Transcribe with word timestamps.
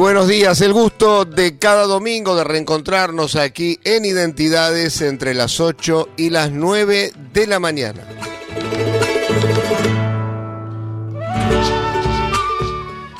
Buenos 0.00 0.28
días, 0.28 0.62
el 0.62 0.72
gusto 0.72 1.26
de 1.26 1.58
cada 1.58 1.82
domingo 1.84 2.34
de 2.34 2.42
reencontrarnos 2.42 3.36
aquí 3.36 3.78
en 3.84 4.06
Identidades 4.06 5.02
entre 5.02 5.34
las 5.34 5.60
8 5.60 6.08
y 6.16 6.30
las 6.30 6.50
9 6.50 7.12
de 7.34 7.46
la 7.46 7.60
mañana. 7.60 8.00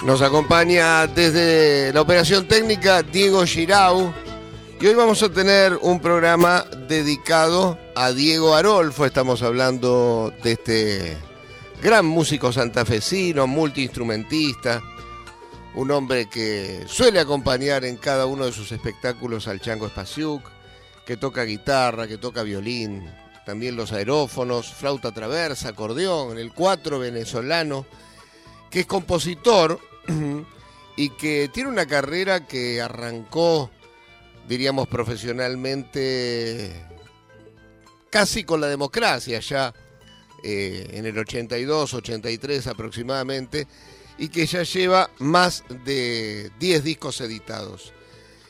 Nos 0.05 0.23
acompaña 0.23 1.07
desde 1.07 1.93
la 1.93 2.01
operación 2.01 2.49
técnica 2.49 3.03
Diego 3.03 3.45
Girau 3.45 4.15
y 4.81 4.87
hoy 4.87 4.95
vamos 4.95 5.23
a 5.23 5.29
tener 5.29 5.79
un 5.83 6.01
programa 6.01 6.65
dedicado 6.89 7.79
a 7.95 8.11
Diego 8.13 8.55
Arolfo. 8.55 9.05
Estamos 9.05 9.43
hablando 9.43 10.33
de 10.43 10.53
este 10.53 11.19
gran 11.83 12.07
músico 12.07 12.51
santafesino, 12.51 13.47
multiinstrumentista 13.47 14.81
un 15.75 15.91
hombre 15.91 16.29
que 16.29 16.85
suele 16.87 17.21
acompañar 17.21 17.85
en 17.85 17.97
cada 17.97 18.27
uno 18.27 18.47
de 18.47 18.53
sus 18.53 18.73
espectáculos 18.73 19.47
al 19.49 19.61
Chango 19.61 19.89
Spasiuk, 19.89 20.43
que 21.07 21.17
toca 21.17 21.45
guitarra, 21.45 22.09
que 22.09 22.19
toca 22.19 22.43
violín, 22.43 23.11
también 23.45 23.77
los 23.77 23.93
aerófonos, 23.93 24.73
flauta 24.73 25.13
traversa, 25.13 25.71
acordeón, 25.71 26.39
el 26.39 26.53
cuatro 26.53 26.99
venezolano, 26.99 27.87
que 28.71 28.81
es 28.81 28.87
compositor 28.87 29.81
y 30.97 31.11
que 31.11 31.51
tiene 31.53 31.71
una 31.71 31.87
carrera 31.87 32.47
que 32.47 32.81
arrancó, 32.81 33.71
diríamos 34.49 34.89
profesionalmente, 34.89 36.87
casi 38.11 38.45
con 38.45 38.61
la 38.61 38.69
democracia, 38.69 39.41
ya 39.41 39.73
eh, 40.43 40.89
en 40.93 41.07
el 41.07 41.19
82, 41.19 41.95
83 41.95 42.67
aproximadamente, 42.67 43.67
y 44.21 44.29
que 44.29 44.45
ya 44.45 44.63
lleva 44.63 45.11
más 45.19 45.65
de 45.85 46.53
10 46.61 46.85
discos 46.85 47.23
editados. 47.23 47.95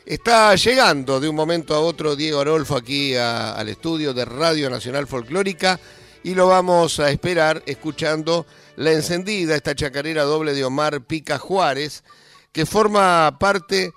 Está 0.04 0.53
llegando 0.56 1.20
de 1.20 1.28
un 1.28 1.36
momento 1.36 1.76
a 1.76 1.81
otro 1.81 2.16
Diego 2.16 2.41
Arolfo 2.41 2.76
aquí 2.76 3.14
al 3.14 3.69
estudio 3.69 4.12
de 4.12 4.25
Radio 4.25 4.69
Nacional 4.69 5.06
Folclórica 5.06 5.78
y 6.25 6.34
lo 6.34 6.48
vamos 6.48 6.98
a 6.98 7.08
esperar 7.10 7.62
escuchando 7.66 8.47
La 8.75 8.91
Encendida, 8.91 9.54
esta 9.54 9.76
chacarera 9.76 10.25
doble 10.25 10.54
de 10.54 10.64
Omar 10.64 11.03
Pica 11.03 11.38
Juárez, 11.38 12.02
que 12.50 12.66
forma 12.66 13.38
parte 13.38 13.92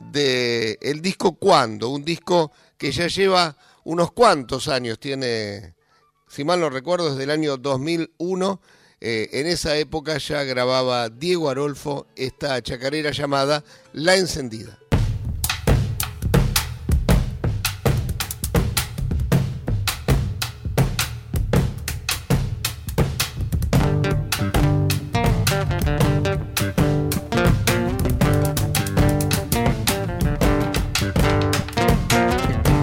del 0.00 0.78
el 0.80 1.02
disco 1.02 1.34
Cuando, 1.34 1.90
un 1.90 2.06
disco 2.06 2.52
que 2.78 2.90
ya 2.90 3.06
lleva 3.06 3.54
unos 3.84 4.12
cuantos 4.12 4.66
años, 4.68 4.98
tiene, 4.98 5.74
si 6.26 6.42
mal 6.42 6.58
no 6.58 6.70
recuerdo, 6.70 7.10
desde 7.10 7.24
el 7.24 7.30
año 7.30 7.58
2001 7.58 8.60
eh, 9.00 9.28
en 9.32 9.46
esa 9.46 9.76
época 9.76 10.18
ya 10.18 10.42
grababa 10.42 11.08
Diego 11.08 11.48
Arolfo 11.48 12.06
esta 12.16 12.60
chacarera 12.62 13.12
llamada 13.12 13.62
La 13.92 14.16
Encendida. 14.16 14.76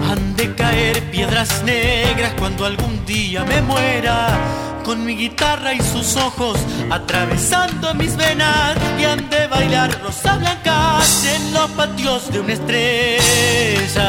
Han 0.08 0.36
de 0.36 0.54
caer 0.54 1.10
piedras 1.10 1.62
negras 1.64 2.32
cuando 2.38 2.64
algún 2.64 3.04
día 3.04 3.44
me 3.44 3.60
muera 3.60 3.95
con 4.86 5.04
mi 5.04 5.14
guitarra 5.16 5.74
y 5.74 5.80
sus 5.80 6.14
ojos 6.14 6.56
atravesando 6.92 7.92
mis 7.94 8.16
venas 8.16 8.76
y 8.96 9.02
han 9.02 9.28
de 9.28 9.48
bailar 9.48 9.90
rosa 10.00 10.36
blanca 10.36 11.00
en 11.34 11.52
los 11.52 11.68
patios 11.72 12.30
de 12.30 12.38
una 12.38 12.52
estrella. 12.52 14.06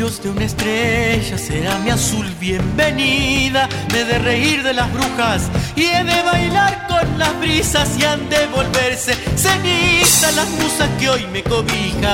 Patios 0.00 0.22
de 0.22 0.30
una 0.30 0.44
estrella 0.44 1.36
será 1.36 1.76
mi 1.78 1.90
azul 1.90 2.26
bienvenida. 2.40 3.68
Me 3.92 4.04
de 4.04 4.18
reír 4.18 4.62
de 4.62 4.72
las 4.72 4.90
brujas 4.94 5.50
y 5.76 5.84
he 5.84 6.04
de 6.04 6.22
bailar 6.22 6.86
con 6.86 7.18
las 7.18 7.38
brisas 7.38 7.98
y 7.98 8.04
han 8.04 8.26
de 8.30 8.46
volverse 8.46 9.14
ceniza 9.36 10.32
las 10.32 10.48
musas 10.50 10.88
que 10.98 11.10
hoy 11.10 11.26
me 11.26 11.42
cobijan. 11.42 12.10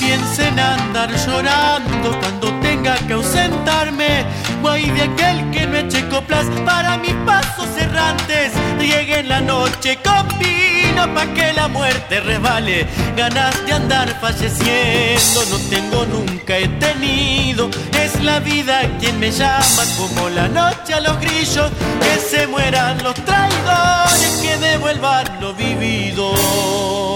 Piensen 0.00 0.58
andar 0.58 1.08
llorando 1.24 2.18
cuando 2.18 2.52
tenga 2.60 2.96
que 3.06 3.12
ausentarme 3.12 4.24
Guay 4.60 4.90
de 4.90 5.02
aquel 5.02 5.50
que 5.52 5.66
no 5.66 5.76
eche 5.76 6.08
coplas 6.08 6.46
para 6.64 6.96
mis 6.98 7.14
pasos 7.24 7.79
errantes. 7.90 8.52
Riegue 8.78 9.20
en 9.20 9.28
la 9.28 9.40
noche 9.40 9.98
combino 10.02 11.02
pa' 11.14 11.26
que 11.34 11.52
la 11.52 11.68
muerte 11.68 12.20
resbale. 12.20 12.86
Ganas 13.16 13.54
de 13.66 13.72
andar 13.72 14.08
falleciendo 14.20 15.38
no 15.50 15.58
tengo, 15.68 16.06
nunca 16.06 16.56
he 16.56 16.68
tenido. 16.68 17.70
Es 17.92 18.22
la 18.22 18.40
vida 18.40 18.82
quien 18.98 19.18
me 19.18 19.30
llama 19.30 19.82
como 19.98 20.28
la 20.28 20.48
noche 20.48 20.94
a 20.94 21.00
los 21.00 21.18
grillos. 21.20 21.70
Que 22.00 22.14
se 22.30 22.46
mueran 22.46 23.02
los 23.02 23.14
traidores, 23.14 24.40
que 24.42 24.56
devuelvan 24.58 25.26
lo 25.40 25.54
vivido. 25.54 27.09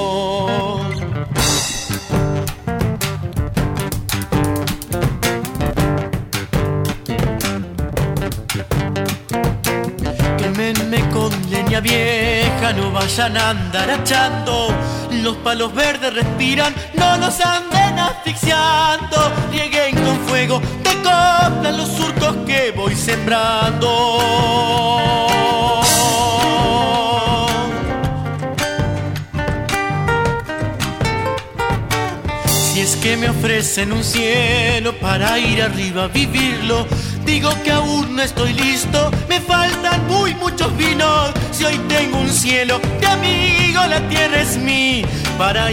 Vieja, 11.80 12.72
no 12.72 12.90
vayan 12.90 13.36
a 13.36 13.50
andar 13.50 13.90
achando. 13.90 14.68
Los 15.10 15.36
palos 15.38 15.74
verdes 15.74 16.12
respiran, 16.14 16.74
no 16.94 17.16
nos 17.16 17.40
anden 17.40 17.98
asfixiando. 17.98 19.32
Lleguen 19.52 19.94
con 20.04 20.18
fuego, 20.26 20.60
te 20.82 20.90
coplan 20.96 21.76
los 21.76 21.88
surcos 21.88 22.36
que 22.46 22.72
voy 22.72 22.94
sembrando. 22.94 23.88
Si 32.72 32.80
es 32.80 32.96
que 32.96 33.16
me 33.16 33.30
ofrecen 33.30 33.92
un 33.92 34.02
cielo 34.02 34.94
para 34.98 35.38
ir 35.38 35.62
arriba 35.62 36.04
a 36.04 36.08
vivirlo, 36.08 36.86
digo 37.24 37.50
que 37.62 37.72
aún 37.72 38.16
no 38.16 38.22
estoy 38.22 38.52
listo, 38.52 39.10
me 39.28 39.40
faltan 39.40 40.06
muy 40.06 40.34
muchos 40.34 40.76
vinos. 40.76 41.32
Si 41.52 41.64
hoy 41.64 41.78
tengo 41.88 42.18
un 42.18 42.30
cielo 42.30 42.80
de 43.00 43.06
amigo, 43.06 43.80
la 43.86 44.00
tierra 44.08 44.40
es 44.40 44.56
mi 44.56 45.04
paraíso. 45.38 45.64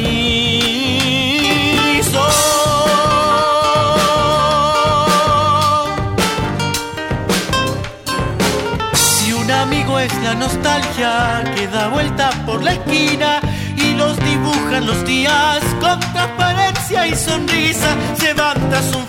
Si 8.93 9.33
un 9.33 9.51
amigo 9.51 9.99
es 9.99 10.13
la 10.23 10.33
nostalgia 10.35 11.43
que 11.55 11.67
da 11.67 11.87
vuelta 11.89 12.29
por 12.45 12.63
la 12.63 12.73
esquina, 12.73 13.41
y 13.77 13.93
los 13.95 14.17
dibujan 14.19 14.85
los 14.85 15.05
días 15.05 15.63
con 15.79 15.99
transparencia 15.99 17.07
y 17.07 17.15
sonrisa. 17.15 17.95
Levantas 18.21 18.95
un 18.95 19.05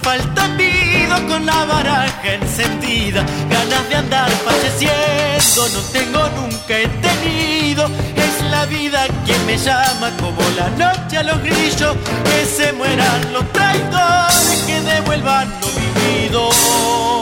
con 1.29 1.45
la 1.45 1.65
baraja 1.65 2.35
encendida, 2.35 3.25
ganas 3.51 3.89
de 3.89 3.95
andar 3.97 4.31
falleciendo, 4.31 5.69
no 5.75 5.81
tengo 5.93 6.29
nunca 6.41 6.79
he 6.79 6.89
tenido. 6.89 7.87
Es 8.17 8.51
la 8.51 8.65
vida 8.67 9.07
quien 9.25 9.45
me 9.47 9.57
llama 9.59 10.11
como 10.21 10.43
la 10.57 10.71
noche 10.71 11.19
a 11.19 11.23
los 11.23 11.43
grillos, 11.43 11.97
que 12.25 12.47
se 12.47 12.73
mueran 12.73 13.33
los 13.33 13.51
traidores, 13.53 14.65
que 14.67 14.81
devuelvan 14.81 15.53
lo 15.61 15.69
vivido. 15.69 17.22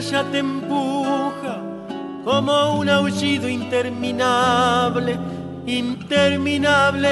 Ya 0.00 0.22
te 0.30 0.38
empuja 0.38 1.58
como 2.24 2.78
un 2.78 2.88
aullido 2.88 3.48
interminable, 3.48 5.18
interminable. 5.66 7.08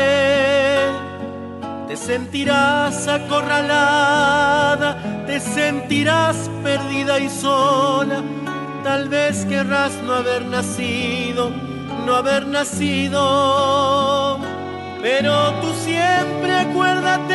Te 1.88 1.96
sentirás 1.96 3.08
acorralada, 3.08 4.96
te 5.26 5.40
sentirás 5.40 6.50
perdida 6.62 7.18
y 7.18 7.28
sola. 7.28 8.22
Tal 8.84 9.08
vez 9.08 9.44
querrás 9.46 9.92
no 10.04 10.14
haber 10.14 10.44
nacido, 10.44 11.50
no 12.06 12.14
haber 12.14 12.46
nacido. 12.46 14.38
Pero 15.02 15.52
tú 15.60 15.72
siempre 15.84 16.54
acuérdate 16.54 17.25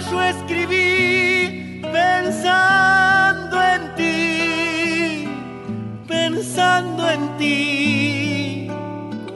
yo 0.00 0.22
escribí 0.22 1.80
pensando 1.92 3.60
en 3.62 3.94
ti, 3.96 5.28
pensando 6.06 7.10
en 7.10 7.36
ti, 7.36 8.70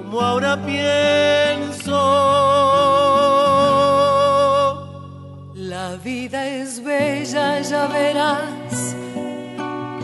como 0.04 0.20
ahora 0.20 0.56
pienso. 0.64 1.98
La 5.54 5.96
vida 6.04 6.46
es 6.46 6.82
bella, 6.82 7.60
ya 7.60 7.86
verás, 7.88 8.94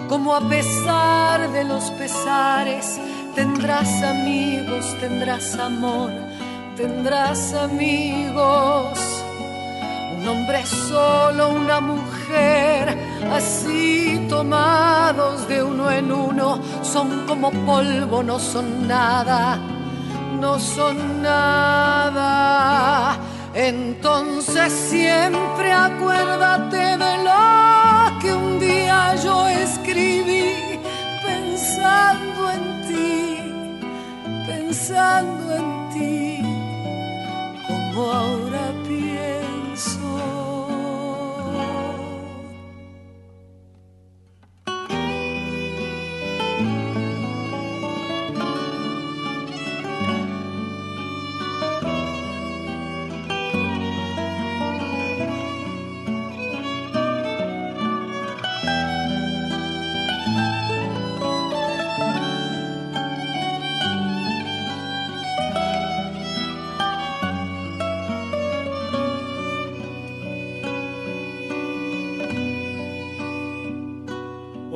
como 0.08 0.34
a 0.34 0.40
pesar 0.48 1.52
de 1.52 1.62
los 1.64 1.90
pesares, 1.92 2.98
tendrás 3.36 4.02
amigos, 4.02 4.96
tendrás 4.98 5.54
amor, 5.54 6.10
tendrás 6.76 7.54
amigos. 7.54 9.17
Un 10.28 10.36
hombre 10.40 10.60
solo, 10.66 11.48
una 11.52 11.80
mujer 11.80 12.98
así 13.32 14.26
tomados 14.28 15.48
de 15.48 15.62
uno 15.62 15.90
en 15.90 16.12
uno, 16.12 16.60
son 16.82 17.24
como 17.26 17.50
polvo, 17.50 18.22
no 18.22 18.38
son 18.38 18.86
nada, 18.86 19.58
no 20.38 20.58
son 20.60 21.22
nada. 21.22 23.16
Entonces 23.54 24.70
siempre 24.70 25.72
acuérdate 25.72 26.76
de 26.76 27.24
lo 27.24 28.18
que 28.20 28.34
un 28.34 28.60
día 28.60 29.14
yo 29.24 29.48
escribí, 29.48 30.52
pensando 31.24 32.50
en 32.50 32.82
ti, 32.86 33.38
pensando 34.46 35.54
en 35.54 35.88
ti, 35.94 36.42
como 37.66 38.12
ahora 38.12 38.74
pienso. 38.86 39.07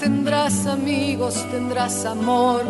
tendrás 0.00 0.66
amigos, 0.66 1.46
tendrás 1.50 2.04
amor, 2.06 2.64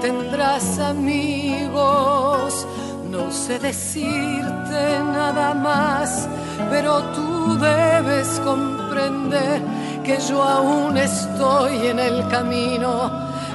tendrás 0.00 0.78
amigos. 0.78 2.66
No 3.10 3.30
sé 3.32 3.58
decirte 3.58 5.00
nada 5.12 5.52
más, 5.52 6.28
pero 6.70 7.02
tú 7.16 7.58
debes 7.58 8.40
comprender 8.44 9.60
que 10.04 10.16
yo 10.28 10.42
aún 10.42 10.96
estoy 10.96 11.88
en 11.88 11.98
el 11.98 12.26
camino, 12.28 13.10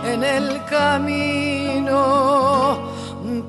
en 0.06 0.24
el 0.24 0.64
camino. 0.66 1.96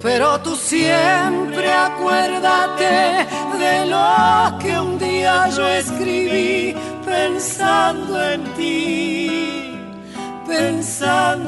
Pero 0.01 0.41
tú 0.41 0.55
siempre 0.55 1.73
acuérdate 1.73 3.27
de 3.59 3.87
lo 3.87 4.59
que 4.61 4.79
un 4.79 4.99
día 4.99 5.49
yo 5.49 5.67
escribí 5.69 6.75
pensando 7.17 8.13
en 8.33 8.43
ti, 8.57 9.79
pensando 10.47 11.46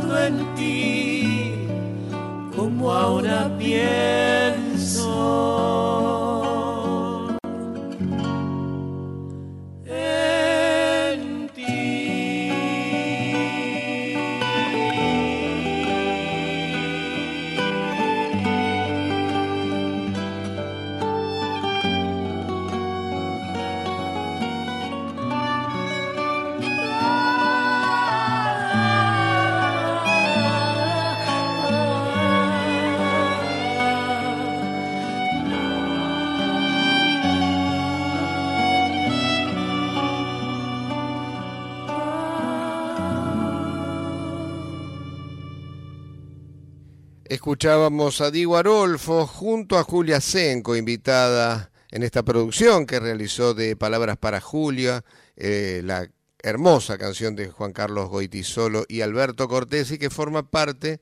Escuchábamos 47.58 48.20
a 48.20 48.30
Diego 48.30 48.56
Arolfo 48.56 49.26
junto 49.26 49.78
a 49.78 49.82
Julia 49.82 50.20
Senco, 50.20 50.76
invitada 50.76 51.72
en 51.90 52.04
esta 52.04 52.22
producción 52.22 52.86
que 52.86 53.00
realizó 53.00 53.52
de 53.52 53.74
Palabras 53.74 54.16
para 54.16 54.40
Julia, 54.40 55.04
eh, 55.36 55.82
la 55.84 56.08
hermosa 56.40 56.98
canción 56.98 57.34
de 57.34 57.50
Juan 57.50 57.72
Carlos 57.72 58.10
Goitisolo 58.10 58.84
y 58.88 59.00
Alberto 59.00 59.48
Cortés 59.48 59.90
y 59.90 59.98
que 59.98 60.08
forma 60.08 60.48
parte 60.48 61.00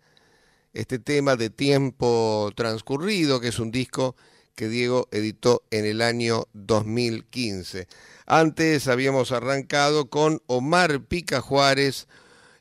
este 0.73 0.99
tema 0.99 1.37
de 1.37 1.51
Tiempo 1.51 2.51
Transcurrido, 2.57 3.39
que 3.39 3.49
es 3.49 3.59
un 3.59 3.71
disco 3.71 4.17
que 4.55 4.71
Diego 4.71 5.09
editó 5.11 5.63
en 5.71 5.85
el 5.85 6.01
año 6.01 6.47
2015. 6.55 7.87
Antes 8.25 8.89
habíamos 8.89 9.31
arrancado 9.31 10.09
con 10.09 10.41
Omar 10.47 11.03
Pica 11.03 11.43
Juárez, 11.43 12.07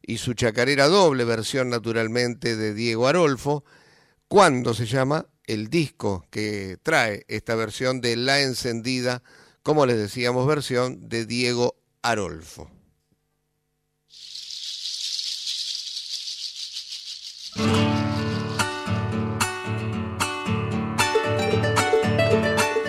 y 0.08 0.18
su 0.18 0.34
chacarera 0.34 0.88
doble, 0.88 1.24
versión 1.24 1.70
naturalmente 1.70 2.56
de 2.56 2.74
Diego 2.74 3.08
Arolfo, 3.08 3.64
cuando 4.28 4.74
se 4.74 4.86
llama 4.86 5.28
el 5.46 5.70
disco 5.70 6.26
que 6.30 6.78
trae 6.82 7.26
esta 7.28 7.56
versión 7.56 8.02
de 8.02 8.16
La 8.16 8.42
Encendida, 8.42 9.24
como 9.64 9.86
les 9.86 9.98
decíamos, 9.98 10.48
versión 10.48 11.10
de 11.10 11.26
Diego 11.26 11.76
Arolfo. 12.02 12.70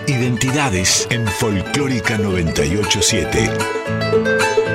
Identidades 0.07 1.07
en 1.11 1.27
Folclórica 1.29 2.19
987. 2.19 4.66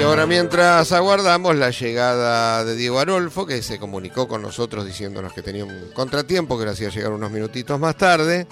Y 0.00 0.02
ahora 0.02 0.24
mientras 0.24 0.92
aguardamos 0.92 1.56
la 1.56 1.68
llegada 1.68 2.64
de 2.64 2.74
Diego 2.74 3.00
Arolfo, 3.00 3.44
que 3.44 3.60
se 3.60 3.78
comunicó 3.78 4.26
con 4.26 4.40
nosotros 4.40 4.86
diciéndonos 4.86 5.34
que 5.34 5.42
tenía 5.42 5.66
un 5.66 5.90
contratiempo, 5.92 6.58
que 6.58 6.64
le 6.64 6.70
hacía 6.70 6.88
llegar 6.88 7.12
unos 7.12 7.30
minutitos 7.30 7.78
más 7.78 7.98
tarde, 7.98 8.46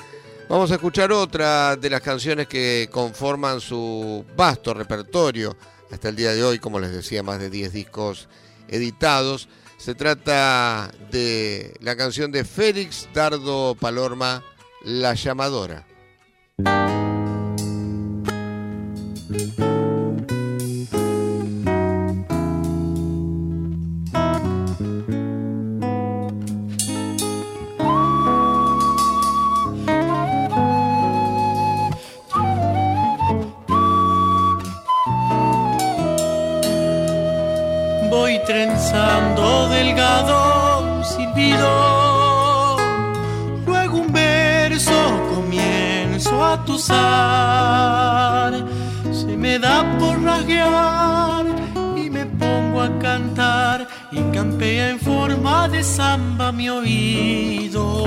vamos 0.46 0.70
a 0.70 0.74
escuchar 0.74 1.10
otra 1.10 1.76
de 1.76 1.88
las 1.88 2.02
canciones 2.02 2.48
que 2.48 2.90
conforman 2.92 3.62
su 3.62 4.26
vasto 4.36 4.74
repertorio 4.74 5.56
hasta 5.90 6.10
el 6.10 6.16
día 6.16 6.34
de 6.34 6.44
hoy, 6.44 6.58
como 6.58 6.80
les 6.80 6.92
decía, 6.92 7.22
más 7.22 7.40
de 7.40 7.48
10 7.48 7.72
discos 7.72 8.28
editados. 8.68 9.48
Se 9.78 9.94
trata 9.94 10.90
de 11.10 11.72
la 11.80 11.96
canción 11.96 12.30
de 12.30 12.44
Félix 12.44 13.08
Dardo 13.14 13.74
Palorma, 13.74 14.44
La 14.84 15.14
Llamadora. 15.14 15.86
Mi 56.52 56.68
oído. 56.68 58.04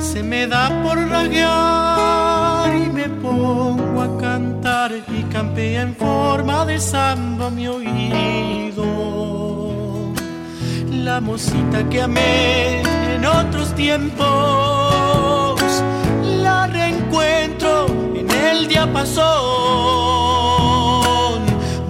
Se 0.00 0.22
me 0.22 0.46
da 0.46 0.68
por 0.82 0.98
rasguear 1.08 2.74
y 2.76 2.90
me 2.90 3.08
pongo 3.08 4.02
a 4.02 4.18
cantar 4.18 4.92
y 5.08 5.22
campea 5.24 5.82
en 5.82 5.94
forma 5.96 6.64
de 6.66 6.78
samba 6.78 7.50
mi 7.50 7.68
oído. 7.68 8.84
La 10.90 11.20
mocita 11.20 11.88
que 11.88 12.02
amé 12.02 12.82
en 13.14 13.24
otros 13.24 13.74
tiempos, 13.74 14.26
la 16.42 16.66
reencuentro 16.66 17.86
en 18.14 18.30
el 18.30 18.68
diapasón. 18.68 19.22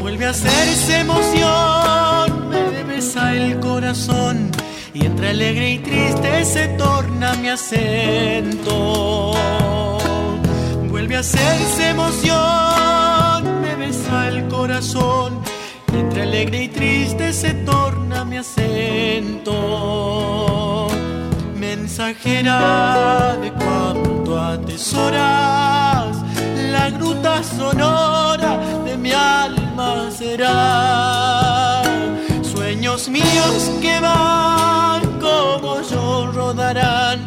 Vuelve 0.01 0.27
a 0.27 0.31
hacerse 0.31 1.01
emoción, 1.01 2.51
besa 3.03 3.35
el 3.35 3.59
corazón 3.59 4.53
y 4.95 5.05
entre 5.05 5.31
alegre 5.31 5.73
y 5.73 5.79
triste 5.81 6.45
se 6.45 6.69
torna 6.69 7.35
mi 7.35 7.49
acento. 7.49 9.33
Vuelve 10.89 11.17
a 11.17 11.19
hacerse 11.19 11.89
emoción, 11.89 13.61
me 13.61 13.75
besa 13.75 14.29
el 14.29 14.47
corazón, 14.47 15.41
y 15.93 15.97
entre 15.99 16.23
alegre 16.23 16.63
y 16.65 16.69
triste 16.69 17.33
se 17.33 17.55
torna 17.71 18.25
mi 18.25 18.37
acento. 18.37 19.57
Mensajera 21.59 23.37
de 23.43 23.51
cuanto 23.53 24.41
atesoras, 24.41 26.19
la 26.71 26.91
gruta 26.91 27.43
sonora 27.43 28.61
de 28.85 28.97
mi 28.97 29.11
alma 29.11 30.09
será 30.17 31.02
que 33.81 34.01
van 34.01 35.03
como 35.21 35.81
yo 35.83 36.31
rodarán 36.33 37.25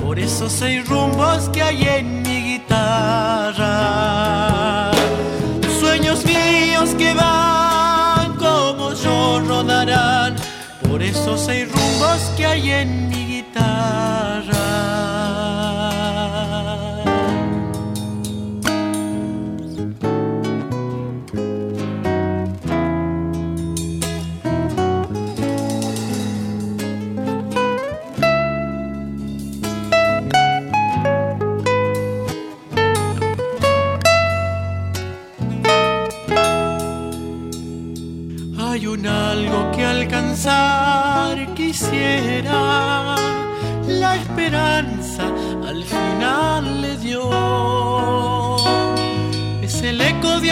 por 0.00 0.18
esos 0.18 0.52
seis 0.52 0.86
rumbos 0.88 1.48
que 1.50 1.62
hay 1.62 1.82
en 1.82 2.22
mi 2.22 2.52
guitarra. 2.52 3.72
Sueños 5.80 6.24
míos 6.24 6.90
que 6.96 7.14
van 7.14 8.36
como 8.36 8.92
yo 8.92 9.40
rodarán 9.40 10.36
por 10.88 11.02
esos 11.02 11.40
seis 11.40 11.70
rumbos 11.70 12.20
que 12.36 12.46
hay 12.46 12.70
en 12.70 13.08
mi 13.08 13.26
guitarra. 13.26 14.25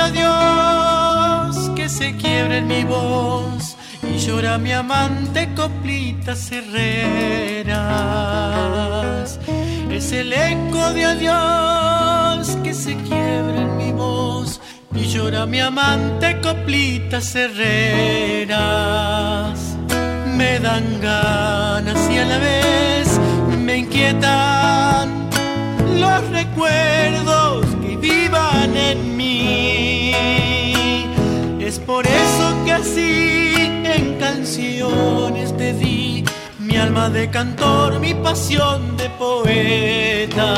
Adiós 0.04 1.70
que 1.74 1.88
se 1.88 2.14
quiebra 2.16 2.58
en 2.58 2.66
mi 2.66 2.84
voz 2.84 3.76
y 4.02 4.18
llora 4.18 4.58
mi 4.58 4.72
amante 4.72 5.48
coplitas 5.54 6.52
herreras. 6.52 7.78
Es 9.90 10.12
el 10.12 10.32
eco 10.32 10.92
de 10.92 11.04
adiós 11.04 12.56
que 12.62 12.74
se 12.74 12.94
quiebra 12.96 13.62
en 13.62 13.76
mi 13.76 13.92
voz 13.92 14.60
y 14.94 15.04
llora 15.06 15.46
mi 15.46 15.60
amante 15.60 16.40
coplitas 16.40 17.34
herreras. 17.34 18.48
Me 20.36 20.58
dan 20.58 21.00
ganas 21.00 22.10
y 22.10 22.18
a 22.18 22.24
la 22.26 22.38
vez 22.38 23.20
me 23.64 23.78
inquietan 23.78 25.30
los 25.98 26.30
recuerdos 26.30 27.66
que 27.82 27.96
vivan 27.96 28.76
en 28.76 28.98
mí. 29.08 29.13
Por 31.86 32.06
eso 32.06 32.64
que 32.64 32.72
así 32.72 33.54
en 33.84 34.18
canciones 34.18 35.56
te 35.56 35.72
di 35.74 36.24
mi 36.58 36.76
alma 36.76 37.10
de 37.10 37.28
cantor, 37.30 38.00
mi 38.00 38.14
pasión 38.14 38.96
de 38.96 39.10
poeta. 39.10 40.50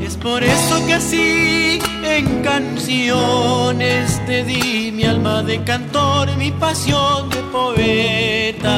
Es 0.00 0.16
por 0.16 0.44
eso 0.44 0.86
que 0.86 0.94
así 0.94 1.78
en 2.04 2.42
canciones 2.42 4.20
te 4.26 4.44
di 4.44 4.92
mi 4.92 5.04
alma 5.04 5.42
de 5.42 5.62
cantor, 5.64 6.36
mi 6.36 6.50
pasión 6.50 7.30
de 7.30 7.42
poeta. 7.50 8.74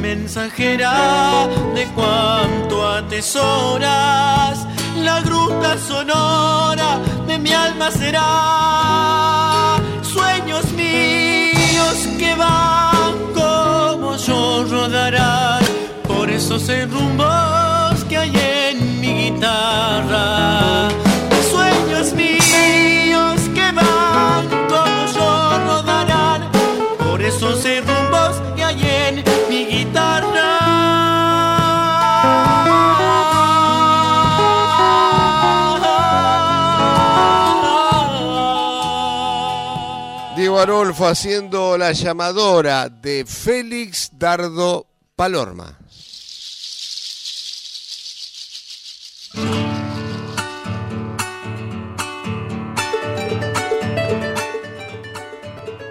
Mensajera 0.00 1.48
de 1.74 1.86
cuanto 1.94 2.86
atesoras, 2.88 4.66
la 5.04 5.20
gruta 5.20 5.78
sonora 5.78 6.98
de 7.26 7.38
mi 7.38 7.52
alma 7.52 7.90
será. 7.90 9.78
Sueños 10.02 10.64
míos 10.72 11.96
que 12.18 12.34
van 12.34 13.14
como 13.34 14.16
yo 14.16 14.64
rodarán 14.64 15.62
por 16.06 16.30
esos 16.30 16.68
rumbos 16.90 18.04
que 18.08 18.16
hay 18.18 18.32
en 18.68 19.00
mi 19.00 19.30
guitarra. 19.30 20.88
Sueños 21.50 22.12
míos 22.14 22.39
guitarra. 40.60 40.72
Diego 40.72 40.80
Arolfo 40.80 41.06
haciendo 41.06 41.78
la 41.78 41.92
llamadora 41.92 42.88
de 42.88 43.24
Félix 43.26 44.10
Dardo 44.12 44.86
Palorma. 45.16 45.78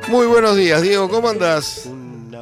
Muy 0.07 0.25
buenos 0.25 0.55
días, 0.55 0.81
Diego, 0.81 1.07
¿cómo 1.07 1.29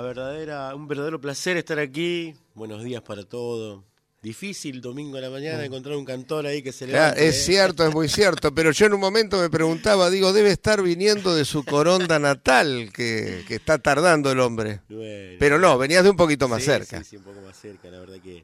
verdadera, 0.02 0.74
un 0.74 0.88
verdadero 0.88 1.20
placer 1.20 1.58
estar 1.58 1.80
aquí. 1.80 2.34
Buenos 2.56 2.84
días 2.84 3.02
para 3.02 3.24
todo. 3.24 3.84
Difícil 4.28 4.82
domingo 4.82 5.18
a 5.18 5.22
la 5.22 5.30
mañana 5.30 5.64
encontrar 5.64 5.96
un 5.96 6.04
cantor 6.04 6.46
ahí 6.48 6.62
que 6.62 6.74
se 6.74 6.86
Mm. 6.86 6.90
Claro, 6.90 7.04
levante. 7.16 7.28
es 7.30 7.36
¿eh? 7.38 7.44
cierto, 7.44 7.88
es 7.88 7.94
muy 7.94 8.10
cierto, 8.10 8.54
pero 8.54 8.72
yo 8.72 8.86
en 8.86 8.94
un 8.94 9.00
momento 9.00 9.40
me 9.40 9.50
preguntaba, 9.50 10.10
digo, 10.10 10.34
debe 10.34 10.52
estar 10.52 10.82
viniendo 10.82 11.34
de 11.34 11.46
su 11.46 11.64
coronda 11.64 12.20
natal, 12.20 12.92
que, 12.94 13.46
que 13.48 13.56
está 13.56 13.78
tardando 13.78 14.30
el 14.30 14.42
hombre. 14.42 14.82
Bueno. 14.90 15.38
Pero 15.40 15.60
no, 15.60 15.78
venías 15.78 16.04
de 16.04 16.10
un 16.10 16.18
poquito 16.18 16.50
más 16.50 16.60
Sí, 16.60 16.66
cerca. 16.66 17.04
Sí, 17.04 17.12
sí, 17.12 17.16
un 17.16 17.24
poco 17.24 17.40
más 17.40 17.58
cerca. 17.58 17.90
La 17.90 18.00
verdad 18.00 18.18
que 18.22 18.44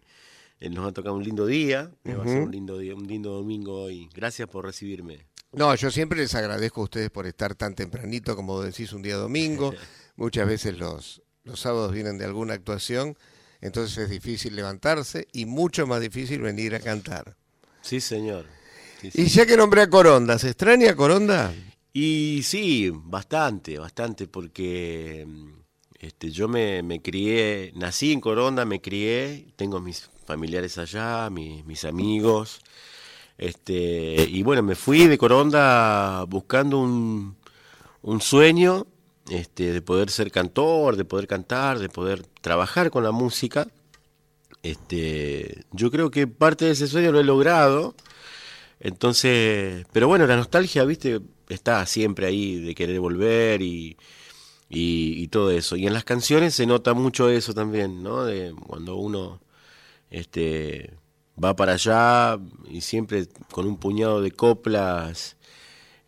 eh, 0.62 0.70
nos 0.70 0.88
ha 0.88 0.94
tocado 0.94 1.16
un 1.16 1.24
lindo 1.24 1.46
día. 1.46 1.92
Me 2.04 2.16
va 2.16 2.24
a 2.24 2.28
ser 2.28 2.44
un 2.44 2.52
lindo 2.52 2.78
día, 2.78 2.96
un 2.96 3.06
lindo 3.06 3.32
domingo 3.32 3.84
hoy. 3.84 4.08
Gracias 4.16 4.48
por 4.48 4.64
recibirme. 4.64 5.26
No, 5.52 5.76
yo 5.76 5.92
siempre 5.92 6.18
les 6.18 6.34
agradezco 6.34 6.80
a 6.80 6.84
ustedes 6.86 7.10
por 7.10 7.28
estar 7.28 7.56
tan 7.56 7.76
tempranito, 7.76 8.38
como 8.38 8.62
decís, 8.62 8.94
un 8.94 9.02
día 9.02 9.18
domingo. 9.18 9.74
Muchas 10.16 10.48
veces 10.48 10.78
los, 10.78 11.22
los 11.44 11.60
sábados 11.60 11.92
vienen 11.92 12.18
de 12.18 12.24
alguna 12.24 12.54
actuación, 12.54 13.18
entonces 13.64 13.98
es 13.98 14.10
difícil 14.10 14.58
levantarse 14.58 15.30
y 15.32 15.46
mucho 15.46 15.88
más 15.88 16.02
difícil 16.02 16.42
venir 16.42 16.76
a 16.76 16.82
cantar. 16.82 17.38
Sí, 17.82 18.02
señor. 18.02 18.46
Sí, 19.00 19.10
sí. 19.10 19.22
Y 19.22 19.26
ya 19.28 19.46
que 19.46 19.56
nombré 19.56 19.84
a 19.84 19.90
Coronda, 19.90 20.38
¿se 20.38 20.50
extraña 20.50 20.94
Coronda? 20.96 21.54
Y 21.94 22.42
sí, 22.44 22.92
bastante, 22.94 23.80
bastante, 23.80 24.28
porque 24.28 25.26
mm, 25.26 25.50
este, 26.00 26.30
yo 26.30 26.50
me, 26.50 26.84
me 26.84 27.02
crié, 27.02 27.72
nací 27.76 28.12
en 28.12 28.20
Coronda, 28.20 28.66
me 28.66 28.82
crié, 28.82 29.48
tengo 29.56 29.80
mis 29.80 30.10
familiares 30.26 30.78
allá, 30.78 31.30
mis, 31.30 31.64
mis 31.66 31.86
amigos, 31.86 32.60
este, 33.38 34.28
y 34.30 34.44
bueno, 34.44 34.62
me 34.62 34.76
fui 34.76 35.08
de 35.08 35.18
Coronda 35.18 36.26
buscando 36.26 36.80
un, 36.80 37.38
un 38.02 38.20
sueño 38.20 38.88
este, 39.30 39.72
de 39.72 39.82
poder 39.82 40.10
ser 40.10 40.32
cantor, 40.32 40.96
de 40.96 41.06
poder 41.06 41.28
cantar, 41.28 41.80
de 41.80 41.90
poder 41.90 42.24
trabajar 42.42 42.92
con 42.92 43.04
la 43.04 43.12
música. 43.12 43.68
Este, 44.64 45.66
yo 45.72 45.92
creo 45.92 46.12
que 46.12 46.28
parte 46.28 46.66
de 46.66 46.72
ese 46.72 46.88
sueño 46.88 47.12
lo 47.12 47.20
he 47.20 47.24
logrado. 47.24 47.96
Entonces, 48.80 49.86
pero 49.92 50.08
bueno, 50.08 50.28
la 50.28 50.36
nostalgia, 50.36 50.84
viste, 50.86 51.22
está 51.50 51.86
siempre 51.86 52.26
ahí 52.28 52.60
de 52.60 52.76
querer 52.76 53.00
volver 53.00 53.62
y, 53.62 53.98
y, 54.70 55.24
y 55.24 55.28
todo 55.30 55.52
eso. 55.52 55.76
Y 55.76 55.88
en 55.88 55.94
las 55.94 56.04
canciones 56.04 56.56
se 56.56 56.66
nota 56.66 56.94
mucho 56.94 57.30
eso 57.30 57.54
también, 57.54 58.04
¿no? 58.04 58.26
De 58.26 58.54
cuando 58.68 58.96
uno 58.96 59.42
este, 60.10 60.94
va 61.42 61.56
para 61.56 61.74
allá 61.74 62.40
y 62.70 62.82
siempre 62.82 63.28
con 63.52 63.68
un 63.68 63.78
puñado 63.78 64.22
de 64.22 64.32
coplas 64.32 65.38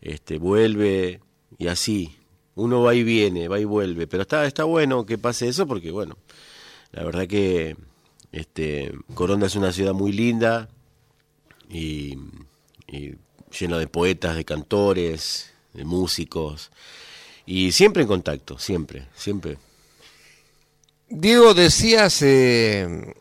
este, 0.00 0.38
vuelve 0.38 1.20
y 1.58 1.68
así. 1.68 2.16
Uno 2.56 2.82
va 2.82 2.94
y 2.94 3.04
viene, 3.04 3.48
va 3.48 3.60
y 3.60 3.64
vuelve. 3.64 4.06
Pero 4.06 4.22
está, 4.22 4.44
está 4.46 4.64
bueno 4.64 5.06
que 5.06 5.18
pase 5.18 5.46
eso 5.48 5.66
porque, 5.66 5.90
bueno, 5.90 6.16
la 6.92 7.04
verdad 7.04 7.26
que 7.28 7.76
este, 8.32 8.92
Coronda 9.14 9.46
es 9.46 9.56
una 9.56 9.72
ciudad 9.72 9.92
muy 9.92 10.12
linda 10.12 10.68
y, 11.70 12.18
lleno 13.58 13.78
de 13.78 13.86
poetas, 13.86 14.36
de 14.36 14.44
cantores, 14.44 15.52
de 15.72 15.84
músicos. 15.84 16.70
Y 17.46 17.72
siempre 17.72 18.02
en 18.02 18.08
contacto, 18.08 18.58
siempre, 18.58 19.06
siempre. 19.14 19.58
Diego, 21.08 21.54
decías 21.54 22.20
eh, 22.22 23.14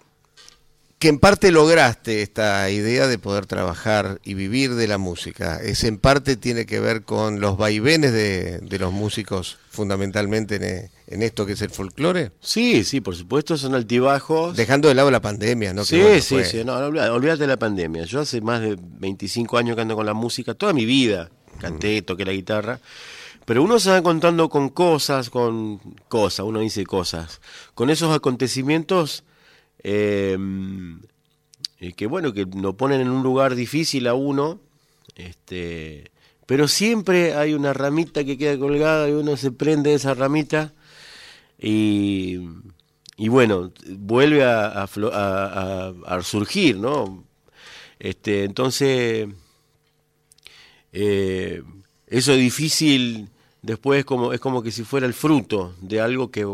que 0.99 1.09
en 1.09 1.19
parte 1.19 1.51
lograste 1.51 2.21
esta 2.21 2.69
idea 2.69 3.05
de 3.07 3.19
poder 3.19 3.45
trabajar 3.45 4.19
y 4.23 4.33
vivir 4.33 4.75
de 4.75 4.87
la 4.87 4.97
música. 4.97 5.57
Es 5.61 5.83
en 5.83 5.97
parte 5.97 6.37
tiene 6.37 6.65
que 6.65 6.79
ver 6.79 7.03
con 7.03 7.41
los 7.41 7.57
vaivenes 7.57 8.13
de, 8.13 8.59
de 8.59 8.79
los 8.79 8.93
músicos, 8.93 9.57
fundamentalmente 9.69 10.55
en, 10.55 10.63
eh, 10.63 10.89
en 11.07 11.21
esto 11.21 11.45
que 11.45 11.51
es 11.53 11.61
el 11.61 11.69
folclore. 11.69 12.31
Sí, 12.39 12.85
sí, 12.85 13.01
por 13.01 13.15
supuesto, 13.15 13.57
son 13.57 13.75
altibajos. 13.75 14.55
Dejando 14.55 14.87
de 14.87 14.95
lado 14.95 15.11
la 15.11 15.21
pandemia, 15.21 15.73
¿no? 15.73 15.83
Sí, 15.83 15.99
bueno, 15.99 16.21
sí, 16.21 16.35
fue- 16.35 16.45
sí, 16.45 16.63
no, 16.63 16.79
no, 16.79 16.85
olvidate, 16.87 17.09
olvidate 17.09 17.39
de 17.41 17.47
la 17.47 17.57
pandemia. 17.59 18.05
Yo 18.05 18.21
hace 18.21 18.39
más 18.39 18.61
de 18.61 18.77
25 18.79 19.57
años 19.57 19.75
que 19.75 19.81
ando 19.81 19.95
con 19.95 20.05
la 20.05 20.13
música, 20.13 20.53
toda 20.53 20.71
mi 20.73 20.85
vida 20.85 21.29
canté, 21.59 22.01
toqué 22.03 22.23
la 22.25 22.31
guitarra, 22.33 22.79
pero 23.45 23.61
uno 23.63 23.79
se 23.79 23.89
va 23.91 24.01
contando 24.01 24.47
con 24.49 24.69
cosas, 24.69 25.29
con 25.29 25.79
cosas, 26.07 26.45
uno 26.45 26.61
dice 26.61 26.85
cosas. 26.85 27.41
Con 27.73 27.89
esos 27.89 28.15
acontecimientos 28.15 29.23
eh, 29.87 30.35
que 31.95 32.07
bueno, 32.07 32.33
que 32.33 32.45
lo 32.45 32.75
ponen 32.75 33.01
en 33.01 33.09
un 33.09 33.21
lugar 33.21 33.53
difícil 33.53 34.07
a 34.07 34.15
uno, 34.15 34.59
este, 35.15 36.11
pero 36.47 36.67
siempre 36.67 37.35
hay 37.35 37.53
una 37.53 37.71
ramita 37.73 38.23
que 38.23 38.37
queda 38.37 38.57
colgada 38.57 39.07
y 39.07 39.11
uno 39.11 39.37
se 39.37 39.51
prende 39.51 39.91
de 39.91 39.97
esa 39.97 40.15
ramita 40.15 40.73
y, 41.59 42.39
y 43.17 43.27
bueno, 43.29 43.71
vuelve 43.97 44.43
a, 44.43 44.67
a- 44.69 44.87
a- 44.87 45.93
a 46.07 46.21
surgir, 46.23 46.77
¿no? 46.77 47.23
Este, 47.99 48.43
entonces, 48.43 49.27
eh, 50.93 51.61
eso 52.07 52.33
difícil 52.33 53.29
después 53.61 53.99
es 53.99 54.05
como, 54.05 54.33
es 54.33 54.39
como 54.39 54.61
que 54.63 54.71
si 54.71 54.83
fuera 54.83 55.05
el 55.05 55.13
fruto 55.13 55.75
de 55.81 56.01
algo 56.01 56.31
que, 56.31 56.45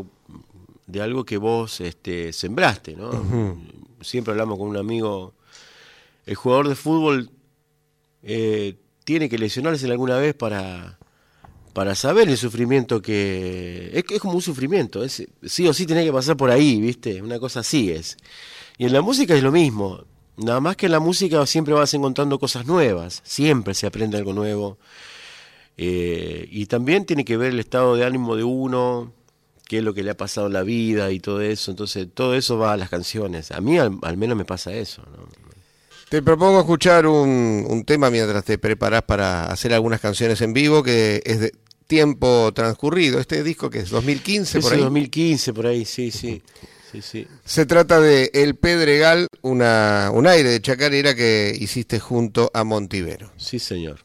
de 0.91 1.01
algo 1.01 1.25
que 1.25 1.38
vos 1.38 1.80
este, 1.82 2.34
sembraste, 2.34 2.95
¿no? 2.95 3.58
Siempre 4.01 4.32
hablamos 4.32 4.58
con 4.58 4.67
un 4.67 4.77
amigo, 4.77 5.34
el 6.25 6.36
jugador 6.36 6.67
de 6.67 6.75
fútbol 6.75 7.30
eh, 8.23 8.75
tiene 9.04 9.30
que 9.30 9.38
lesionarse 9.38 9.89
alguna 9.89 10.17
vez 10.17 10.34
para, 10.34 10.99
para 11.73 11.95
saber 11.95 12.30
el 12.30 12.38
sufrimiento 12.38 13.01
que... 13.01 13.91
Es, 13.93 14.04
es 14.10 14.19
como 14.19 14.34
un 14.34 14.41
sufrimiento, 14.41 15.04
es, 15.04 15.23
sí 15.43 15.67
o 15.67 15.73
sí 15.73 15.86
tiene 15.86 16.04
que 16.04 16.12
pasar 16.12 16.36
por 16.36 16.49
ahí, 16.49 16.82
¿viste? 16.82 17.21
Una 17.21 17.39
cosa 17.39 17.62
así 17.62 17.91
es. 17.91 18.17
Y 18.77 18.86
en 18.86 18.93
la 18.93 19.01
música 19.01 19.36
es 19.36 19.43
lo 19.43 19.51
mismo. 19.51 20.04
Nada 20.38 20.60
más 20.60 20.75
que 20.75 20.88
en 20.88 20.93
la 20.93 20.99
música 20.99 21.45
siempre 21.45 21.73
vas 21.73 21.93
encontrando 21.93 22.39
cosas 22.39 22.65
nuevas, 22.65 23.21
siempre 23.23 23.73
se 23.73 23.86
aprende 23.86 24.17
algo 24.17 24.34
nuevo. 24.34 24.77
Eh, 25.77 26.47
y 26.51 26.65
también 26.65 27.06
tiene 27.06 27.25
que 27.25 27.38
ver 27.38 27.51
el 27.51 27.60
estado 27.60 27.95
de 27.95 28.06
ánimo 28.06 28.36
de 28.36 28.43
uno, 28.43 29.13
qué 29.71 29.77
es 29.77 29.84
lo 29.86 29.93
que 29.93 30.03
le 30.03 30.12
ha 30.12 30.17
pasado 30.17 30.47
en 30.47 30.53
la 30.53 30.63
vida 30.63 31.13
y 31.13 31.21
todo 31.21 31.39
eso. 31.39 31.71
Entonces, 31.71 32.05
todo 32.13 32.36
eso 32.36 32.57
va 32.57 32.73
a 32.73 32.77
las 32.77 32.89
canciones. 32.89 33.51
A 33.51 33.62
mí 33.62 33.79
al, 33.79 33.99
al 34.01 34.17
menos 34.17 34.38
me 34.38 34.43
pasa 34.43 34.73
eso. 34.73 35.01
¿no? 35.03 35.29
Te 36.10 36.21
propongo 36.21 36.60
escuchar 36.60 37.07
un, 37.07 37.65
un 37.69 37.86
tema 37.86 38.10
mientras 38.10 38.43
te 38.43 38.57
preparás 38.57 39.03
para 39.03 39.45
hacer 39.45 39.73
algunas 39.73 40.01
canciones 40.01 40.41
en 40.41 40.51
vivo, 40.51 40.84
que 40.84 41.23
es 41.25 41.39
de 41.39 41.53
tiempo 41.88 42.51
transcurrido. 42.53 43.21
Este 43.21 43.43
disco 43.43 43.69
que 43.69 43.79
es 43.79 43.89
2015 43.89 44.60
por 44.60 44.73
Ese 44.73 44.75
ahí. 44.75 44.81
2015, 44.81 45.53
por 45.53 45.67
ahí, 45.67 45.86
sí, 45.86 46.12
sí. 46.12 46.41
sí, 46.91 47.01
sí. 47.01 47.25
Se 47.45 47.65
trata 47.65 48.01
de 48.01 48.29
El 48.34 48.55
Pedregal, 48.55 49.27
una, 49.41 50.12
un 50.13 50.27
aire 50.27 50.49
de 50.49 50.60
chacarera 50.60 51.15
que 51.15 51.55
hiciste 51.57 52.01
junto 52.01 52.51
a 52.53 52.65
Montivero. 52.65 53.31
Sí, 53.38 53.57
señor. 53.57 54.01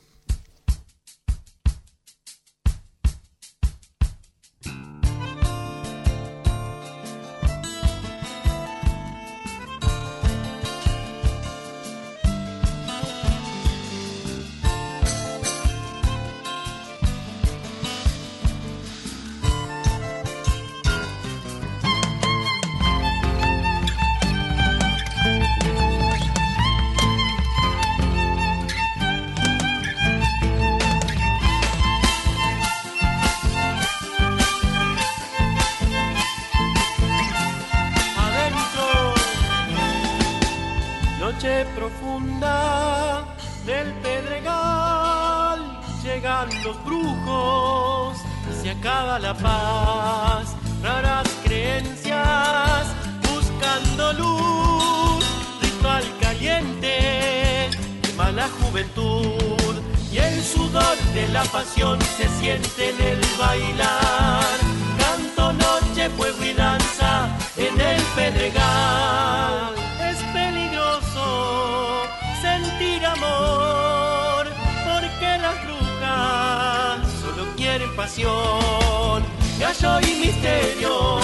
Se 62.16 62.29
siente 62.40 62.90
en 62.90 63.01
el 63.01 63.20
bailar. 63.38 64.57
Canto, 64.99 65.53
noche, 65.53 66.11
fuego 66.11 66.42
y 66.44 66.53
danza 66.53 67.29
en 67.57 67.81
el 67.81 68.03
pedregal. 68.16 69.75
Es 70.11 70.18
peligroso 70.33 72.05
sentir 72.42 73.05
amor, 73.07 74.49
porque 74.87 75.38
las 75.44 75.57
brujas 75.64 77.09
solo 77.20 77.44
quieren 77.57 77.94
pasión. 77.94 79.22
Gallo 79.59 80.01
y 80.01 80.14
misterio, 80.27 81.18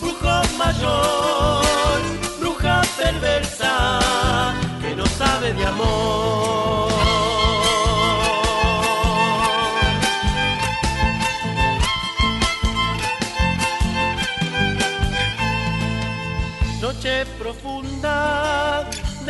brujo 0.00 0.42
mayor, 0.56 2.00
bruja 2.40 2.82
perversa 2.96 3.98
que 4.80 4.94
no 4.94 5.06
sabe 5.06 5.52
de 5.54 5.66
amor. 5.66 6.97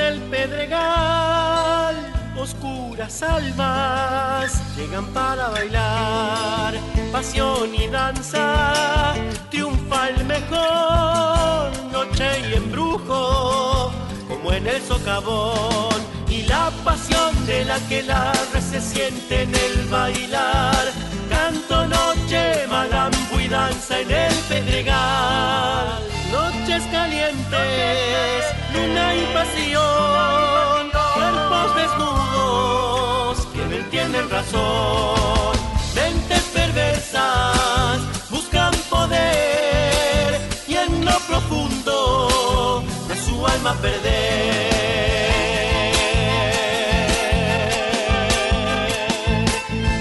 Del 0.08 0.20
Pedregal, 0.30 1.96
oscuras 2.38 3.22
almas 3.22 4.62
llegan 4.74 5.06
para 5.12 5.48
bailar, 5.48 6.74
pasión 7.12 7.74
y 7.74 7.88
danza, 7.88 9.14
triunfa 9.50 10.08
el 10.08 10.24
mejor, 10.24 11.92
noche 11.92 12.26
y 12.48 12.54
embrujo, 12.54 13.92
como 14.28 14.52
en 14.52 14.66
el 14.66 14.80
socavón, 14.82 16.00
y 16.30 16.42
la 16.42 16.70
pasión 16.84 17.32
de 17.46 17.66
la 17.66 17.78
que 17.88 18.02
la 18.02 18.32
se 18.70 18.80
siente 18.80 19.42
en 19.42 19.54
el 19.54 19.86
bailar, 19.90 20.84
canto 21.28 21.86
noche, 21.86 22.66
malambo 22.70 23.38
y 23.38 23.48
danza 23.48 24.00
en 24.00 24.10
el 24.10 24.34
Pedregal. 24.48 26.00
Noches 26.32 26.82
calientes, 26.90 28.57
luna 28.78 29.14
y 29.14 29.24
pasión, 29.34 30.90
cuerpos 31.14 31.76
desnudos 31.76 33.46
que 33.52 33.64
no 33.66 33.74
entienden 33.76 34.30
razón, 34.30 35.56
mentes 35.94 36.42
perversas 36.54 38.00
buscan 38.30 38.74
poder 38.90 40.40
y 40.66 40.74
en 40.74 41.04
lo 41.04 41.18
profundo 41.20 42.84
de 43.08 43.16
su 43.16 43.46
alma 43.46 43.74
perder. 43.74 44.38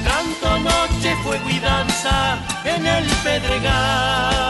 Canto 0.08 0.60
noche, 0.60 1.16
fuego 1.24 1.50
y 1.50 1.60
danza 1.60 2.38
en 2.66 2.86
el 2.86 3.06
pedregal. 3.24 4.47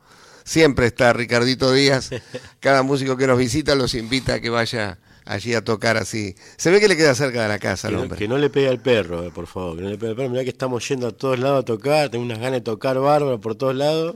Siempre 0.46 0.86
está 0.86 1.12
Ricardito 1.12 1.74
Díaz. 1.74 2.10
Cada 2.62 2.84
músico 2.84 3.18
que 3.18 3.28
nos 3.28 3.38
visita 3.38 3.76
los 3.76 3.94
invita 3.96 4.36
a 4.36 4.40
que 4.40 4.50
vaya 4.50 4.98
allí 5.26 5.54
a 5.56 5.62
tocar 5.62 5.98
así. 5.98 6.36
Se 6.56 6.72
ve 6.72 6.80
que 6.80 6.88
le 6.88 6.96
queda 6.96 7.14
cerca 7.16 7.44
de 7.44 7.50
la 7.50 7.60
casa 7.60 7.90
al 7.90 7.96
no, 7.96 8.04
hombre. 8.04 8.18
que 8.18 8.30
no 8.30 8.38
le 8.38 8.50
pegue 8.50 8.70
al 8.70 8.80
perro, 8.80 9.26
eh, 9.26 9.32
por 9.36 9.48
favor. 9.48 9.76
Que 9.76 9.82
no 9.82 9.90
le 9.90 9.98
pegue 9.98 10.12
al 10.12 10.16
perro. 10.16 10.30
Mirá 10.30 10.44
que 10.46 10.52
estamos 10.52 10.88
yendo 10.88 11.08
a 11.08 11.12
todos 11.12 11.38
lados 11.38 11.64
a 11.64 11.66
tocar. 11.66 12.08
Tengo 12.08 12.24
unas 12.24 12.40
ganas 12.40 12.54
de 12.54 12.62
tocar 12.62 12.98
bárbaro 12.98 13.42
por 13.42 13.56
todos 13.56 13.76
lados. 13.76 14.16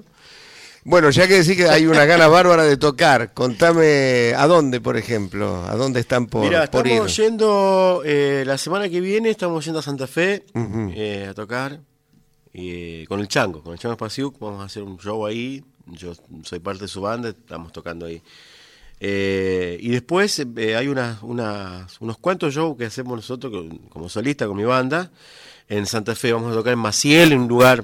Bueno, 0.84 1.12
ya 1.12 1.28
que 1.28 1.36
decís 1.44 1.56
que 1.58 1.70
hay 1.70 1.86
una 1.86 2.06
gana 2.06 2.28
bárbara 2.28 2.64
de 2.64 2.76
tocar, 2.76 3.34
contame 3.34 4.34
a 4.36 4.48
dónde, 4.48 4.82
por 4.82 4.98
ejemplo, 4.98 5.64
a 5.68 5.76
dónde 5.76 6.00
están 6.00 6.26
por, 6.26 6.42
Mira, 6.44 6.70
por 6.72 6.88
ir. 6.88 6.94
estamos 6.94 7.16
yendo, 7.18 8.02
eh, 8.04 8.44
la 8.48 8.58
semana 8.58 8.90
que 8.90 9.00
viene 9.00 9.30
estamos 9.30 9.64
yendo 9.64 9.80
a 9.80 9.84
Santa 9.84 10.08
Fe 10.08 10.44
eh, 10.56 11.28
a 11.30 11.34
tocar 11.36 11.80
eh, 12.54 13.06
con 13.08 13.20
el 13.20 13.28
Chango, 13.28 13.62
con 13.62 13.74
el 13.74 13.80
Chango 13.80 13.94
Spasiuk. 13.96 14.40
Vamos 14.40 14.62
a 14.62 14.66
hacer 14.66 14.82
un 14.82 14.98
show 14.98 15.24
ahí. 15.26 15.64
Yo 15.86 16.14
soy 16.44 16.60
parte 16.60 16.82
de 16.84 16.88
su 16.88 17.02
banda, 17.02 17.30
estamos 17.30 17.72
tocando 17.72 18.08
ahí. 18.08 18.22
Y 19.00 19.90
después 19.90 20.40
hay 20.40 20.88
unas, 20.88 21.22
unas- 21.24 22.00
unos 22.02 22.18
cuantos 22.18 22.54
shows 22.54 22.76
que 22.78 22.86
hacemos 22.86 23.16
nosotros 23.16 23.52
como 23.90 24.10
solista 24.10 24.48
con 24.48 24.58
mi 24.58 24.64
banda. 24.64 25.12
En 25.70 25.86
Santa 25.86 26.16
Fe 26.16 26.34
vamos 26.34 26.52
a 26.52 26.56
tocar 26.56 26.74
en 26.74 26.80
Maciel, 26.80 27.32
en 27.34 27.42
un 27.42 27.48
lugar 27.48 27.84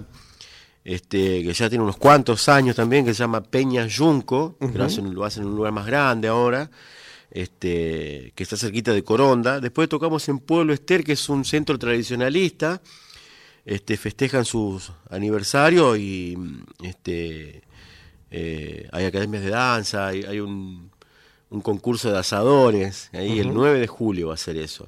este, 0.87 1.43
que 1.43 1.51
ya 1.51 1.67
tiene 1.67 1.83
unos 1.83 1.97
cuantos 1.97 2.47
años 2.47 2.77
también, 2.77 3.03
que 3.03 3.13
se 3.13 3.19
llama 3.19 3.43
Peña 3.43 3.85
Yunco, 3.87 4.55
que 4.57 4.77
lo, 4.77 4.85
hacen, 4.85 5.13
lo 5.13 5.25
hacen 5.25 5.43
en 5.43 5.49
un 5.49 5.55
lugar 5.57 5.73
más 5.73 5.85
grande 5.85 6.29
ahora, 6.29 6.71
este, 7.29 8.31
que 8.33 8.43
está 8.43 8.55
cerquita 8.55 8.93
de 8.93 9.03
Coronda. 9.03 9.59
Después 9.59 9.89
tocamos 9.89 10.29
en 10.29 10.39
Pueblo 10.39 10.71
Ester, 10.71 11.03
que 11.03 11.11
es 11.11 11.27
un 11.27 11.43
centro 11.43 11.77
tradicionalista, 11.77 12.81
este, 13.65 13.97
festejan 13.97 14.45
sus 14.45 14.93
aniversarios 15.09 15.97
y 15.97 16.37
este, 16.81 17.63
eh, 18.31 18.87
hay 18.93 19.05
academias 19.05 19.43
de 19.43 19.49
danza, 19.49 20.07
hay, 20.07 20.23
hay 20.23 20.39
un, 20.39 20.89
un 21.49 21.59
concurso 21.59 22.13
de 22.13 22.17
asadores, 22.17 23.09
ahí 23.11 23.39
el 23.39 23.53
9 23.53 23.81
de 23.81 23.87
julio 23.87 24.29
va 24.29 24.35
a 24.35 24.37
ser 24.37 24.55
eso. 24.55 24.87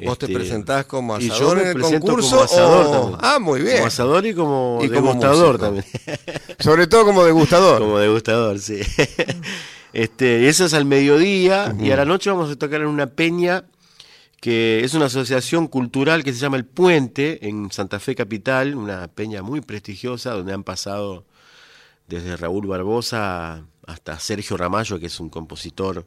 ¿Vos 0.00 0.16
te 0.18 0.26
Este, 0.26 0.38
presentás 0.38 0.86
como 0.86 1.18
y 1.18 1.26
yo 1.26 1.34
asador 1.34 1.56
me 1.56 1.62
en 1.62 1.68
el 1.76 1.82
concurso 1.82 2.30
como 2.30 2.42
asador 2.42 2.86
o- 2.86 2.90
también. 2.90 3.18
Ah, 3.22 3.38
muy 3.40 3.62
bien. 3.62 3.76
Como 3.78 3.86
asador 3.88 4.26
y 4.26 4.34
como 4.34 4.78
Y 4.82 4.88
degustador 4.88 5.58
también. 5.58 5.84
Sobre 6.60 6.86
todo 6.86 7.04
como 7.04 7.24
degustador. 7.24 7.80
como 7.80 7.98
degustador, 7.98 8.60
sí. 8.60 8.78
este, 9.92 10.48
eso 10.48 10.64
es 10.66 10.74
al 10.74 10.84
mediodía 10.84 11.74
y 11.80 11.90
a 11.90 11.96
la 11.96 12.04
noche 12.04 12.30
vamos 12.30 12.50
a 12.50 12.56
tocar 12.56 12.80
en 12.80 12.86
una 12.86 13.08
peña 13.08 13.64
que 14.40 14.84
es 14.84 14.94
una 14.94 15.06
asociación 15.06 15.66
cultural 15.66 16.22
que 16.22 16.32
se 16.32 16.38
llama 16.38 16.58
El 16.58 16.64
Puente 16.64 17.48
en 17.48 17.72
Santa 17.72 17.98
Fe 17.98 18.14
Capital, 18.14 18.76
una 18.76 19.08
peña 19.08 19.42
muy 19.42 19.60
prestigiosa 19.62 20.30
donde 20.30 20.52
han 20.52 20.62
pasado 20.62 21.24
desde 22.06 22.36
Raúl 22.36 22.68
Barbosa 22.68 23.64
hasta 23.84 24.20
Sergio 24.20 24.56
Ramallo, 24.56 25.00
que 25.00 25.06
es 25.06 25.18
un 25.18 25.28
compositor 25.28 26.06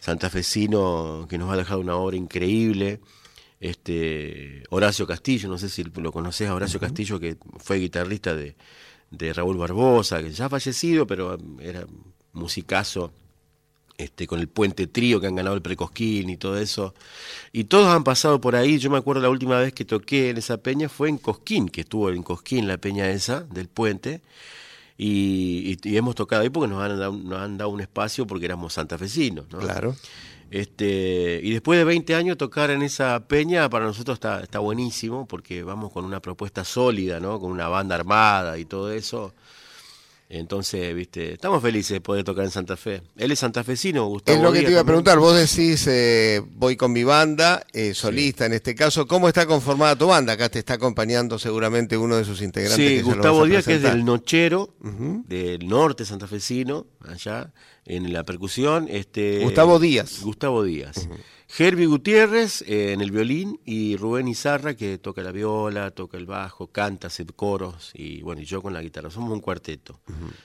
santafesino 0.00 1.26
que 1.30 1.38
nos 1.38 1.50
ha 1.50 1.56
dejado 1.56 1.80
una 1.80 1.96
obra 1.96 2.16
increíble. 2.16 3.00
Este, 3.62 4.64
Horacio 4.70 5.06
Castillo, 5.06 5.48
no 5.48 5.56
sé 5.56 5.68
si 5.68 5.84
lo 5.84 6.10
conoces 6.10 6.48
a 6.48 6.54
Horacio 6.54 6.80
Castillo, 6.80 7.20
que 7.20 7.36
fue 7.58 7.78
guitarrista 7.78 8.34
de, 8.34 8.56
de 9.12 9.32
Raúl 9.32 9.56
Barbosa, 9.56 10.20
que 10.20 10.32
ya 10.32 10.46
ha 10.46 10.48
fallecido, 10.48 11.06
pero 11.06 11.38
era 11.60 11.86
musicazo 12.32 13.12
este, 13.98 14.26
con 14.26 14.40
el 14.40 14.48
Puente 14.48 14.88
Trío 14.88 15.20
que 15.20 15.28
han 15.28 15.36
ganado 15.36 15.54
el 15.54 15.62
Precosquín 15.62 16.28
y 16.28 16.36
todo 16.38 16.58
eso. 16.58 16.92
Y 17.52 17.64
todos 17.64 17.86
han 17.86 18.02
pasado 18.02 18.40
por 18.40 18.56
ahí. 18.56 18.78
Yo 18.80 18.90
me 18.90 18.98
acuerdo 18.98 19.22
la 19.22 19.30
última 19.30 19.60
vez 19.60 19.72
que 19.72 19.84
toqué 19.84 20.30
en 20.30 20.38
esa 20.38 20.56
peña 20.56 20.88
fue 20.88 21.08
en 21.08 21.18
Cosquín, 21.18 21.68
que 21.68 21.82
estuvo 21.82 22.10
en 22.10 22.24
Cosquín 22.24 22.66
la 22.66 22.78
peña 22.78 23.08
esa 23.10 23.42
del 23.42 23.68
Puente. 23.68 24.22
Y, 24.98 25.78
y- 25.84 25.88
y 25.88 25.96
hemos 25.96 26.14
tocado 26.16 26.42
ahí 26.42 26.50
porque 26.50 26.68
nos 26.68 26.82
han, 26.82 26.98
dado, 26.98 27.12
nos 27.12 27.38
han 27.40 27.58
dado 27.58 27.70
un 27.70 27.80
espacio 27.80 28.26
porque 28.26 28.44
éramos 28.46 28.72
santafesinos. 28.74 29.46
¿no? 29.50 29.58
Claro. 29.60 29.94
Este, 30.52 31.40
y 31.42 31.50
después 31.50 31.78
de 31.78 31.84
20 31.84 32.14
años 32.14 32.36
tocar 32.36 32.70
en 32.70 32.82
esa 32.82 33.26
peña 33.26 33.70
para 33.70 33.86
nosotros 33.86 34.16
está, 34.16 34.42
está 34.42 34.58
buenísimo 34.58 35.26
porque 35.26 35.62
vamos 35.62 35.90
con 35.90 36.04
una 36.04 36.20
propuesta 36.20 36.62
sólida, 36.62 37.20
¿no? 37.20 37.40
Con 37.40 37.50
una 37.50 37.68
banda 37.68 37.94
armada 37.94 38.58
y 38.58 38.66
todo 38.66 38.92
eso. 38.92 39.32
Entonces, 40.34 40.94
viste, 40.94 41.34
estamos 41.34 41.60
felices 41.60 41.90
de 41.90 42.00
poder 42.00 42.24
tocar 42.24 42.46
en 42.46 42.50
Santa 42.50 42.74
Fe. 42.74 43.02
Él 43.18 43.32
es 43.32 43.40
santafesino, 43.40 44.06
Gustavo. 44.06 44.38
Es 44.38 44.42
lo 44.42 44.50
que 44.50 44.60
Díaz 44.60 44.68
te 44.68 44.72
iba 44.72 44.80
a 44.80 44.84
preguntar. 44.84 45.18
Vos 45.18 45.36
decís, 45.36 45.86
eh, 45.86 46.40
voy 46.54 46.74
con 46.74 46.90
mi 46.90 47.04
banda, 47.04 47.66
eh, 47.74 47.92
solista 47.92 48.46
en 48.46 48.54
este 48.54 48.74
caso. 48.74 49.06
¿Cómo 49.06 49.28
está 49.28 49.44
conformada 49.44 49.94
tu 49.94 50.06
banda? 50.06 50.32
Acá 50.32 50.48
te 50.48 50.58
está 50.58 50.74
acompañando 50.74 51.38
seguramente 51.38 51.98
uno 51.98 52.16
de 52.16 52.24
sus 52.24 52.40
integrantes. 52.40 52.78
Sí, 52.78 52.96
que 52.96 53.02
Gustavo 53.02 53.44
Díaz, 53.44 53.66
que 53.66 53.74
es 53.74 53.82
del 53.82 54.06
Nochero, 54.06 54.70
del 54.80 55.68
norte 55.68 56.06
santafesino, 56.06 56.86
allá, 57.06 57.52
en 57.84 58.10
la 58.10 58.24
percusión. 58.24 58.86
Este, 58.88 59.40
Gustavo 59.40 59.78
Díaz. 59.78 60.22
Gustavo 60.22 60.64
Díaz. 60.64 61.10
Herbie 61.58 61.86
Gutiérrez 61.86 62.62
eh, 62.62 62.92
en 62.92 63.02
el 63.02 63.10
violín 63.10 63.60
y 63.66 63.96
Rubén 63.96 64.26
Izarra, 64.26 64.74
que 64.74 64.96
toca 64.96 65.22
la 65.22 65.32
viola, 65.32 65.90
toca 65.90 66.16
el 66.16 66.24
bajo, 66.24 66.68
canta, 66.68 67.08
hace 67.08 67.26
coros 67.26 67.90
y 67.94 68.22
bueno, 68.22 68.40
y 68.40 68.46
yo 68.46 68.62
con 68.62 68.72
la 68.72 68.80
guitarra. 68.80 69.10
Somos 69.10 69.30
un 69.32 69.40
cuarteto. 69.40 70.00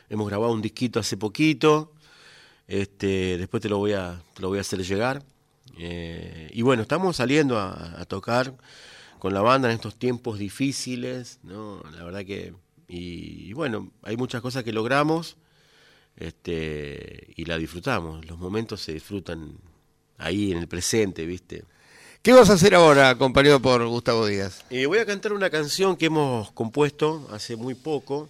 Hemos 0.09 0.27
grabado 0.27 0.51
un 0.51 0.61
disquito 0.61 0.99
hace 0.99 1.15
poquito. 1.15 1.93
Este, 2.67 3.37
después 3.37 3.63
te 3.63 3.69
lo 3.69 3.77
voy 3.77 3.93
a, 3.93 4.21
te 4.33 4.41
lo 4.41 4.49
voy 4.49 4.57
a 4.57 4.61
hacer 4.61 4.83
llegar. 4.83 5.23
Eh, 5.77 6.49
y 6.51 6.61
bueno, 6.61 6.81
estamos 6.81 7.15
saliendo 7.15 7.57
a, 7.57 8.01
a 8.01 8.05
tocar 8.05 8.57
con 9.19 9.33
la 9.33 9.41
banda 9.41 9.69
en 9.69 9.75
estos 9.75 9.95
tiempos 9.95 10.37
difíciles, 10.39 11.39
¿no? 11.43 11.81
La 11.95 12.03
verdad 12.03 12.25
que. 12.25 12.53
Y, 12.89 13.49
y 13.49 13.53
bueno, 13.53 13.91
hay 14.03 14.17
muchas 14.17 14.41
cosas 14.41 14.63
que 14.63 14.73
logramos 14.73 15.37
este, 16.17 17.33
y 17.35 17.45
la 17.45 17.57
disfrutamos. 17.57 18.25
Los 18.25 18.39
momentos 18.39 18.81
se 18.81 18.93
disfrutan 18.93 19.57
ahí 20.17 20.51
en 20.51 20.57
el 20.59 20.67
presente, 20.67 21.25
¿viste? 21.25 21.63
¿Qué 22.21 22.33
vas 22.33 22.49
a 22.49 22.53
hacer 22.53 22.75
ahora, 22.75 23.09
acompañado 23.09 23.61
por 23.61 23.85
Gustavo 23.87 24.25
Díaz? 24.25 24.65
Eh, 24.69 24.85
voy 24.85 24.97
a 24.97 25.05
cantar 25.05 25.33
una 25.33 25.49
canción 25.49 25.95
que 25.95 26.07
hemos 26.07 26.51
compuesto 26.51 27.27
hace 27.31 27.55
muy 27.55 27.73
poco. 27.75 28.29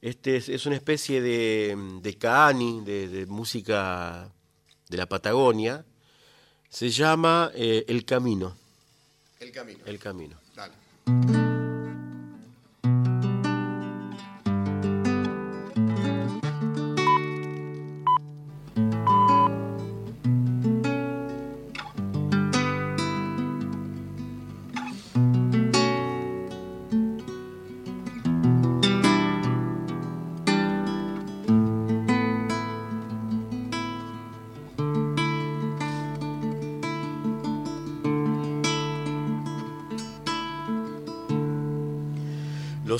Este 0.00 0.36
es, 0.36 0.48
es 0.48 0.64
una 0.64 0.76
especie 0.76 1.20
de, 1.20 1.76
de 2.00 2.16
caani, 2.16 2.80
de, 2.82 3.08
de 3.08 3.26
música 3.26 4.30
de 4.88 4.96
la 4.96 5.06
Patagonia. 5.06 5.84
Se 6.70 6.88
llama 6.88 7.50
eh, 7.54 7.84
El 7.88 8.04
Camino. 8.04 8.56
El 9.40 9.52
camino. 9.52 9.80
El 9.84 9.98
Camino. 9.98 10.36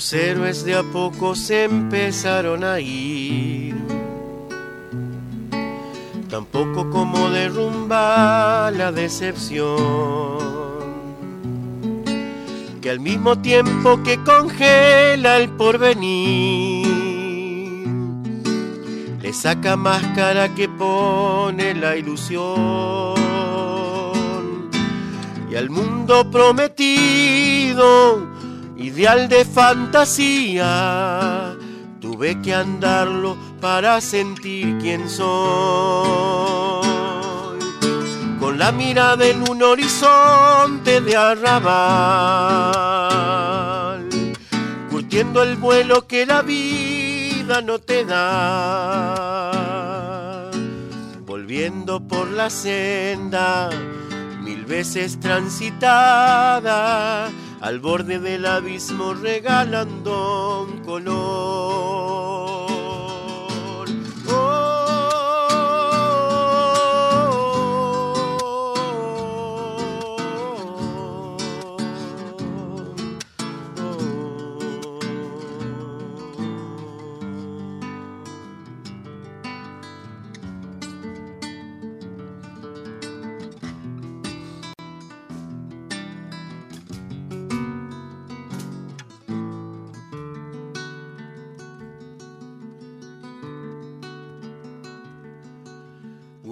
Los 0.01 0.13
héroes 0.13 0.65
de 0.65 0.73
a 0.73 0.81
poco 0.81 1.35
se 1.35 1.65
empezaron 1.65 2.63
a 2.63 2.79
ir. 2.79 3.75
tampoco 6.27 6.89
como 6.89 7.29
derrumba 7.29 8.71
la 8.71 8.91
decepción 8.91 10.39
que 12.81 12.89
al 12.89 12.99
mismo 12.99 13.37
tiempo 13.37 14.01
que 14.01 14.17
congela 14.23 15.37
el 15.37 15.49
porvenir, 15.49 16.87
le 19.21 19.33
saca 19.33 19.75
máscara 19.75 20.49
que 20.55 20.67
pone 20.67 21.75
la 21.75 21.95
ilusión. 21.95 23.13
Y 25.51 25.55
al 25.55 25.69
mundo 25.69 26.31
prometido, 26.31 28.30
ideal 28.81 29.29
de 29.29 29.45
fantasía, 29.45 30.65
tuve 31.99 32.41
que 32.41 32.53
andarlo 32.53 33.37
para 33.59 34.01
sentir 34.01 34.77
quién 34.79 35.09
soy. 35.09 35.31
Con 38.39 38.57
la 38.57 38.71
mirada 38.71 39.25
en 39.27 39.47
un 39.49 39.61
horizonte 39.61 41.01
de 41.01 41.15
arrabal, 41.15 41.69
curtiendo 44.89 45.43
el 45.43 45.57
vuelo 45.57 46.07
que 46.07 46.25
la 46.25 46.41
vida 46.41 47.61
no 47.61 47.77
te 47.79 48.03
da, 48.03 49.21
volviendo 51.25 51.99
por 52.07 52.27
la 52.31 52.49
senda 52.49 53.69
mil 54.41 54.65
veces 54.65 55.19
transitada, 55.19 56.71
al 57.61 57.79
borde 57.79 58.19
del 58.19 58.45
abismo 58.45 59.13
regalando 59.13 60.67
color. 60.83 62.80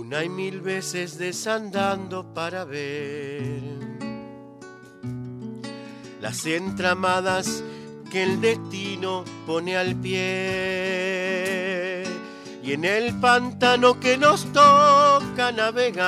Una 0.09 0.23
y 0.23 0.29
mil 0.29 0.59
veces 0.61 1.19
desandando 1.19 2.33
para 2.33 2.65
ver 2.65 3.61
las 6.19 6.47
entramadas 6.47 7.63
que 8.09 8.23
el 8.23 8.41
destino 8.41 9.23
pone 9.45 9.77
al 9.77 9.95
pie. 9.95 10.17
Y 12.63 12.73
en 12.73 12.85
el 12.85 13.19
pantano 13.19 13.99
que 13.99 14.17
nos 14.17 14.51
toca 14.51 15.51
navegar 15.51 16.01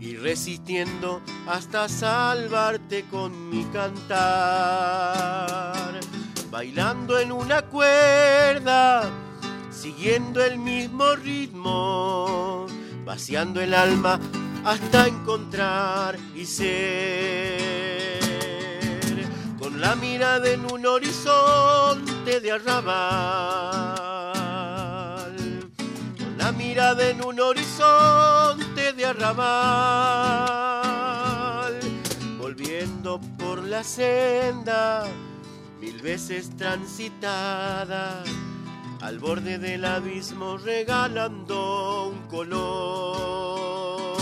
y 0.00 0.16
resistiendo 0.16 1.20
hasta 1.46 1.88
salvarte 1.88 3.04
con 3.04 3.48
mi 3.48 3.62
cantar 3.66 4.00
bailando 6.50 7.16
en 7.20 7.30
una 7.30 7.62
cuerda 7.62 9.08
siguiendo 9.80 10.44
el 10.44 10.58
mismo 10.58 11.16
ritmo, 11.16 12.66
vaciando 13.06 13.62
el 13.62 13.72
alma 13.72 14.20
hasta 14.62 15.06
encontrar 15.06 16.18
y 16.34 16.44
ser, 16.44 18.20
con 19.58 19.80
la 19.80 19.96
mirada 19.96 20.50
en 20.50 20.70
un 20.70 20.84
horizonte 20.84 22.40
de 22.40 22.52
arrabal, 22.52 22.90
con 26.18 26.36
la 26.36 26.52
mirada 26.52 27.08
en 27.08 27.24
un 27.24 27.40
horizonte 27.40 28.92
de 28.92 29.06
arrabal, 29.06 29.40
volviendo 32.38 33.18
por 33.38 33.64
la 33.64 33.82
senda 33.82 35.06
mil 35.80 36.02
veces 36.02 36.54
transitada 36.58 38.22
al 39.02 39.18
borde 39.18 39.58
del 39.58 39.84
abismo 39.84 40.58
regalando 40.58 42.08
un 42.08 42.28
color. 42.28 44.19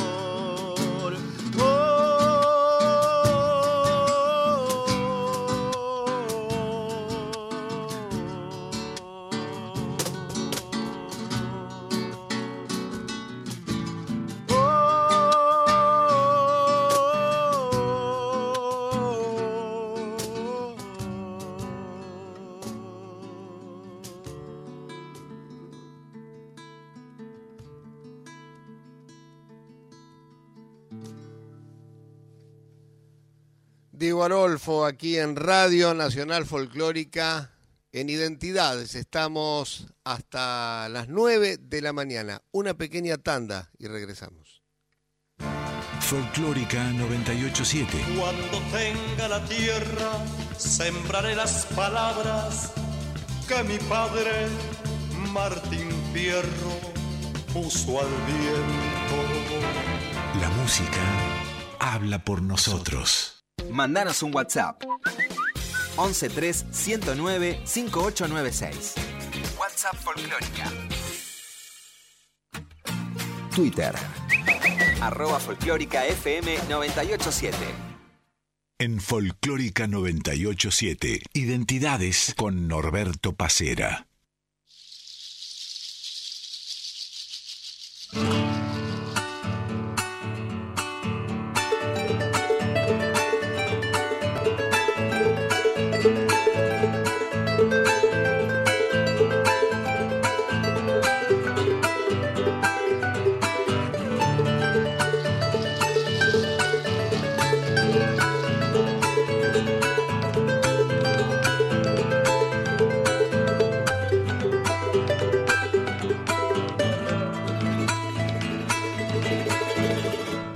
Diego 33.99 34.23
Arolfo 34.23 34.87
aquí 34.87 35.19
en 35.19 35.35
Radio 35.35 35.93
Nacional 35.93 36.47
Folclórica 36.47 37.51
en 37.91 38.09
Identidades. 38.09 38.95
Estamos 38.95 39.89
hasta 40.05 40.89
las 40.89 41.09
9 41.09 41.59
de 41.61 41.83
la 41.83 41.93
mañana. 41.93 42.41
Una 42.53 42.75
pequeña 42.75 43.19
tanda 43.19 43.73
y 43.77 43.89
regresamos. 43.89 44.63
Folclórica 46.01 46.93
987. 46.93 47.99
Cuando 48.17 48.61
tenga 48.71 49.27
la 49.27 49.45
tierra, 49.47 50.13
sembraré 50.57 51.35
las 51.35 51.67
palabras 51.67 52.73
que 53.49 53.65
mi 53.65 53.79
padre 53.79 54.47
Martín 55.33 55.91
Fierro 56.13 56.79
puso 57.53 58.01
al 58.01 58.09
viento. 58.27 59.19
La 60.41 60.49
música 60.51 61.03
habla 61.81 62.25
por 62.25 62.43
nosotros. 62.43 63.38
Mandanos 63.71 64.23
un 64.23 64.35
WhatsApp. 64.35 64.83
113 65.97 66.67
109 66.73 67.61
5896. 67.65 68.95
WhatsApp 69.59 69.95
Folclórica. 69.97 70.73
Twitter. 73.55 73.95
Arroba 75.01 75.39
Folclórica 75.41 76.07
FM 76.07 76.59
987. 76.69 77.57
En 78.81 79.01
Folclórica 79.01 79.89
987, 79.89 81.23
Identidades 81.33 82.33
con 82.37 82.69
Norberto 82.69 83.35
Pacera. 83.35 84.07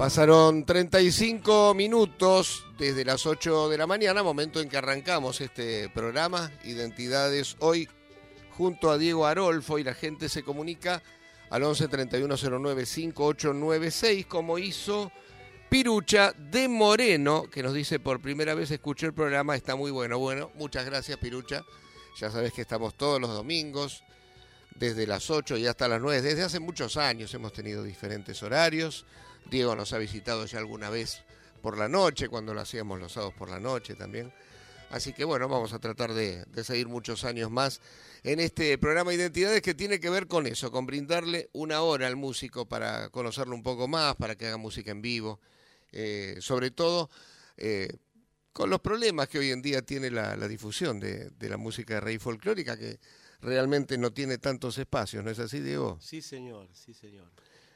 Pasaron 0.02 0.64
35 0.64 1.74
minutos 1.74 2.66
desde 2.76 3.04
las 3.04 3.24
8 3.24 3.68
de 3.68 3.78
la 3.78 3.86
mañana, 3.86 4.24
momento 4.24 4.60
en 4.60 4.68
que 4.68 4.76
arrancamos 4.76 5.40
este 5.40 5.88
programa, 5.90 6.50
Identidades 6.64 7.54
Hoy, 7.60 7.88
junto 8.50 8.90
a 8.90 8.98
Diego 8.98 9.26
Arolfo 9.26 9.78
y 9.78 9.84
la 9.84 9.94
gente 9.94 10.28
se 10.28 10.42
comunica 10.42 11.04
al 11.50 11.62
11 11.62 11.86
3109 11.86 12.84
5896, 12.84 14.26
como 14.26 14.58
hizo 14.58 15.12
Pirucha 15.70 16.32
de 16.32 16.66
Moreno, 16.66 17.44
que 17.48 17.62
nos 17.62 17.72
dice 17.72 18.00
por 18.00 18.20
primera 18.20 18.54
vez 18.54 18.72
escuché 18.72 19.06
el 19.06 19.14
programa, 19.14 19.54
está 19.54 19.76
muy 19.76 19.92
bueno. 19.92 20.18
Bueno, 20.18 20.50
muchas 20.56 20.84
gracias 20.84 21.16
Pirucha, 21.18 21.62
ya 22.18 22.28
sabes 22.28 22.52
que 22.52 22.62
estamos 22.62 22.96
todos 22.96 23.20
los 23.20 23.30
domingos 23.30 24.02
desde 24.74 25.06
las 25.06 25.30
8 25.30 25.58
y 25.58 25.68
hasta 25.68 25.86
las 25.86 26.00
9. 26.00 26.22
Desde 26.22 26.42
hace 26.42 26.58
muchos 26.58 26.96
años 26.96 27.32
hemos 27.34 27.52
tenido 27.52 27.84
diferentes 27.84 28.42
horarios. 28.42 29.06
Diego 29.50 29.76
nos 29.76 29.92
ha 29.92 29.98
visitado 29.98 30.46
ya 30.46 30.58
alguna 30.58 30.90
vez 30.90 31.22
por 31.62 31.78
la 31.78 31.88
noche, 31.88 32.28
cuando 32.28 32.52
lo 32.54 32.60
hacíamos 32.60 33.00
los 33.00 33.12
sábados 33.12 33.34
por 33.34 33.48
la 33.48 33.60
noche 33.60 33.94
también. 33.94 34.32
Así 34.90 35.14
que 35.14 35.24
bueno, 35.24 35.48
vamos 35.48 35.72
a 35.72 35.78
tratar 35.78 36.12
de, 36.12 36.44
seguir 36.64 36.86
muchos 36.86 37.24
años 37.24 37.50
más 37.50 37.80
en 38.24 38.40
este 38.40 38.76
programa 38.76 39.14
Identidades 39.14 39.62
que 39.62 39.74
tiene 39.74 39.98
que 39.98 40.10
ver 40.10 40.26
con 40.26 40.46
eso, 40.46 40.70
con 40.70 40.84
brindarle 40.84 41.48
una 41.54 41.80
hora 41.80 42.06
al 42.06 42.16
músico 42.16 42.66
para 42.68 43.08
conocerlo 43.08 43.54
un 43.54 43.62
poco 43.62 43.88
más, 43.88 44.16
para 44.16 44.36
que 44.36 44.46
haga 44.46 44.58
música 44.58 44.90
en 44.90 45.00
vivo, 45.00 45.40
eh, 45.92 46.36
sobre 46.40 46.70
todo 46.70 47.08
eh, 47.56 47.96
con 48.52 48.68
los 48.68 48.80
problemas 48.80 49.28
que 49.28 49.38
hoy 49.38 49.50
en 49.50 49.62
día 49.62 49.80
tiene 49.80 50.10
la, 50.10 50.36
la 50.36 50.46
difusión 50.46 51.00
de, 51.00 51.30
de, 51.30 51.48
la 51.48 51.56
música 51.56 51.94
de 51.94 52.00
rey 52.00 52.18
folclórica, 52.18 52.76
que 52.76 53.00
realmente 53.40 53.96
no 53.96 54.12
tiene 54.12 54.36
tantos 54.36 54.76
espacios, 54.76 55.24
¿no 55.24 55.30
es 55.30 55.38
así, 55.38 55.60
Diego? 55.60 55.98
Sí, 56.02 56.20
señor, 56.20 56.68
sí, 56.74 56.92
señor. 56.92 57.30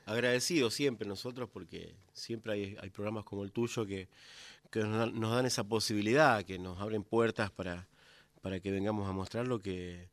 Agradecido 0.07 0.71
siempre 0.71 1.07
nosotros 1.07 1.51
porque 1.53 1.95
siempre 2.13 2.53
hay, 2.53 2.77
hay 2.81 2.91
programas 2.91 3.25
como 3.25 3.43
el 3.45 3.53
tuyo 3.53 3.85
que, 3.85 4.09
que 4.71 4.81
nos, 4.81 5.13
nos, 5.13 5.35
dan 5.35 5.47
esa 5.47 5.65
posibilidad, 5.65 6.45
que 6.45 6.59
nos 6.59 6.81
abren 6.81 7.03
puertas 7.03 7.51
para, 7.51 7.89
para 8.41 8.61
que 8.61 8.71
vengamos 8.71 9.09
a 9.09 9.13
mostrar 9.13 9.49
lo 9.49 9.61
que, 9.61 10.09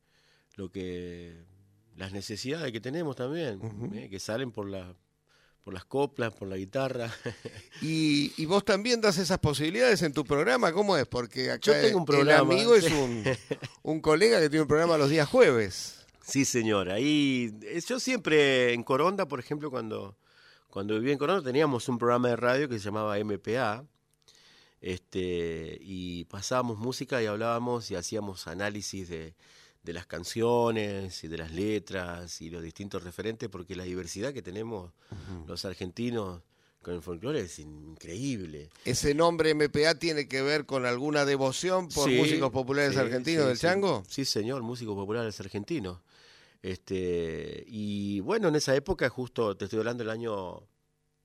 lo 0.55 0.71
que 0.71 1.37
las 1.95 2.11
necesidades 2.11 2.71
que 2.71 2.81
tenemos 2.81 3.15
también, 3.15 3.59
uh 3.61 3.69
-huh. 3.69 3.95
eh, 3.95 4.09
que 4.09 4.19
salen 4.19 4.51
por 4.51 4.67
la 4.67 4.95
por 5.63 5.73
las 5.73 5.85
coplas, 5.85 6.33
por 6.33 6.47
la 6.47 6.57
guitarra. 6.57 7.09
Y, 7.81 8.33
y, 8.37 8.45
vos 8.45 8.63
también 8.63 9.01
das 9.01 9.17
esas 9.17 9.39
posibilidades 9.39 10.01
en 10.03 10.13
tu 10.13 10.23
programa, 10.23 10.71
¿cómo 10.71 10.95
es? 10.95 11.05
Porque 11.05 11.51
acá 11.51 11.73
Yo 11.73 11.81
tengo 11.81 11.97
un 11.97 12.05
programa, 12.05 12.53
el 12.53 12.57
amigo 12.57 12.75
es 12.75 12.85
un, 12.91 13.23
un 13.81 13.99
colega 13.99 14.39
que 14.39 14.49
tiene 14.49 14.61
un 14.61 14.67
programa 14.69 14.97
los 14.97 15.09
días 15.09 15.27
jueves. 15.27 16.03
Sí, 16.26 16.45
señor. 16.45 16.89
Ahí 16.89 17.53
yo 17.88 17.99
siempre 17.99 18.74
en 18.74 18.84
Coronda, 18.84 19.28
por 19.28 19.39
ejemplo, 19.39 19.69
cuando 19.69 20.17
cuando 20.74 20.95
vivía 20.95 21.13
en 21.13 21.19
Coronda 21.19 21.43
teníamos 21.43 21.88
un 21.88 21.99
programa 21.99 22.30
de 22.30 22.36
radio 22.36 22.67
que 22.67 22.80
se 22.80 22.86
llamaba 22.86 23.15
MPA. 23.24 23.86
Este, 24.82 25.78
y 25.80 26.26
pasábamos 26.26 26.78
música 26.80 27.21
y 27.21 27.28
hablábamos 27.28 27.91
y 27.91 27.95
hacíamos 27.95 28.47
análisis 28.47 29.07
de, 29.07 29.36
de 29.84 29.93
las 29.93 30.07
canciones 30.07 31.24
y 31.24 31.28
de 31.28 31.38
las 31.38 31.51
letras 31.51 32.41
y 32.41 32.49
los 32.49 32.63
distintos 32.63 33.03
referentes, 33.03 33.49
porque 33.49 33.76
la 33.76 33.84
diversidad 33.84 34.34
que 34.34 34.41
tenemos 34.41 34.91
uh 35.11 35.15
-huh. 35.15 35.47
los 35.47 35.63
argentinos 35.63 36.41
con 36.82 36.95
el 36.95 37.01
folclore 37.01 37.41
es 37.41 37.59
increíble. 37.59 38.69
¿Ese 38.84 39.13
nombre 39.13 39.53
MPA 39.53 39.95
tiene 39.99 40.28
que 40.28 40.41
ver 40.41 40.65
con 40.65 40.86
alguna 40.86 41.24
devoción 41.24 41.88
por 41.88 42.09
sí, 42.09 42.17
músicos 42.17 42.51
populares 42.51 42.93
sí, 42.93 42.99
argentinos 42.99 43.43
sí, 43.43 43.47
del 43.49 43.57
Chango? 43.59 44.03
Sí, 44.09 44.26
señor, 44.26 44.63
músicos 44.63 44.95
populares 44.95 45.39
argentinos. 45.39 45.99
Este, 46.64 47.66
y 47.68 48.22
bueno, 48.22 48.47
en 48.47 48.55
esa 48.55 48.74
época, 48.74 49.09
justo 49.09 49.55
te 49.57 49.66
estoy 49.66 49.80
hablando 49.80 50.05
del 50.05 50.11
año 50.11 50.64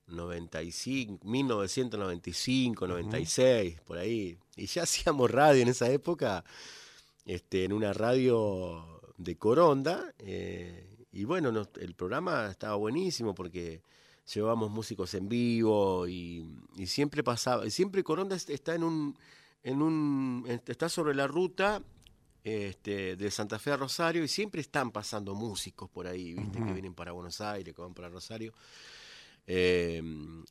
95, 0.07 1.25
1995, 1.25 2.85
96, 2.85 3.73
uh 3.73 3.77
-huh. 3.77 3.83
por 3.85 3.97
ahí. 3.97 4.37
Y 4.57 4.65
ya 4.65 4.83
hacíamos 4.83 5.31
radio 5.31 5.61
en 5.61 5.69
esa 5.69 5.89
época 5.89 6.43
este, 7.25 7.63
en 7.63 7.71
una 7.71 7.93
radio 7.93 9.01
de 9.17 9.37
Coronda. 9.37 10.13
Eh, 10.19 11.05
y 11.13 11.23
bueno, 11.23 11.53
nos, 11.53 11.69
el 11.79 11.95
programa 11.95 12.49
estaba 12.51 12.75
buenísimo 12.75 13.33
porque 13.33 13.81
llevábamos 14.33 14.69
músicos 14.71 15.13
en 15.13 15.29
vivo 15.29 16.05
y, 16.05 16.59
y 16.75 16.85
siempre 16.87 17.23
pasaba, 17.23 17.69
siempre 17.69 18.03
Coronda 18.03 18.35
está 18.35 18.75
en 18.75 18.83
un, 18.83 19.17
en 19.63 19.81
un, 19.81 20.61
está 20.67 20.89
sobre 20.89 21.15
la 21.15 21.27
ruta 21.27 21.81
este, 22.43 23.15
de 23.15 23.31
Santa 23.31 23.59
Fe 23.59 23.71
a 23.71 23.77
Rosario 23.77 24.23
y 24.23 24.27
siempre 24.27 24.61
están 24.61 24.91
pasando 24.91 25.35
músicos 25.35 25.89
por 25.89 26.07
ahí, 26.07 26.33
viste, 26.33 26.57
uh 26.57 26.61
-huh. 26.61 26.67
que 26.67 26.73
vienen 26.73 26.93
para 26.93 27.11
Buenos 27.11 27.41
Aires, 27.41 27.73
que 27.73 27.81
van 27.81 27.93
para 27.93 28.09
Rosario. 28.09 28.53
Eh, 29.47 30.01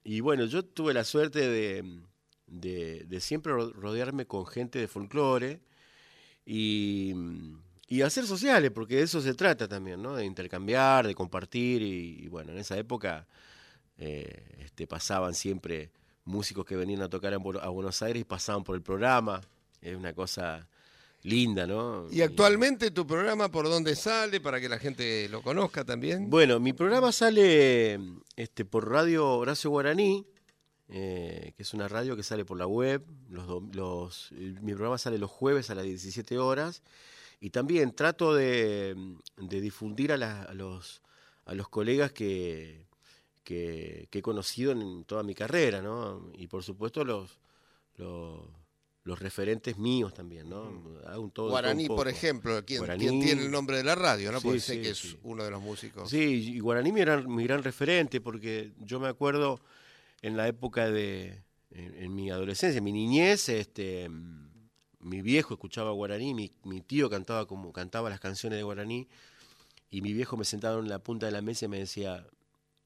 y 0.05 0.21
bueno, 0.21 0.45
yo 0.47 0.65
tuve 0.65 0.93
la 0.93 1.05
suerte 1.05 1.49
de, 1.49 2.03
de, 2.47 3.05
de 3.07 3.21
siempre 3.21 3.53
rodearme 3.53 4.27
con 4.27 4.47
gente 4.47 4.79
de 4.79 4.89
folclore 4.89 5.61
y, 6.45 7.15
y, 7.89 8.03
hacer 8.03 8.27
sociales, 8.27 8.71
porque 8.71 8.97
de 8.97 9.03
eso 9.03 9.21
se 9.21 9.35
trata 9.35 9.69
también, 9.69 10.03
¿no? 10.03 10.15
De 10.17 10.25
intercambiar, 10.25 11.07
de 11.07 11.15
compartir 11.15 11.83
y, 11.83 12.25
y 12.25 12.29
bueno, 12.29 12.53
en 12.53 12.59
esa 12.59 12.77
época 12.77 13.27
eh, 13.99 14.57
este, 14.61 14.87
pasaban 14.87 15.35
siempre 15.35 15.91
músicos 16.25 16.65
que 16.65 16.77
venían 16.77 17.03
a 17.03 17.09
tocar 17.09 17.35
a, 17.35 17.39
Buenos 17.39 18.03
Aires 18.03 18.21
y 18.21 18.25
pasaban 18.25 18.63
por 18.63 18.77
el 18.77 18.83
programa, 18.83 19.41
es 19.81 19.97
una 19.97 20.13
cosa 20.13 20.69
linda, 21.29 21.67
¿no? 21.67 22.07
¿Y 22.11 22.23
actualmente 22.23 22.91
tu 22.91 23.07
programa 23.07 23.51
por 23.51 23.67
dónde 23.67 23.95
sale 23.95 24.41
para 24.41 24.61
que 24.61 24.69
la 24.69 24.79
gente 24.79 25.29
lo 25.29 25.43
conozca 25.43 25.85
también? 25.85 26.31
Bueno, 26.31 26.59
mi 26.59 26.73
programa 26.73 27.13
sale 27.13 28.01
este, 28.37 28.65
por 28.65 28.91
Radio 28.91 29.37
Horacio 29.37 29.71
Guaraní, 29.71 30.27
eh, 30.89 31.53
que 31.57 31.63
es 31.63 31.75
una 31.75 31.87
radio 31.87 32.17
que 32.17 32.23
sale 32.23 32.45
por 32.45 32.59
la 32.59 32.67
web. 32.67 33.05
Los, 33.29 33.63
los, 33.75 34.33
mi 34.33 34.73
programa 34.73 34.99
sale 34.99 35.19
los 35.19 35.31
jueves 35.31 35.71
a 35.71 35.75
las 35.75 35.85
17 35.85 36.39
horas. 36.39 36.83
Y 37.41 37.51
también 37.51 37.95
trato 37.95 38.35
de, 38.35 38.97
de 39.37 39.61
difundir 39.61 40.13
a, 40.13 40.17
la, 40.17 40.43
a, 40.43 40.55
los, 40.55 41.03
a 41.45 41.55
los 41.55 41.69
colegas 41.69 42.11
que, 42.11 42.87
que, 43.45 44.09
que, 44.11 44.19
he 44.19 44.23
conocido 44.23 44.73
en 44.73 45.05
toda 45.05 45.23
mi 45.23 45.35
carrera, 45.35 45.81
¿no? 45.81 46.33
Y 46.35 46.49
por 46.49 46.65
supuesto 46.65 47.05
los, 47.05 47.39
los, 47.97 48.41
los 49.09 49.19
referentes 49.21 49.79
míos 49.79 50.13
también, 50.13 50.51
¿no? 50.51 50.71
Hago 51.07 51.23
un 51.23 51.31
todo, 51.31 51.49
Guaraní, 51.49 51.89
un 51.89 51.97
por 51.97 52.09
ejemplo, 52.09 52.63
quien, 52.63 52.85
tiene 52.99 53.43
el 53.43 53.51
nombre 53.51 53.79
de 53.79 53.85
la 53.85 53.95
radio, 53.95 54.31
¿no? 54.31 54.39
Porque 54.43 54.61
sí, 54.61 54.67
sé 54.67 54.75
sí, 54.75 54.83
que 54.83 54.91
es 54.91 54.99
sí. 54.99 55.19
uno 55.23 55.45
de 55.45 55.51
los 55.51 55.63
músicos. 55.63 56.11
Sí, 56.11 56.53
y 56.53 56.61
Guaraní 56.61 56.93
mi 56.93 57.01
gran, 57.01 57.35
mi 57.35 57.45
gran 57.45 57.63
referente, 57.63 58.21
porque 58.21 58.73
yo 58.81 59.01
me 59.01 59.09
acuerdo 59.09 59.63
en 60.21 60.37
la 60.37 60.47
época 60.47 60.91
de, 60.91 61.43
en, 61.71 61.95
en, 61.95 62.15
mi 62.15 62.31
adolescencia, 62.31 62.83
mi 62.83 62.93
niñez, 62.93 63.49
este, 63.49 64.11
mi 65.01 65.23
viejo 65.23 65.55
escuchaba 65.55 65.91
guaraní, 65.93 66.35
mi, 66.35 66.53
mi, 66.65 66.83
tío 66.83 67.09
cantaba 67.09 67.47
como 67.47 67.73
cantaba 67.73 68.11
las 68.11 68.21
canciones 68.21 68.59
de 68.59 68.63
guaraní, 68.63 69.09
y 69.91 70.03
mi 70.03 70.13
viejo 70.13 70.37
me 70.37 70.45
sentaba 70.45 70.79
en 70.81 70.91
la 70.91 70.99
punta 70.99 71.25
de 71.25 71.33
la 71.33 71.41
mesa 71.41 71.65
y 71.65 71.69
me 71.69 71.79
decía, 71.79 72.27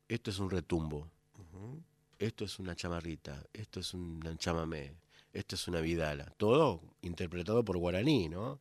esto 0.06 0.30
es 0.30 0.38
un 0.38 0.50
retumbo, 0.50 1.10
uh 1.36 1.56
-huh. 1.56 1.82
esto 2.20 2.44
es 2.44 2.60
una 2.60 2.76
chamarrita, 2.76 3.44
esto 3.52 3.80
es 3.80 3.92
un 3.92 4.20
chamamé, 4.38 5.01
esto 5.32 5.54
es 5.54 5.68
una 5.68 5.80
vidala, 5.80 6.32
todo 6.36 6.80
interpretado 7.02 7.64
por 7.64 7.78
guaraní, 7.78 8.28
¿no? 8.28 8.60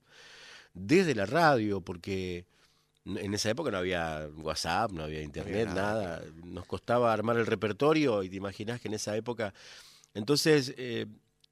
Desde 0.74 1.16
la 1.16 1.26
radio, 1.26 1.82
porque 1.82 2.46
en 3.06 3.34
esa 3.34 3.50
época 3.50 3.72
no 3.72 3.78
había 3.78 4.28
WhatsApp, 4.38 4.92
no 4.92 5.04
había 5.04 5.22
internet, 5.22 5.66
no 5.66 5.72
había 5.72 5.82
nada. 5.82 6.04
nada. 6.20 6.26
Nos 6.46 6.66
costaba 6.66 7.12
armar 7.12 7.38
el 7.38 7.46
repertorio 7.46 8.24
y 8.24 8.30
te 8.30 8.36
imaginas 8.36 8.80
que 8.80 8.88
en 8.88 8.94
esa 8.94 9.16
época. 9.16 9.54
Entonces, 10.14 10.74
eh, 10.78 11.08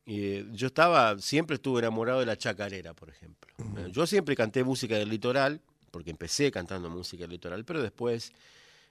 eh, 0.06 0.46
yo 0.52 0.68
estaba, 0.68 1.18
siempre 1.20 1.56
estuve 1.56 1.80
enamorado 1.80 2.20
de 2.20 2.26
la 2.26 2.38
chacarera, 2.38 2.94
por 2.94 3.10
ejemplo. 3.10 3.54
Uh 3.58 3.64
-huh. 3.64 3.92
Yo 3.92 4.08
siempre 4.08 4.36
canté 4.36 4.64
música 4.64 4.96
del 4.96 5.10
litoral, 5.10 5.62
porque 5.92 6.12
empecé 6.12 6.52
cantando 6.52 6.90
música 6.90 7.24
del 7.24 7.32
litoral, 7.32 7.66
pero 7.66 7.82
después 7.82 8.32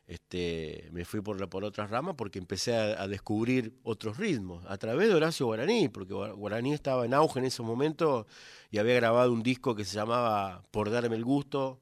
este, 0.08 0.88
me 0.90 1.04
fui 1.04 1.20
por, 1.20 1.48
por 1.50 1.64
otras 1.64 1.90
ramas 1.90 2.14
porque 2.16 2.38
empecé 2.38 2.74
a, 2.74 3.02
a, 3.02 3.06
descubrir 3.06 3.74
otros 3.82 4.16
ritmos 4.16 4.64
a 4.66 4.78
través 4.78 5.08
de 5.08 5.14
Horacio 5.14 5.44
Guaraní, 5.44 5.90
porque 5.90 6.14
Guaraní 6.14 6.72
estaba 6.72 7.04
en 7.04 7.12
auge 7.12 7.40
en 7.40 7.44
ese 7.44 7.62
momento 7.62 8.26
y 8.70 8.78
había 8.78 8.94
grabado 8.94 9.30
un 9.32 9.42
disco 9.42 9.74
que 9.76 9.84
se 9.84 9.96
llamaba 9.96 10.64
Por 10.70 10.90
darme 10.90 11.14
el 11.14 11.24
gusto 11.26 11.78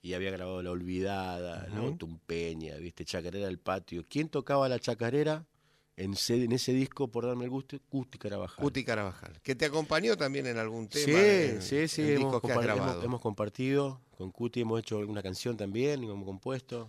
y 0.00 0.14
había 0.14 0.30
grabado 0.30 0.62
La 0.62 0.70
Olvidada, 0.70 1.66
uh 1.68 1.72
-huh. 1.72 1.90
¿no? 1.90 1.96
Tumpeña, 1.96 2.76
¿viste? 2.76 3.04
Chacarera 3.04 3.46
del 3.46 3.58
Patio. 3.58 4.04
¿Quién 4.08 4.30
tocaba 4.30 4.66
la 4.68 4.78
chacarera? 4.78 5.44
En 5.94 6.14
ese, 6.14 6.42
en 6.42 6.52
ese 6.52 6.72
disco, 6.72 7.08
por 7.08 7.26
darme 7.26 7.44
el 7.44 7.50
gusto, 7.50 7.76
Cuti 7.90 8.16
Carabajal. 8.16 8.64
Cuti 8.64 8.82
Carabajal, 8.82 9.38
que 9.42 9.54
te 9.54 9.66
acompañó 9.66 10.16
también 10.16 10.46
en 10.46 10.56
algún 10.56 10.88
tema. 10.88 11.04
Sí, 11.04 11.12
en, 11.14 11.60
sí, 11.60 11.86
sí, 11.86 12.12
hemos, 12.12 12.42
hemos, 13.04 13.20
compartido 13.20 14.00
con 14.16 14.30
Cuti, 14.32 14.62
hemos 14.62 14.80
hecho 14.80 14.98
alguna 14.98 15.22
canción 15.22 15.54
también, 15.58 16.02
hemos 16.02 16.24
compuesto. 16.24 16.88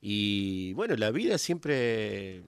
Y 0.00 0.72
bueno, 0.74 0.96
la 0.96 1.10
vida 1.10 1.38
siempre 1.38 2.42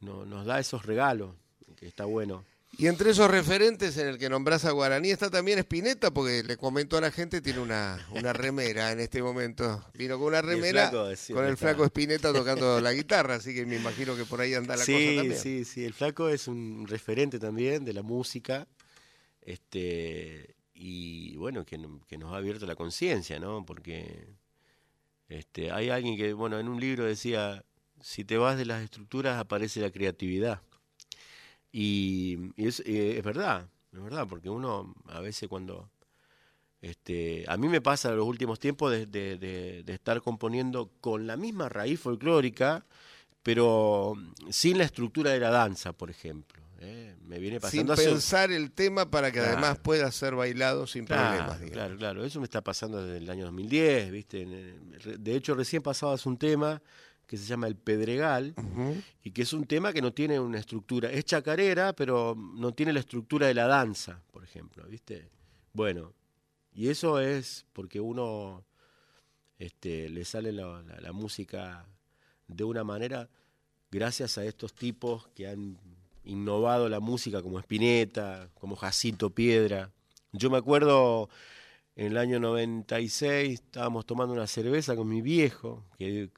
no, 0.00 0.24
nos 0.24 0.46
da 0.46 0.58
esos 0.58 0.86
regalos, 0.86 1.34
que 1.76 1.86
está 1.86 2.04
bueno. 2.04 2.44
Y 2.78 2.88
entre 2.88 3.10
esos 3.10 3.30
referentes 3.30 3.96
en 3.96 4.06
el 4.06 4.18
que 4.18 4.28
nombras 4.28 4.66
a 4.66 4.70
Guaraní 4.70 5.10
está 5.10 5.30
también 5.30 5.58
Spinetta, 5.60 6.10
porque 6.10 6.42
le 6.42 6.58
comento 6.58 6.98
a 6.98 7.00
la 7.00 7.10
gente, 7.10 7.40
tiene 7.40 7.60
una, 7.60 8.06
una 8.10 8.34
remera 8.34 8.92
en 8.92 9.00
este 9.00 9.22
momento. 9.22 9.82
Vino 9.94 10.18
con 10.18 10.28
una 10.28 10.42
remera 10.42 10.90
el 11.08 11.16
sí, 11.16 11.32
con 11.32 11.46
el 11.46 11.56
flaco 11.56 11.84
Spinetta 11.84 12.34
tocando 12.34 12.80
la 12.82 12.92
guitarra, 12.92 13.36
así 13.36 13.54
que 13.54 13.64
me 13.64 13.76
imagino 13.76 14.14
que 14.14 14.26
por 14.26 14.42
ahí 14.42 14.52
anda 14.52 14.76
la 14.76 14.84
sí, 14.84 14.92
cosa 14.92 15.16
también. 15.16 15.40
Sí, 15.40 15.64
sí, 15.64 15.84
el 15.84 15.94
flaco 15.94 16.28
es 16.28 16.48
un 16.48 16.86
referente 16.86 17.38
también 17.38 17.84
de 17.84 17.94
la 17.94 18.02
música. 18.02 18.68
Este, 19.40 20.56
y 20.74 21.34
bueno, 21.36 21.64
que, 21.64 21.80
que 22.06 22.18
nos 22.18 22.34
ha 22.34 22.36
abierto 22.36 22.66
la 22.66 22.76
conciencia, 22.76 23.38
¿no? 23.38 23.64
Porque 23.64 24.26
este, 25.28 25.70
hay 25.72 25.90
alguien 25.90 26.16
que, 26.16 26.32
bueno, 26.32 26.58
en 26.58 26.68
un 26.68 26.80
libro 26.80 27.04
decía, 27.04 27.64
si 28.00 28.24
te 28.24 28.36
vas 28.38 28.56
de 28.58 28.66
las 28.66 28.82
estructuras 28.82 29.38
aparece 29.38 29.80
la 29.80 29.90
creatividad. 29.90 30.60
Y, 31.72 32.52
eh, 32.56 33.16
es, 33.18 33.24
verdad, 33.24 33.68
es 33.92 34.02
verdad, 34.02 34.26
porque 34.28 34.48
uno 34.50 34.94
a 35.08 35.20
veces 35.20 35.48
cuando, 35.48 35.90
Este, 36.82 37.44
a 37.48 37.56
mí 37.56 37.68
me 37.68 37.80
pasa 37.80 38.10
en 38.10 38.16
los 38.16 38.26
últimos 38.26 38.58
tiempos 38.60 38.92
de 38.92 39.84
estar 39.88 40.20
componiendo 40.22 40.90
con 41.00 41.26
la 41.26 41.36
misma 41.36 41.68
raíz 41.68 42.00
folclórica, 42.00 42.84
pero 43.42 44.14
sin 44.50 44.78
la 44.78 44.84
estructura 44.84 45.30
de 45.32 45.40
la 45.40 45.50
danza, 45.50 45.92
por 45.92 46.10
ejemplo. 46.10 46.65
¿Eh? 46.86 47.16
Me 47.26 47.38
viene 47.38 47.56
Sin 47.56 47.60
pasando 47.62 47.92
hace- 47.94 48.04
pensar 48.08 48.52
el 48.52 48.70
tema 48.72 49.10
para 49.10 49.30
que 49.32 49.38
Claro. 49.40 49.52
además 49.58 49.78
pueda 49.78 50.10
ser 50.12 50.34
bailado 50.34 50.86
sin 50.86 51.04
Claro, 51.04 51.28
problemas. 51.36 51.60
digamos. 51.60 51.72
claro, 51.72 51.96
claro. 51.98 52.24
Eso 52.24 52.38
me 52.40 52.44
está 52.44 52.62
pasando 52.62 53.04
desde 53.04 53.18
el 53.18 53.28
año 53.30 53.44
2010, 53.46 54.10
¿viste? 54.10 54.46
De 54.46 55.34
hecho, 55.34 55.54
recién 55.54 55.82
pasabas 55.82 56.24
un 56.26 56.36
tema 56.38 56.80
que 57.26 57.36
se 57.36 57.44
llama 57.44 57.66
El 57.66 57.74
Pedregal 57.76 58.54
y 59.24 59.32
que 59.32 59.42
es 59.42 59.52
un 59.52 59.66
tema 59.66 59.92
que 59.92 60.00
no 60.00 60.12
tiene 60.12 60.38
una 60.38 60.58
estructura. 60.60 61.10
Es 61.10 61.24
chacarera, 61.24 61.92
pero 61.92 62.36
no 62.36 62.72
tiene 62.72 62.92
la 62.92 63.00
estructura 63.00 63.48
de 63.48 63.54
la 63.54 63.66
danza, 63.66 64.22
por 64.30 64.44
ejemplo, 64.44 64.84
¿viste? 64.86 65.28
Bueno, 65.72 66.12
y 66.72 66.88
eso 66.88 67.18
es 67.18 67.66
porque 67.72 68.00
uno 68.00 68.64
este, 69.58 70.08
le 70.08 70.24
sale 70.24 70.52
la, 70.52 70.82
la- 70.82 71.00
la 71.00 71.12
música 71.12 71.86
de 72.46 72.62
una 72.64 72.84
manera 72.84 73.28
gracias 73.90 74.36
a 74.38 74.44
estos 74.44 74.74
tipos 74.74 75.28
que 75.34 75.48
han 75.48 75.78
innovado 76.26 76.88
la 76.88 77.00
música 77.00 77.42
como 77.42 77.58
Spinetta, 77.58 78.50
como 78.54 78.76
Jacinto 78.76 79.30
Piedra. 79.30 79.90
Yo 80.32 80.50
me 80.50 80.58
acuerdo 80.58 81.28
en 81.94 82.08
el 82.08 82.18
año 82.18 82.38
96 82.38 83.54
estábamos 83.54 84.04
tomando 84.04 84.34
una 84.34 84.46
cerveza 84.46 84.94
con 84.94 85.08
mi 85.08 85.22
viejo, 85.22 85.84
que, 85.98 86.30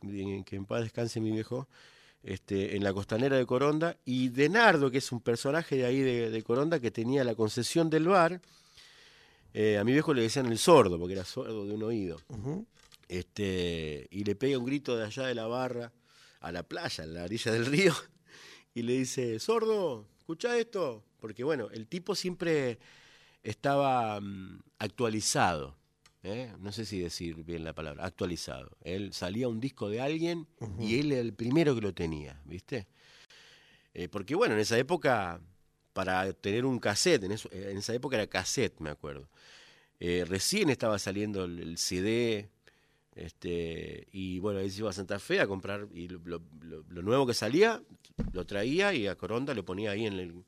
que 0.46 0.56
en 0.56 0.64
paz 0.66 0.82
descanse 0.82 1.20
mi 1.20 1.32
viejo, 1.32 1.68
este, 2.22 2.76
en 2.76 2.84
la 2.84 2.92
costanera 2.92 3.36
de 3.36 3.46
Coronda, 3.46 3.96
y 4.04 4.28
Denardo, 4.28 4.90
que 4.90 4.98
es 4.98 5.10
un 5.10 5.20
personaje 5.20 5.76
de 5.76 5.86
ahí 5.86 6.00
de, 6.00 6.30
de 6.30 6.42
Coronda 6.42 6.78
que 6.78 6.90
tenía 6.90 7.24
la 7.24 7.34
concesión 7.34 7.90
del 7.90 8.08
bar, 8.08 8.40
eh, 9.54 9.78
a 9.78 9.84
mi 9.84 9.92
viejo 9.92 10.14
le 10.14 10.22
decían 10.22 10.46
el 10.46 10.58
sordo, 10.58 10.98
porque 10.98 11.14
era 11.14 11.24
sordo 11.24 11.66
de 11.66 11.74
un 11.74 11.82
oído. 11.82 12.20
Este, 13.08 14.06
y 14.10 14.24
le 14.24 14.34
pega 14.34 14.58
un 14.58 14.66
grito 14.66 14.96
de 14.96 15.06
allá 15.06 15.26
de 15.26 15.34
la 15.34 15.46
barra 15.46 15.92
a 16.40 16.52
la 16.52 16.62
playa, 16.62 17.04
a 17.04 17.06
la 17.06 17.24
orilla 17.24 17.52
del 17.52 17.66
río, 17.66 17.94
y 18.78 18.82
le 18.82 18.92
dice, 18.94 19.38
sordo, 19.40 20.06
escucha 20.18 20.56
esto, 20.58 21.02
porque 21.20 21.42
bueno, 21.44 21.68
el 21.72 21.86
tipo 21.88 22.14
siempre 22.14 22.78
estaba 23.42 24.20
mm, 24.20 24.60
actualizado, 24.78 25.76
¿eh? 26.22 26.52
no 26.60 26.70
sé 26.72 26.84
si 26.84 27.00
decir 27.00 27.42
bien 27.44 27.64
la 27.64 27.72
palabra, 27.72 28.04
actualizado. 28.04 28.76
Él 28.82 29.12
salía 29.12 29.48
un 29.48 29.60
disco 29.60 29.88
de 29.88 30.00
alguien 30.00 30.46
y 30.78 30.98
él 31.00 31.12
era 31.12 31.20
el 31.20 31.34
primero 31.34 31.74
que 31.74 31.80
lo 31.80 31.92
tenía, 31.94 32.40
¿viste? 32.44 32.86
Eh, 33.94 34.08
porque 34.08 34.34
bueno, 34.34 34.54
en 34.54 34.60
esa 34.60 34.78
época, 34.78 35.40
para 35.92 36.32
tener 36.32 36.64
un 36.64 36.78
cassette, 36.78 37.24
en, 37.24 37.32
eso- 37.32 37.48
en 37.52 37.78
esa 37.78 37.94
época 37.94 38.16
era 38.16 38.26
cassette, 38.26 38.78
me 38.80 38.90
acuerdo. 38.90 39.28
Eh, 40.00 40.24
recién 40.28 40.70
estaba 40.70 40.98
saliendo 40.98 41.44
el, 41.44 41.58
el 41.58 41.78
CD, 41.78 42.48
este, 43.18 44.06
y 44.12 44.38
bueno, 44.38 44.60
ahí 44.60 44.70
se 44.70 44.80
iba 44.80 44.90
a 44.90 44.92
Santa 44.92 45.18
Fe 45.18 45.40
a 45.40 45.46
comprar, 45.46 45.86
y 45.92 46.08
lo, 46.08 46.20
lo- 46.24 46.42
lo- 46.60 46.84
lo 46.88 47.02
nuevo 47.02 47.26
que 47.26 47.34
salía, 47.34 47.82
lo 48.32 48.46
traía 48.46 48.94
y 48.94 49.06
a 49.06 49.16
Coronda 49.16 49.54
lo 49.54 49.64
ponía 49.64 49.90
ahí 49.92 50.06
en 50.06 50.14
el, 50.14 50.44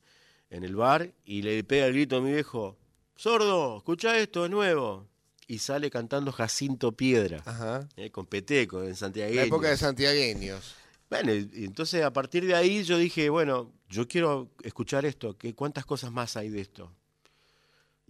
en 0.51 0.65
el 0.65 0.77
bar, 0.77 1.13
y 1.25 1.43
le 1.43 1.63
pega 1.65 1.87
el 1.87 1.93
grito 1.95 2.17
a 2.17 2.21
mi 2.21 2.33
viejo, 2.33 2.77
sordo, 3.17 3.77
escucha 3.79 4.19
esto, 4.19 4.45
es 4.45 4.51
nuevo. 4.51 5.07
Y 5.47 5.59
sale 5.59 5.91
cantando 5.91 6.31
Jacinto 6.31 6.93
Piedra, 6.93 7.43
Ajá. 7.45 7.89
eh, 7.97 8.11
con 8.11 8.25
Peteco, 8.27 8.85
en 8.85 8.95
Santiago. 8.95 9.35
La 9.35 9.43
época 9.45 9.69
de 9.69 9.77
santiagueños. 9.77 10.77
Bueno, 11.11 11.35
y- 11.35 11.51
y 11.53 11.65
entonces 11.65 12.05
a 12.05 12.13
partir 12.13 12.47
de 12.47 12.55
ahí 12.55 12.85
yo 12.85 12.97
dije, 12.99 13.29
bueno, 13.31 13.73
yo 13.89 14.07
quiero 14.07 14.53
escuchar 14.63 15.05
esto, 15.07 15.37
que 15.37 15.55
cuántas 15.57 15.85
cosas 15.85 16.13
más 16.13 16.37
hay 16.37 16.51
de 16.51 16.61
esto. 16.61 16.93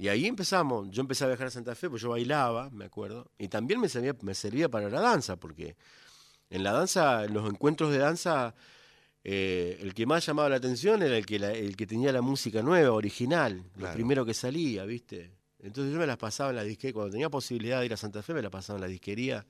Y 0.00 0.08
ahí 0.08 0.24
empezamos, 0.26 0.88
yo 0.90 1.02
empecé 1.02 1.24
a 1.24 1.26
viajar 1.26 1.48
a 1.48 1.50
Santa 1.50 1.74
Fe, 1.74 1.90
pues 1.90 2.00
yo 2.00 2.08
bailaba, 2.08 2.70
me 2.70 2.86
acuerdo, 2.86 3.30
y 3.36 3.48
también 3.48 3.78
me 3.80 3.86
servía, 3.86 4.16
me 4.22 4.32
servía 4.34 4.66
para 4.70 4.88
la 4.88 4.98
danza, 4.98 5.36
porque 5.36 5.76
en 6.48 6.64
la 6.64 6.72
danza, 6.72 7.26
en 7.26 7.34
los 7.34 7.46
encuentros 7.46 7.92
de 7.92 7.98
danza, 7.98 8.54
eh, 9.24 9.76
el 9.82 9.92
que 9.92 10.06
más 10.06 10.24
llamaba 10.24 10.48
la 10.48 10.56
atención 10.56 11.02
era 11.02 11.18
el 11.18 11.26
que, 11.26 11.38
la- 11.38 11.52
el 11.52 11.76
que 11.76 11.86
tenía 11.86 12.12
la 12.12 12.22
música 12.22 12.62
nueva, 12.62 12.92
original, 12.92 13.58
lo 13.74 13.80
Claro. 13.80 13.92
primero 13.92 14.24
que 14.24 14.32
salía, 14.32 14.86
¿viste? 14.86 15.32
Entonces 15.58 15.92
yo 15.92 15.98
me 15.98 16.06
las 16.06 16.16
pasaba 16.16 16.48
en 16.48 16.56
la 16.56 16.62
disquería, 16.64 16.94
cuando 16.94 17.10
tenía 17.12 17.28
posibilidad 17.28 17.80
de 17.80 17.84
ir 17.84 17.92
a 17.92 17.98
Santa 17.98 18.22
Fe, 18.22 18.32
me 18.32 18.40
la 18.40 18.48
pasaba 18.48 18.78
en 18.78 18.80
la 18.80 18.88
disquería, 18.88 19.44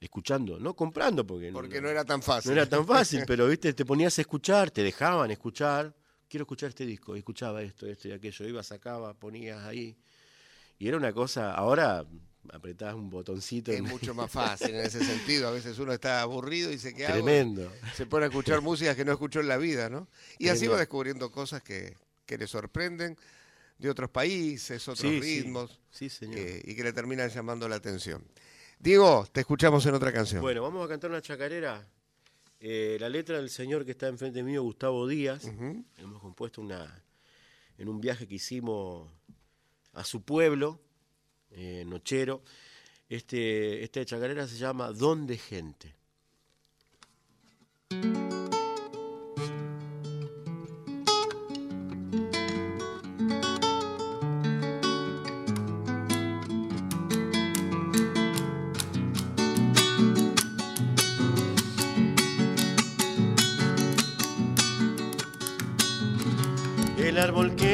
escuchando, 0.00 0.58
no 0.58 0.74
comprando, 0.74 1.24
porque, 1.24 1.52
Porque 1.52 1.80
no 1.80 1.88
era 1.88 2.04
tan 2.04 2.22
fácil. 2.22 2.50
no 2.50 2.56
era 2.60 2.68
tan 2.68 2.84
fácil, 2.84 3.22
pero 3.24 3.46
viste, 3.46 3.72
te 3.72 3.84
ponías 3.84 4.18
a 4.18 4.22
escuchar, 4.22 4.72
te 4.72 4.82
dejaban 4.82 5.30
escuchar. 5.30 5.94
Quiero 6.30 6.44
escuchar 6.44 6.68
este 6.68 6.86
disco, 6.86 7.16
y 7.16 7.18
escuchaba 7.18 7.60
esto, 7.60 7.86
esto 7.88 8.06
y 8.06 8.12
aquello. 8.12 8.46
Ibas, 8.46 8.68
sacaba, 8.68 9.14
ponías 9.14 9.64
ahí. 9.64 9.96
Y 10.78 10.86
era 10.86 10.96
una 10.96 11.12
cosa, 11.12 11.52
ahora 11.52 12.06
apretabas 12.52 12.94
un 12.94 13.10
botoncito. 13.10 13.72
Es 13.72 13.82
mucho 13.82 14.14
más 14.14 14.30
fácil 14.30 14.70
en 14.76 14.86
ese 14.86 15.04
sentido. 15.04 15.48
A 15.48 15.50
veces 15.50 15.76
uno 15.80 15.92
está 15.92 16.22
aburrido 16.22 16.70
y 16.70 16.74
dice 16.74 16.94
que 16.94 17.04
Tremendo. 17.04 17.70
Se 17.96 18.06
pone 18.06 18.26
a 18.26 18.28
escuchar 18.28 18.60
músicas 18.60 18.94
que 18.94 19.04
no 19.04 19.10
escuchó 19.10 19.40
en 19.40 19.48
la 19.48 19.56
vida, 19.56 19.90
¿no? 19.90 20.06
Y 20.38 20.48
así 20.50 20.68
va 20.68 20.78
descubriendo 20.78 21.32
cosas 21.32 21.62
que, 21.64 21.96
que 22.24 22.38
le 22.38 22.46
sorprenden 22.46 23.18
de 23.78 23.90
otros 23.90 24.08
países, 24.10 24.86
otros 24.86 25.00
Sí, 25.00 25.20
sí. 25.20 25.42
ritmos, 25.42 25.80
Sí, 25.90 26.08
señor. 26.08 26.38
eh, 26.38 26.62
y 26.64 26.76
que 26.76 26.84
le 26.84 26.92
terminan 26.92 27.28
llamando 27.28 27.68
la 27.68 27.74
atención. 27.74 28.22
Diego, 28.78 29.26
te 29.32 29.40
escuchamos 29.40 29.84
en 29.86 29.94
otra 29.94 30.12
canción. 30.12 30.40
Bueno, 30.42 30.62
vamos 30.62 30.84
a 30.86 30.88
cantar 30.88 31.10
una 31.10 31.20
chacarera. 31.20 31.84
Eh, 32.62 32.98
la 33.00 33.08
letra 33.08 33.38
del 33.38 33.48
señor 33.48 33.86
que 33.86 33.92
está 33.92 34.08
enfrente 34.08 34.42
mío, 34.42 34.62
Gustavo 34.62 35.08
Díaz. 35.08 35.44
Hemos 35.96 36.20
compuesto 36.20 36.60
una 36.60 37.02
en 37.78 37.88
un 37.88 38.02
viaje 38.02 38.28
que 38.28 38.34
hicimos 38.34 39.10
a 39.94 40.04
su 40.04 40.22
pueblo, 40.22 40.78
eh, 41.50 41.84
Nochero. 41.86 42.42
Este, 43.08 43.82
esta 43.82 44.04
chacarera 44.04 44.46
se 44.46 44.58
llama 44.58 44.92
Don 44.92 45.26
de 45.26 45.38
Gente. 45.38 45.94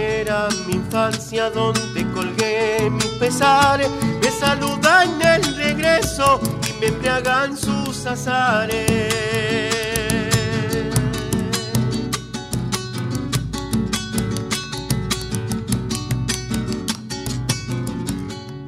Era 0.06 0.48
mi 0.66 0.74
infancia 0.74 1.50
donde 1.50 2.06
colgué 2.12 2.88
mis 2.90 3.12
pesares 3.18 3.90
me 4.26 4.32
saluda 4.32 5.04
en 5.04 5.22
el 5.22 5.56
regreso 5.56 6.40
y 6.68 6.80
me 6.80 6.86
embriagan 6.86 7.56
sus 7.56 8.06
azares. 8.06 8.90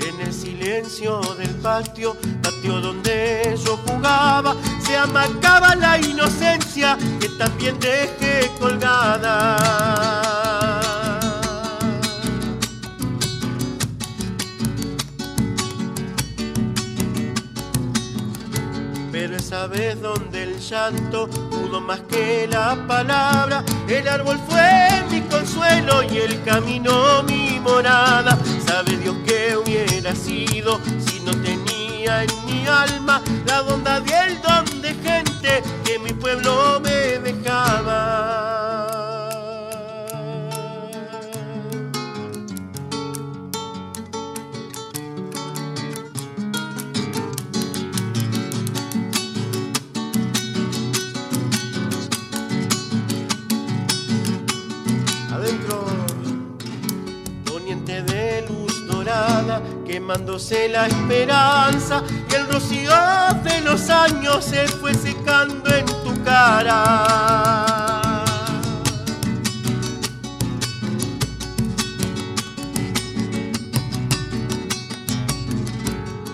En 0.00 0.20
el 0.20 0.32
silencio 0.32 1.20
del 1.38 1.54
patio, 1.56 2.16
patio 2.42 2.80
donde 2.80 3.58
yo 3.64 3.76
jugaba, 3.78 4.54
se 4.84 4.96
amacaba 4.96 5.74
la 5.74 5.98
inocencia 5.98 6.96
que 7.20 7.28
también 7.30 7.78
dejé 7.80 8.48
colgada. 8.60 10.27
Vez 19.78 20.00
donde 20.00 20.42
el 20.42 20.58
llanto 20.58 21.28
pudo 21.28 21.80
más 21.80 22.00
que 22.10 22.48
la 22.48 22.76
palabra, 22.88 23.62
el 23.88 24.08
árbol 24.08 24.36
fue 24.48 25.04
mi 25.08 25.20
consuelo 25.20 26.02
y 26.02 26.18
el 26.18 26.42
camino 26.42 27.22
mi 27.22 27.60
morada. 27.60 28.36
Sabe 28.66 28.96
Dios 28.96 29.14
que 29.24 29.56
hubiera 29.56 30.14
sido 30.16 30.80
si 30.98 31.20
no 31.20 31.30
tenía 31.42 32.24
en 32.24 32.30
mi 32.46 32.66
alma 32.66 33.22
la 33.46 33.60
bondad 33.62 34.02
y 34.04 34.12
el 34.12 34.42
don 34.42 34.82
de 34.82 34.94
gente 34.94 35.62
que 35.84 35.98
mi 36.00 36.12
pueblo 36.12 36.57
la 60.50 60.86
esperanza 60.86 62.02
y 62.30 62.34
el 62.34 62.50
rocío 62.50 62.90
de 63.44 63.60
los 63.60 63.90
años 63.90 64.42
se 64.42 64.66
fue 64.66 64.94
secando 64.94 65.70
en 65.74 65.84
tu 65.84 66.22
cara 66.24 66.94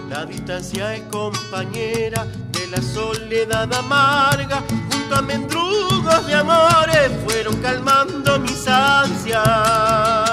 La 0.08 0.24
distancia 0.26 0.94
es 0.94 1.02
compañera 1.10 2.24
de 2.52 2.66
la 2.68 2.80
soledad 2.80 3.72
amarga, 3.74 4.62
junto 4.92 5.16
a 5.16 5.22
mendrugos 5.22 6.26
de 6.26 6.34
amores 6.34 7.10
fueron 7.24 7.56
calmando 7.56 8.38
mis 8.38 8.68
ansias. 8.68 10.23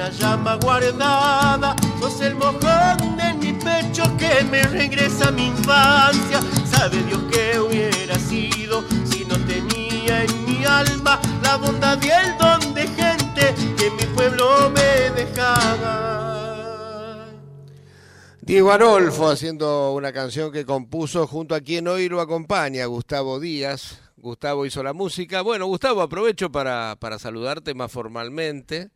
Una 0.00 0.08
llama 0.12 0.54
guardada, 0.54 1.76
sos 2.00 2.22
el 2.22 2.34
mojón 2.34 3.20
en 3.20 3.38
mi 3.38 3.52
pecho 3.52 4.02
que 4.16 4.42
me 4.50 4.62
regresa 4.62 5.28
a 5.28 5.30
mi 5.30 5.48
infancia. 5.48 6.40
Sabe 6.64 7.02
Dios 7.02 7.20
que 7.30 7.60
hubiera 7.60 8.18
sido 8.18 8.82
si 9.04 9.26
no 9.26 9.36
tenía 9.44 10.24
en 10.24 10.44
mi 10.46 10.64
alma 10.64 11.20
la 11.42 11.56
bondad 11.56 11.98
y 12.02 12.08
el 12.08 12.38
don 12.38 12.72
de 12.72 12.86
gente 12.86 13.54
que 13.76 13.90
mi 13.90 14.04
pueblo 14.14 14.70
me 14.70 15.10
dejaba. 15.20 16.46
Diego 18.40 18.72
Arolfo 18.72 19.28
haciendo 19.28 19.92
una 19.92 20.14
canción 20.14 20.50
que 20.50 20.64
compuso 20.64 21.26
junto 21.26 21.54
a 21.54 21.60
quien 21.60 21.86
hoy 21.88 22.08
lo 22.08 22.22
acompaña, 22.22 22.86
Gustavo 22.86 23.38
Díaz. 23.38 24.00
Gustavo 24.16 24.64
hizo 24.64 24.82
la 24.82 24.94
música. 24.94 25.42
Bueno, 25.42 25.66
Gustavo, 25.66 26.00
aprovecho 26.00 26.50
para, 26.50 26.96
para 26.98 27.18
saludarte 27.18 27.74
más 27.74 27.92
formalmente 27.92 28.92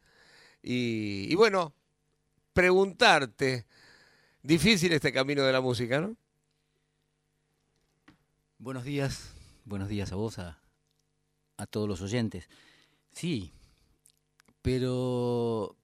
y, 0.64 1.30
y 1.30 1.34
bueno, 1.34 1.74
preguntarte, 2.54 3.66
difícil 4.42 4.92
este 4.92 5.12
camino 5.12 5.42
de 5.42 5.52
la 5.52 5.60
música, 5.60 6.00
¿no? 6.00 6.16
Buenos 8.58 8.84
días, 8.84 9.34
buenos 9.66 9.88
días 9.88 10.10
a 10.12 10.16
vos, 10.16 10.38
a, 10.38 10.58
a 11.58 11.66
todos 11.66 11.86
los 11.86 12.00
oyentes. 12.00 12.48
Sí, 13.12 13.52
pero 14.62 15.76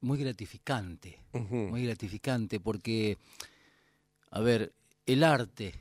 muy 0.00 0.18
gratificante, 0.18 1.20
muy 1.32 1.84
gratificante 1.84 2.58
porque, 2.58 3.18
a 4.30 4.40
ver, 4.40 4.72
el 5.06 5.22
arte 5.22 5.74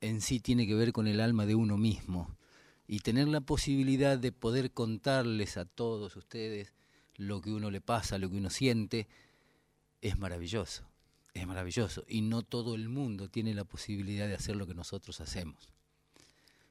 en 0.00 0.22
sí 0.22 0.40
tiene 0.40 0.66
que 0.66 0.74
ver 0.74 0.92
con 0.92 1.06
el 1.06 1.20
alma 1.20 1.44
de 1.44 1.54
uno 1.54 1.76
mismo 1.76 2.33
y 2.94 3.00
tener 3.00 3.26
la 3.26 3.40
posibilidad 3.40 4.16
de 4.16 4.30
poder 4.30 4.70
contarles 4.70 5.56
a 5.56 5.64
todos 5.64 6.14
ustedes 6.14 6.72
lo 7.16 7.40
que 7.40 7.50
uno 7.50 7.72
le 7.72 7.80
pasa, 7.80 8.18
lo 8.18 8.30
que 8.30 8.36
uno 8.36 8.50
siente, 8.50 9.08
es 10.00 10.16
maravilloso, 10.16 10.84
es 11.32 11.44
maravilloso 11.44 12.04
y 12.06 12.20
no 12.20 12.42
todo 12.42 12.76
el 12.76 12.88
mundo 12.88 13.28
tiene 13.28 13.52
la 13.52 13.64
posibilidad 13.64 14.28
de 14.28 14.36
hacer 14.36 14.54
lo 14.54 14.68
que 14.68 14.74
nosotros 14.74 15.20
hacemos. 15.20 15.68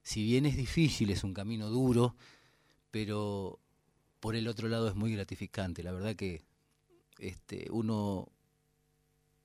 Si 0.01 0.23
bien 0.23 0.45
es 0.45 0.55
difícil, 0.55 1.09
es 1.09 1.25
un 1.25 1.33
camino 1.33 1.67
duro, 1.67 2.15
pero 2.89 3.59
por 4.21 4.37
el 4.37 4.47
otro 4.47 4.69
lado 4.69 4.87
es 4.87 4.95
muy 4.95 5.11
gratificante. 5.13 5.83
La 5.83 5.91
verdad 5.91 6.15
que 6.15 6.41
este, 7.17 7.67
uno, 7.69 8.29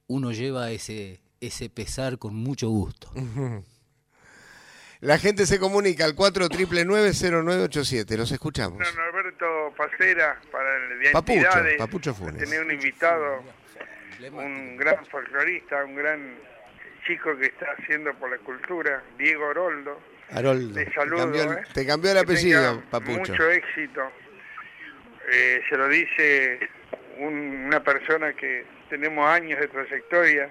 uno 0.07 0.31
lleva 0.31 0.71
ese, 0.71 1.23
ese 1.41 1.71
pesar 1.71 2.21
con 2.21 2.37
mucho 2.37 2.69
gusto. 2.69 3.11
La 5.01 5.17
gente 5.19 5.47
se 5.47 5.59
comunica 5.61 6.05
al 6.05 6.17
4999-0987. 6.17 8.17
Los 8.17 8.33
escuchamos. 8.33 8.79
Don 8.79 8.99
Alberto 9.01 9.73
Pacera, 9.77 10.41
para 10.51 10.77
el 10.77 10.99
de 10.99 11.11
Papucho, 11.13 11.49
Papucho 11.79 12.13
Funes. 12.15 12.43
tener 12.43 12.65
un 12.65 12.73
invitado, 12.73 13.45
un 14.33 14.77
gran 14.77 15.07
folclorista, 15.07 15.85
un 15.85 15.95
gran 15.95 16.35
chico 17.07 17.37
que 17.39 17.47
está 17.47 17.67
haciendo 17.79 18.13
por 18.15 18.29
la 18.31 18.39
cultura, 18.39 19.01
Diego 19.17 19.47
Oroldo. 19.47 20.01
Haroldo, 20.31 20.75
Te 20.75 20.87
te 20.87 20.93
saludo, 20.95 21.19
cambió, 21.19 21.43
el- 21.45 21.53
¿eh? 21.59 21.63
te 21.73 21.87
cambió 21.87 22.11
el 22.11 22.17
Que 22.17 22.23
apellido, 22.23 22.83
Papucho. 22.91 23.33
Mucho 23.33 23.51
éxito. 23.51 24.11
Eh, 25.31 25.63
se 25.69 25.77
lo 25.77 25.89
dice 25.89 26.59
un- 27.19 27.67
una 27.67 27.83
persona 27.85 28.33
que 28.35 28.67
tenemos 28.91 29.29
años 29.29 29.61
de 29.61 29.69
trayectoria, 29.69 30.51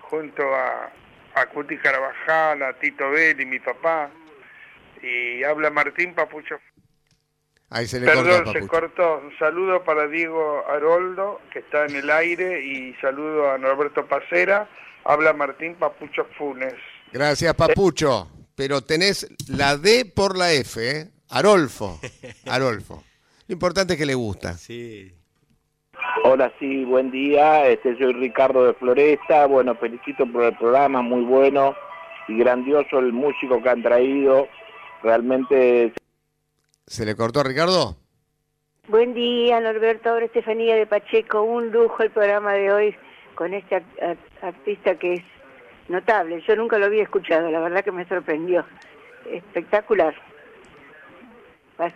junto 0.00 0.42
a, 0.54 0.90
a 1.34 1.46
Cuti 1.46 1.76
Carvajal, 1.78 2.62
a 2.62 2.72
Tito 2.74 3.10
Belli, 3.10 3.44
mi 3.46 3.58
papá, 3.58 4.10
y 5.02 5.42
habla 5.44 5.70
Martín 5.70 6.14
Papucho 6.14 6.58
Ahí 7.70 7.86
se 7.86 8.00
le 8.00 8.06
Perdón, 8.06 8.44
cortó 8.44 8.52
se 8.52 8.66
cortó. 8.66 9.18
Un 9.18 9.38
saludo 9.38 9.84
para 9.84 10.08
Diego 10.08 10.64
Haroldo, 10.68 11.40
que 11.52 11.60
está 11.60 11.86
en 11.86 11.94
el 11.94 12.10
aire, 12.10 12.64
y 12.64 12.94
saludo 13.00 13.52
a 13.52 13.58
Norberto 13.58 14.06
Pacera. 14.06 14.68
Habla 15.04 15.32
Martín 15.32 15.76
Papucho 15.76 16.26
Funes. 16.36 16.74
Gracias, 17.12 17.54
Papucho. 17.54 18.28
Pero 18.56 18.82
tenés 18.82 19.28
la 19.48 19.76
D 19.76 20.04
por 20.04 20.36
la 20.36 20.52
F, 20.52 20.90
¿eh? 20.90 21.10
Arolfo. 21.28 22.00
Arolfo. 22.46 23.04
Lo 23.46 23.52
importante 23.52 23.92
es 23.92 23.98
que 23.98 24.06
le 24.06 24.14
gusta. 24.14 24.54
Sí. 24.54 25.14
Hola, 26.24 26.52
sí, 26.58 26.84
buen 26.84 27.10
día. 27.10 27.66
Este, 27.68 27.96
soy 27.96 28.12
Ricardo 28.14 28.66
de 28.66 28.74
Floresta. 28.74 29.46
Bueno, 29.46 29.74
felicito 29.76 30.26
por 30.26 30.44
el 30.44 30.56
programa, 30.56 31.02
muy 31.02 31.22
bueno 31.22 31.74
y 32.28 32.36
grandioso 32.38 32.98
el 32.98 33.12
músico 33.12 33.62
que 33.62 33.68
han 33.70 33.82
traído. 33.82 34.48
Realmente 35.02 35.92
¿Se 36.86 37.04
le 37.06 37.14
cortó 37.16 37.40
a 37.40 37.44
Ricardo? 37.44 37.96
Buen 38.88 39.14
día, 39.14 39.60
Norberto. 39.60 40.10
Ahora 40.10 40.26
Estefanía 40.26 40.76
de 40.76 40.86
Pacheco. 40.86 41.42
Un 41.42 41.70
lujo 41.70 42.02
el 42.02 42.10
programa 42.10 42.52
de 42.54 42.72
hoy 42.72 42.96
con 43.34 43.54
este 43.54 43.76
ar- 43.76 43.82
ar- 44.02 44.16
artista 44.42 44.96
que 44.96 45.14
es 45.14 45.22
notable. 45.88 46.42
Yo 46.46 46.56
nunca 46.56 46.76
lo 46.78 46.86
había 46.86 47.02
escuchado, 47.04 47.50
la 47.50 47.60
verdad 47.60 47.84
que 47.84 47.92
me 47.92 48.06
sorprendió. 48.06 48.64
Espectacular. 49.30 50.14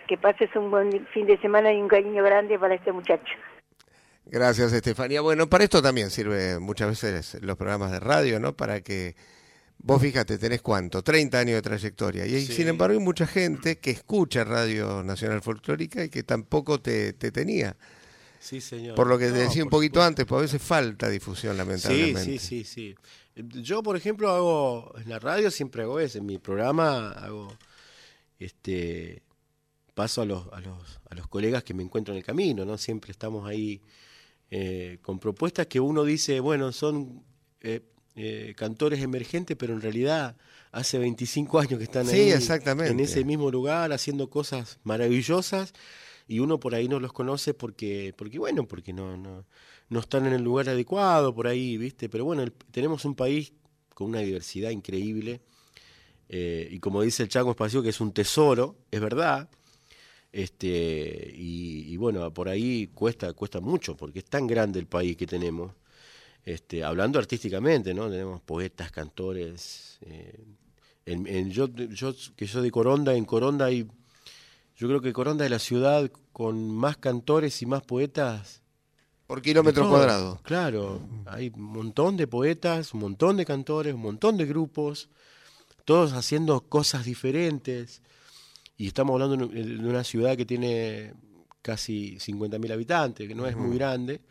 Que 0.07 0.17
pases 0.17 0.49
un 0.55 0.71
buen 0.71 1.05
fin 1.07 1.27
de 1.27 1.37
semana 1.37 1.71
y 1.71 1.79
un 1.79 1.87
cariño 1.87 2.23
grande 2.23 2.57
para 2.57 2.73
este 2.73 2.91
muchacho. 2.91 3.33
Gracias, 4.27 4.73
Estefanía. 4.73 5.21
Bueno, 5.21 5.47
para 5.49 5.63
esto 5.63 5.81
también 5.81 6.09
sirve 6.09 6.59
muchas 6.59 6.89
veces 7.01 7.37
los 7.41 7.55
programas 7.57 7.91
de 7.91 7.99
radio, 7.99 8.39
¿no? 8.39 8.55
Para 8.55 8.81
que 8.81 9.15
vos 9.77 10.01
fíjate, 10.01 10.37
tenés 10.37 10.61
cuánto, 10.61 11.03
30 11.03 11.37
años 11.39 11.55
de 11.55 11.61
trayectoria. 11.61 12.25
Y 12.25 12.45
Sí. 12.45 12.53
sin 12.53 12.67
embargo 12.67 12.97
hay 12.97 13.03
mucha 13.03 13.27
gente 13.27 13.77
que 13.77 13.91
escucha 13.91 14.43
Radio 14.43 15.03
Nacional 15.03 15.41
Folclórica 15.41 16.03
y 16.03 16.09
que 16.09 16.23
tampoco 16.23 16.79
te, 16.81 17.13
te 17.13 17.31
tenía. 17.31 17.75
Sí, 18.39 18.61
señor. 18.61 18.95
Por 18.95 19.07
lo 19.07 19.17
que 19.17 19.25
te 19.27 19.33
decía 19.33 19.63
un 19.63 19.69
poquito 19.69 20.01
antes, 20.03 20.25
pues 20.25 20.39
a 20.39 20.41
veces 20.43 20.61
falta 20.61 21.09
difusión, 21.09 21.53
Sí, 21.53 21.57
lamentablemente. 21.57 22.23
sí, 22.23 22.39
sí, 22.39 22.63
sí. 22.63 22.95
Yo, 23.35 23.83
por 23.83 23.95
ejemplo, 23.97 24.29
hago 24.31 24.93
en 24.97 25.09
la 25.09 25.19
radio 25.19 25.51
siempre 25.51 25.83
hago 25.83 25.99
eso. 25.99 26.17
En 26.19 26.25
mi 26.25 26.37
programa 26.39 27.11
hago 27.11 27.55
este 28.39 29.21
paso 29.93 30.21
a 30.21 30.25
los, 30.25 30.47
a 30.51 30.59
los, 30.61 30.99
a 31.09 31.15
los 31.15 31.27
colegas 31.27 31.63
que 31.63 31.73
me 31.73 31.83
encuentro 31.83 32.13
en 32.13 32.19
el 32.19 32.23
camino, 32.23 32.65
¿no? 32.65 32.77
Siempre 32.77 33.11
estamos 33.11 33.47
ahí 33.47 33.81
eh, 34.51 34.99
con 35.01 35.19
propuestas 35.19 35.67
que 35.67 35.79
uno 35.79 36.03
dice, 36.03 36.39
bueno, 36.39 36.71
son 36.71 37.23
eh, 37.61 37.81
eh, 38.15 38.53
cantores 38.55 39.01
emergentes, 39.01 39.57
pero 39.57 39.73
en 39.73 39.81
realidad 39.81 40.37
hace 40.71 40.97
25 40.99 41.59
años 41.59 41.77
que 41.77 41.85
están 41.85 42.05
Sí, 42.05 42.15
ahí 42.17 42.31
exactamente. 42.31 42.91
en 42.91 42.99
ese 42.99 43.23
mismo 43.25 43.49
lugar 43.51 43.91
haciendo 43.93 44.29
cosas 44.29 44.79
maravillosas 44.83 45.73
y 46.27 46.39
uno 46.39 46.59
por 46.59 46.75
ahí 46.75 46.87
no 46.87 46.99
los 46.99 47.13
conoce 47.13 47.53
porque, 47.53 48.13
porque 48.17 48.39
bueno, 48.39 48.67
porque 48.67 48.93
no, 48.93 49.15
no, 49.17 49.45
no 49.89 49.99
están 49.99 50.25
en 50.25 50.33
el 50.33 50.43
lugar 50.43 50.69
adecuado 50.69 51.33
por 51.35 51.47
ahí, 51.47 51.77
¿viste? 51.77 52.09
Pero 52.09 52.25
bueno, 52.25 52.41
el- 52.43 52.51
tenemos 52.71 53.05
un 53.05 53.15
país 53.15 53.53
con 53.93 54.07
una 54.09 54.19
diversidad 54.19 54.71
increíble 54.71 55.41
eh, 56.29 56.67
y 56.71 56.79
como 56.79 57.01
dice 57.01 57.23
el 57.23 57.29
Chaco 57.29 57.51
Espacio, 57.51 57.81
que 57.83 57.89
es 57.89 58.01
un 58.01 58.11
tesoro, 58.11 58.75
es 58.91 58.99
verdad. 58.99 59.49
Este, 60.35 61.31
y, 61.33 61.93
y 61.93 61.95
bueno, 61.95 62.29
por 62.33 62.49
ahí 62.49 62.87
cuesta, 62.93 63.31
cuesta 63.31 63.61
mucho, 63.61 63.95
porque 63.95 64.19
es 64.19 64.25
tan 64.25 64.45
grande 64.47 64.79
el 64.79 64.85
país 64.85 65.15
que 65.15 65.25
tenemos. 65.25 65.71
Este, 66.43 66.83
hablando 66.83 67.19
artísticamente, 67.19 67.93
¿no? 67.93 68.09
Tenemos 68.09 68.41
poetas, 68.41 68.91
cantores. 68.91 69.97
eh, 70.01 70.43
en, 71.05 71.25
en- 71.27 71.51
yo, 71.51 71.67
yo 71.69 72.13
que 72.35 72.47
soy 72.47 72.63
de 72.63 72.71
Coronda, 72.71 73.15
en 73.15 73.23
Coronda 73.25 73.65
hay, 73.67 73.87
yo 74.75 74.87
creo 74.89 74.99
que 75.01 75.13
Coronda 75.13 75.45
es 75.45 75.51
la 75.51 75.59
ciudad 75.59 76.11
con 76.33 76.69
más 76.69 76.97
cantores 76.97 77.61
y 77.61 77.65
más 77.65 77.83
poetas 77.83 78.61
Por 79.27 79.41
kilómetro 79.41 79.87
cuadrado. 79.87 80.39
Claro, 80.43 80.99
hay 81.27 81.49
un 81.55 81.63
montón 81.63 82.17
de 82.17 82.27
poetas, 82.27 82.93
un 82.93 82.99
montón 82.99 83.37
de 83.37 83.45
cantores, 83.45 83.93
un 83.93 84.01
montón 84.01 84.35
de 84.35 84.45
grupos, 84.45 85.07
todos 85.85 86.11
haciendo 86.11 86.59
cosas 86.61 87.05
diferentes. 87.05 88.01
Y 88.77 88.87
estamos 88.87 89.13
hablando 89.13 89.37
de 89.37 89.43
un- 89.61 89.83
de 89.83 89.89
una 89.89 90.03
ciudad 90.03 90.35
que 90.35 90.45
tiene 90.45 91.13
casi 91.61 92.19
50.000 92.19 92.71
habitantes, 92.71 93.27
que 93.27 93.35
no 93.35 93.47
es 93.47 93.55
muy 93.55 93.75
grande. 93.77 94.21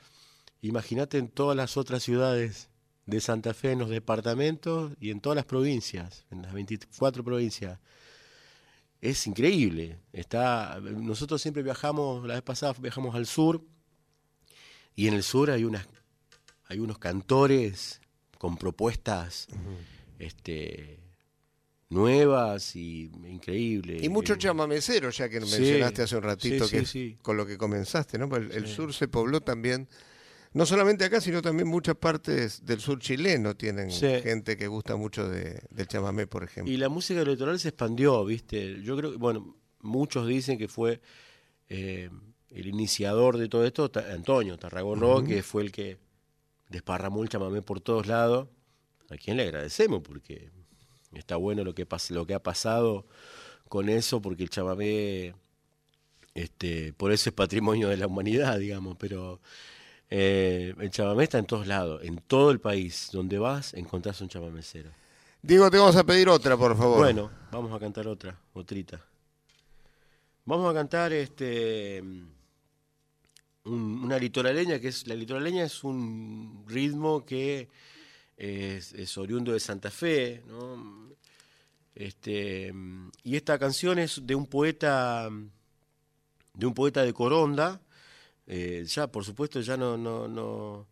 Imagínate 0.62 1.18
en 1.18 1.28
todas 1.28 1.56
las 1.56 1.76
otras 1.76 2.02
ciudades 2.02 2.68
de 3.06 3.20
Santa 3.20 3.52
Fe, 3.54 3.72
en 3.72 3.80
los 3.80 3.90
departamentos 3.90 4.92
y 5.00 5.10
en 5.10 5.20
todas 5.20 5.36
las 5.36 5.44
provincias, 5.44 6.24
en 6.30 6.42
las 6.42 6.52
24 6.54 7.22
provincias. 7.24 7.78
Es 9.00 9.26
increíble. 9.26 9.98
Está, 10.12 10.80
nosotros 10.80 11.42
siempre 11.42 11.62
viajamos, 11.62 12.26
la 12.26 12.34
vez 12.34 12.42
pasada 12.42 12.72
viajamos 12.78 13.14
al 13.14 13.26
sur, 13.26 13.62
y 14.96 15.08
en 15.08 15.14
el 15.14 15.22
sur 15.22 15.50
hay 15.50 15.64
unas 15.64 15.86
hay 16.66 16.78
unos 16.78 16.98
cantores 16.98 18.00
con 18.38 18.56
propuestas 18.56 19.48
este 20.18 20.98
nuevas 21.90 22.74
y 22.76 23.10
increíbles. 23.26 24.02
Y 24.02 24.08
mucho 24.08 24.36
chamamecero, 24.36 25.10
ya 25.10 25.28
que 25.28 25.40
Sí, 25.40 25.50
mencionaste 25.58 26.02
hace 26.02 26.16
un 26.16 26.22
ratito, 26.22 26.66
sí, 26.66 26.70
que 26.78 26.84
sí, 26.86 27.16
con 27.22 27.36
lo 27.36 27.46
que 27.46 27.56
comenzaste, 27.58 28.18
¿no? 28.18 28.28
Pues 28.28 28.42
El, 28.42 28.52
el 28.52 28.66
sur 28.66 28.92
se 28.92 29.08
pobló 29.08 29.40
también, 29.40 29.88
no 30.52 30.66
solamente 30.66 31.04
acá, 31.04 31.20
sino 31.20 31.42
también 31.42 31.68
muchas 31.68 31.96
partes 31.96 32.64
del 32.64 32.80
sur 32.80 32.98
chileno 32.98 33.56
tienen 33.56 33.90
gente 33.90 34.56
que 34.56 34.66
gusta 34.66 34.96
mucho 34.96 35.28
de, 35.28 35.60
del 35.70 35.86
chamamé, 35.86 36.26
por 36.26 36.42
ejemplo. 36.44 36.72
Y 36.72 36.76
la 36.76 36.88
música 36.88 37.20
del 37.20 37.30
litoral 37.30 37.58
se 37.60 37.68
expandió, 37.68 38.24
¿viste? 38.24 38.80
Yo 38.82 38.96
creo 38.96 39.12
que, 39.12 39.16
bueno, 39.18 39.56
muchos 39.80 40.26
dicen 40.26 40.58
que 40.58 40.68
fue 40.68 41.00
eh, 41.68 42.08
el 42.50 42.66
iniciador 42.66 43.36
de 43.38 43.48
todo 43.48 43.64
esto, 43.64 43.90
Ta- 43.90 44.12
Antonio 44.12 44.56
Tarragorro, 44.58 45.16
Ujú. 45.18 45.26
que 45.26 45.42
fue 45.42 45.62
el 45.62 45.72
que 45.72 45.98
desparramó 46.68 47.22
el 47.22 47.28
chamamé 47.28 47.62
por 47.62 47.80
todos 47.80 48.06
lados. 48.06 48.48
A 49.10 49.16
quien 49.16 49.36
le 49.36 49.42
agradecemos, 49.42 50.02
porque 50.02 50.50
está 51.18 51.36
bueno 51.36 51.64
lo 51.64 51.74
que, 51.74 51.86
lo 52.10 52.26
que 52.26 52.34
ha 52.34 52.42
pasado 52.42 53.06
con 53.68 53.88
eso, 53.88 54.20
porque 54.22 54.42
el 54.44 54.50
chamamé, 54.50 55.34
este, 56.34 56.92
por 56.92 57.12
eso 57.12 57.30
es 57.30 57.34
patrimonio 57.34 57.88
de 57.88 57.96
la 57.96 58.06
humanidad, 58.06 58.58
digamos, 58.58 58.96
pero 58.98 59.40
eh, 60.10 60.74
el 60.78 60.90
chamamé 60.90 61.24
está 61.24 61.38
en 61.38 61.46
todos 61.46 61.66
lados, 61.66 62.02
en 62.04 62.18
todo 62.18 62.50
el 62.50 62.60
país. 62.60 63.08
Donde 63.12 63.38
vas, 63.38 63.74
encontrás 63.74 64.20
un 64.20 64.28
chamamecero. 64.28 64.90
Diego, 65.42 65.70
te 65.70 65.78
vamos 65.78 65.96
a 65.96 66.04
pedir 66.04 66.28
otra, 66.28 66.56
por 66.56 66.76
favor. 66.76 66.98
Bueno, 66.98 67.30
vamos 67.50 67.72
a 67.72 67.78
cantar 67.78 68.06
otra, 68.08 68.38
otrita. 68.54 69.00
Vamos 70.46 70.70
a 70.70 70.74
cantar 70.74 71.12
este 71.12 72.02
un- 73.64 74.00
una 74.04 74.18
litoraleña, 74.18 74.78
que 74.78 74.88
es 74.88 75.06
la 75.06 75.14
litoraleña 75.14 75.64
es 75.64 75.84
un 75.84 76.64
ritmo 76.68 77.24
que 77.24 77.68
es, 78.36 79.18
oriundo 79.18 79.52
de 79.52 79.60
Santa 79.60 79.90
Fe. 79.90 80.42
Este, 81.94 82.72
y 83.22 83.36
esta 83.36 83.58
canción 83.58 83.98
es 83.98 84.20
de 84.26 84.34
un 84.34 84.46
poeta 84.46 85.30
de 86.54 86.66
un 86.66 86.74
poeta 86.74 87.02
de 87.02 87.12
Coronda, 87.12 87.80
eh, 88.46 88.84
ya 88.86 89.08
por 89.08 89.24
supuesto 89.24 89.60
ya 89.60 89.76
no, 89.76 89.96
no, 89.96 90.28
no, 90.28 90.86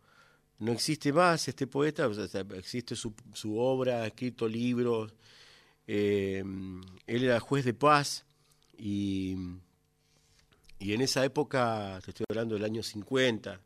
no 0.59 0.73
existe 0.73 1.13
más 1.13 1.49
este 1.49 1.67
poeta, 1.67 2.11
existe 2.57 2.97
su, 2.97 3.15
su 3.33 3.57
obra, 3.59 4.03
ha 4.03 4.07
escrito 4.09 4.49
libros, 4.49 5.15
eh, 5.87 6.43
él 7.07 7.25
era 7.25 7.41
juez 7.41 7.65
de 7.65 7.75
paz 7.75 8.25
y, 8.77 9.37
y 10.79 10.93
en 10.93 11.01
esa 11.01 11.25
época, 11.25 12.01
te 12.05 12.11
estoy 12.11 12.27
hablando 12.29 12.55
del 12.55 12.65
año 12.65 12.83
50, 12.83 13.61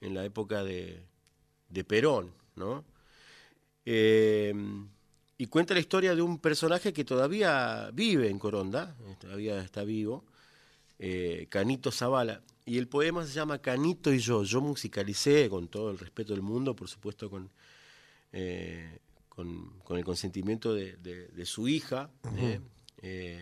en 0.00 0.14
la 0.14 0.24
época 0.24 0.64
de, 0.64 1.02
de 1.68 1.84
Perón, 1.84 2.32
¿no? 2.56 2.84
Eh, 3.84 4.54
y 5.38 5.46
cuenta 5.46 5.72
la 5.74 5.80
historia 5.80 6.14
de 6.14 6.22
un 6.22 6.38
personaje 6.38 6.92
que 6.92 7.04
todavía 7.04 7.90
vive 7.94 8.28
en 8.28 8.38
Coronda, 8.38 8.94
eh, 9.06 9.16
todavía 9.18 9.62
está 9.62 9.84
vivo, 9.84 10.24
eh, 10.98 11.46
Canito 11.48 11.90
Zavala. 11.90 12.42
Y 12.66 12.76
el 12.78 12.88
poema 12.88 13.24
se 13.26 13.32
llama 13.32 13.58
Canito 13.58 14.12
y 14.12 14.18
yo. 14.18 14.44
Yo 14.44 14.60
musicalicé 14.60 15.48
con 15.48 15.68
todo 15.68 15.90
el 15.90 15.98
respeto 15.98 16.34
del 16.34 16.42
mundo, 16.42 16.76
por 16.76 16.88
supuesto 16.88 17.30
con, 17.30 17.50
eh, 18.32 18.98
con, 19.28 19.78
con 19.80 19.96
el 19.96 20.04
consentimiento 20.04 20.74
de, 20.74 20.96
de- 20.98 21.28
de 21.28 21.46
su 21.46 21.66
hija, 21.68 22.10
eh, 23.02 23.40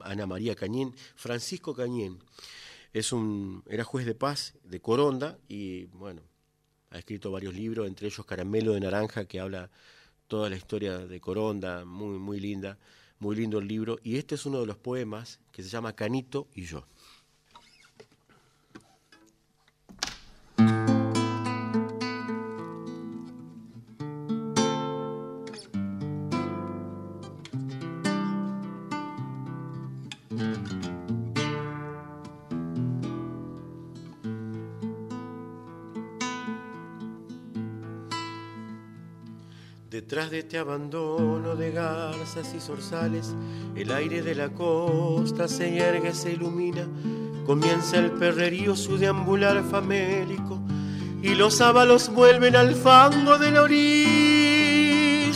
Ana 0.00 0.26
María 0.26 0.54
Cañén, 0.56 0.94
Francisco 1.16 1.74
Cañén. 1.74 2.18
Es 2.94 3.12
un, 3.12 3.62
era 3.68 3.84
juez 3.84 4.06
de 4.06 4.14
paz 4.14 4.54
de 4.64 4.80
Coronda 4.80 5.38
y 5.48 5.84
bueno, 5.86 6.22
ha 6.90 6.98
escrito 6.98 7.30
varios 7.30 7.54
libros, 7.54 7.86
entre 7.86 8.06
ellos 8.08 8.24
Caramelo 8.26 8.72
de 8.72 8.80
Naranja, 8.80 9.24
que 9.26 9.40
habla 9.40 9.70
toda 10.26 10.50
la 10.50 10.56
historia 10.56 10.98
de 10.98 11.20
Coronda, 11.20 11.84
muy, 11.84 12.18
muy 12.18 12.40
linda, 12.40 12.78
muy 13.18 13.36
lindo 13.36 13.58
el 13.58 13.68
libro. 13.68 13.98
Y 14.02 14.16
este 14.16 14.34
es 14.34 14.46
uno 14.46 14.60
de 14.60 14.66
los 14.66 14.76
poemas 14.76 15.40
que 15.52 15.62
se 15.62 15.68
llama 15.68 15.94
Canito 15.94 16.48
y 16.54 16.64
yo. 16.64 16.86
Detrás 39.90 40.30
de 40.32 40.40
este 40.40 40.58
abandono 40.58 41.54
de 41.54 41.70
garzas 41.70 42.52
y 42.56 42.60
zorzales, 42.60 43.36
el 43.76 43.92
aire 43.92 44.20
de 44.20 44.34
la 44.34 44.48
costa 44.48 45.46
se 45.46 45.70
yergue, 45.70 46.12
se 46.12 46.32
ilumina. 46.32 46.88
Comienza 47.46 47.98
el 47.98 48.10
perrerío 48.10 48.74
su 48.74 48.98
deambular 48.98 49.62
famélico 49.62 50.60
y 51.22 51.36
los 51.36 51.60
ábalos 51.60 52.12
vuelven 52.12 52.56
al 52.56 52.74
fango 52.74 53.38
de 53.38 53.52
la 53.52 53.62
orilla. 53.62 55.34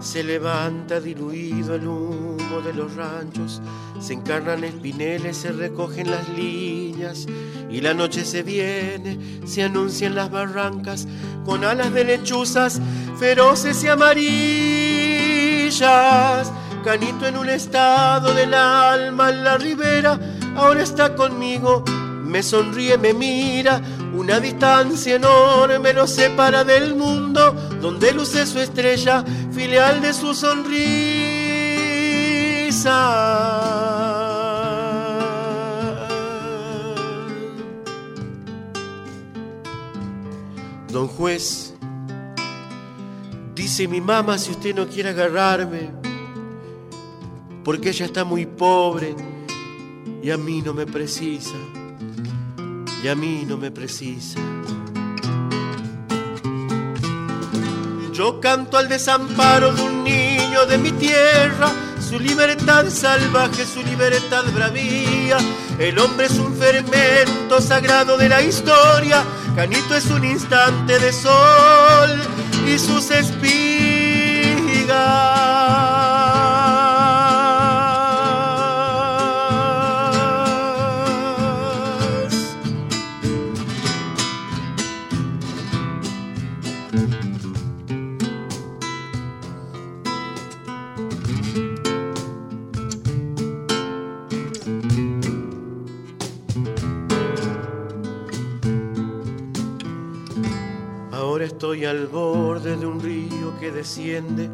Se 0.00 0.24
levanta 0.24 0.98
diluido 0.98 1.74
el 1.74 1.86
humo 1.86 2.31
de 2.60 2.74
los 2.74 2.94
ranchos, 2.94 3.62
se 4.00 4.12
encarnan 4.12 4.64
espineles, 4.64 5.36
se 5.38 5.52
recogen 5.52 6.10
las 6.10 6.28
líneas 6.28 7.26
y 7.70 7.80
la 7.80 7.94
noche 7.94 8.24
se 8.24 8.42
viene, 8.42 9.18
se 9.46 9.62
anuncian 9.62 10.14
las 10.14 10.30
barrancas 10.30 11.08
con 11.44 11.64
alas 11.64 11.92
de 11.94 12.04
lechuzas 12.04 12.80
feroces 13.18 13.82
y 13.84 13.88
amarillas. 13.88 14.12
Canito 16.84 17.26
en 17.26 17.36
un 17.36 17.48
estado 17.48 18.34
del 18.34 18.52
alma 18.54 19.30
en 19.30 19.44
la 19.44 19.56
ribera, 19.56 20.18
ahora 20.56 20.82
está 20.82 21.14
conmigo, 21.14 21.84
me 22.24 22.42
sonríe, 22.42 22.98
me 22.98 23.14
mira, 23.14 23.80
una 24.12 24.40
distancia 24.40 25.14
enorme 25.16 25.92
lo 25.92 26.06
separa 26.06 26.64
del 26.64 26.94
mundo, 26.96 27.52
donde 27.80 28.12
luce 28.12 28.44
su 28.46 28.58
estrella, 28.58 29.24
filial 29.52 30.02
de 30.02 30.12
su 30.12 30.34
sonrisa. 30.34 31.21
Don 40.88 41.06
juez, 41.08 41.74
dice 43.54 43.86
mi 43.86 44.00
mamá 44.00 44.38
si 44.38 44.52
usted 44.52 44.74
no 44.74 44.86
quiere 44.88 45.10
agarrarme, 45.10 45.90
porque 47.62 47.90
ella 47.90 48.06
está 48.06 48.24
muy 48.24 48.46
pobre 48.46 49.14
y 50.22 50.30
a 50.30 50.38
mí 50.38 50.62
no 50.62 50.72
me 50.72 50.86
precisa, 50.86 51.56
y 53.02 53.08
a 53.08 53.14
mí 53.14 53.44
no 53.46 53.58
me 53.58 53.70
precisa. 53.70 54.40
Yo 58.14 58.40
canto 58.40 58.78
al 58.78 58.88
desamparo 58.88 59.74
de 59.74 59.82
un 59.82 60.04
niño 60.04 60.64
de 60.66 60.78
mi 60.78 60.92
tierra, 60.92 61.70
su 62.12 62.20
libertad 62.20 62.90
salvaje, 62.90 63.64
su 63.64 63.82
libertad 63.82 64.44
bravía. 64.52 65.38
El 65.78 65.98
hombre 65.98 66.26
es 66.26 66.38
un 66.38 66.54
fermento 66.54 67.58
sagrado 67.58 68.18
de 68.18 68.28
la 68.28 68.42
historia, 68.42 69.24
Canito 69.56 69.96
es 69.96 70.04
un 70.10 70.22
instante 70.22 70.98
de 70.98 71.10
sol 71.10 72.20
y 72.66 72.78
sus 72.78 73.10
espigas. 73.10 73.42
Estoy 101.72 101.86
al 101.86 102.06
borde 102.06 102.76
de 102.76 102.84
un 102.84 103.00
río 103.00 103.58
que 103.58 103.72
desciende 103.72 104.50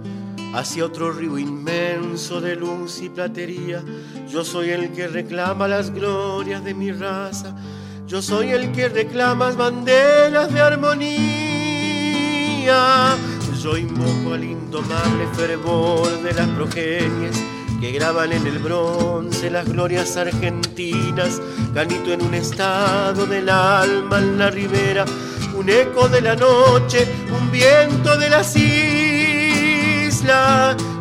hacia 0.55 0.85
otro 0.85 1.11
río 1.11 1.37
inmenso 1.37 2.41
de 2.41 2.55
luz 2.55 3.03
y 3.03 3.09
platería. 3.09 3.83
Yo 4.31 4.45
soy 4.45 4.71
el 4.71 4.93
que 4.93 5.09
reclama 5.09 5.67
las 5.67 5.91
glorias 5.91 6.63
de 6.63 6.75
mi 6.75 6.93
raza. 6.93 7.57
Yo 8.07 8.23
soy 8.23 8.51
el 8.51 8.71
que 8.71 8.89
reclama 8.89 9.51
banderas 9.51 10.55
de 10.55 10.61
armonía. 10.61 11.17
Yo 13.61 13.77
invoco 13.77 14.35
al 14.35 14.45
indomable 14.45 15.27
fervor 15.35 16.23
de 16.23 16.35
las 16.35 16.47
progenies 16.51 17.37
que 17.81 17.93
graban 17.93 18.33
en 18.33 18.47
el 18.47 18.59
bronce 18.59 19.51
las 19.51 19.69
glorias 19.69 20.17
argentinas. 20.17 21.41
Canito 21.75 22.13
en 22.13 22.23
un 22.23 22.35
estado 22.35 23.27
del 23.27 23.49
alma 23.49 24.19
en 24.19 24.39
la 24.39 24.51
ribera, 24.51 25.05
un 25.59 25.69
eco 25.69 26.09
de 26.09 26.21
la 26.21 26.37
noche, 26.37 27.07
un 27.31 27.51
viento 27.51 28.17
de 28.17 28.31
las 28.31 28.55
islas. 28.57 29.67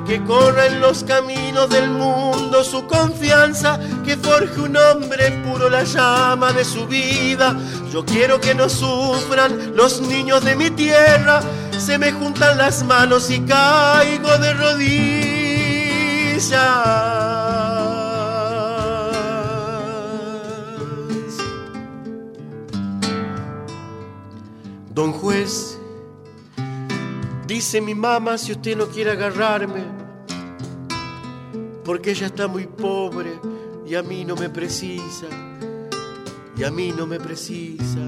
que 0.08 0.24
corra 0.24 0.66
en 0.68 0.80
los 0.80 1.04
caminos 1.04 1.70
del 1.70 1.90
mundo 1.90 2.64
su 2.64 2.88
confianza, 2.88 3.78
que 4.06 4.16
forje 4.16 4.62
un 4.62 4.78
hombre 4.78 5.32
puro 5.46 5.70
la 5.70 5.84
llama 5.84 6.54
de 6.54 6.64
su 6.64 6.88
vida. 6.88 7.54
Yo 7.92 8.06
quiero 8.06 8.40
que 8.40 8.56
no 8.56 8.70
sufran 8.70 9.76
los 9.76 10.00
niños 10.00 10.46
de 10.46 10.56
mi 10.56 10.70
tierra, 10.72 11.42
se 11.78 11.98
me 11.98 12.14
juntan 12.14 12.58
las 12.58 12.84
manos 12.84 13.30
y 13.30 13.42
caigo 13.42 14.38
de 14.38 14.54
rodillas. 14.54 15.68
Don 24.98 25.14
juez, 25.14 25.78
dice 27.46 27.82
mi 27.82 27.94
mamá 27.94 28.40
si 28.40 28.54
usted 28.54 28.76
no 28.76 28.88
quiere 28.88 29.12
agarrarme, 29.12 29.84
porque 31.86 32.10
ella 32.10 32.26
está 32.26 32.48
muy 32.48 32.66
pobre 32.66 33.40
y 33.86 33.94
a 33.94 34.02
mí 34.02 34.26
no 34.26 34.36
me 34.36 34.50
precisa, 34.50 35.28
y 36.58 36.64
a 36.64 36.72
mí 36.72 36.92
no 36.98 37.06
me 37.06 37.20
precisa. 37.20 38.00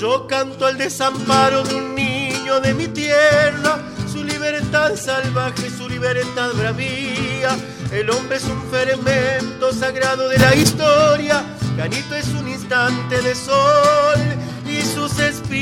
Yo 0.00 0.26
canto 0.26 0.64
al 0.64 0.78
desamparo 0.78 1.62
de 1.62 1.74
un 1.74 1.94
niño 1.94 2.58
de 2.60 2.72
mi 2.72 2.88
tierra, 2.88 3.82
su 4.10 4.24
libertad 4.24 4.96
salvaje, 4.96 5.68
su 5.68 5.90
libertad 5.90 6.52
bravía. 6.54 7.54
El 7.92 8.10
hombre 8.10 8.36
es 8.36 8.44
un 8.44 8.62
fermento 8.70 9.72
sagrado 9.72 10.28
de 10.28 10.38
la 10.38 10.54
historia, 10.54 11.42
Canito 11.76 12.14
es 12.14 12.28
un 12.28 12.48
instante 12.48 13.20
de 13.22 13.34
sol 13.34 14.20
y 14.66 14.82
sus 14.82 15.18
espigas. 15.18 15.56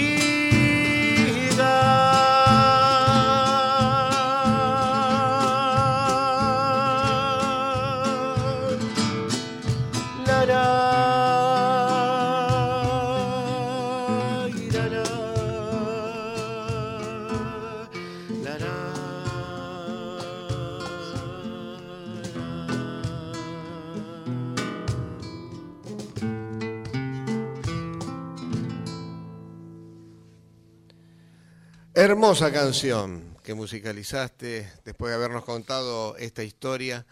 Hermosa 32.04 32.52
canción 32.52 33.34
que 33.42 33.54
musicalizaste 33.54 34.70
después 34.84 35.08
de 35.08 35.14
habernos 35.14 35.42
contado 35.42 36.18
esta 36.18 36.44
historia. 36.44 37.06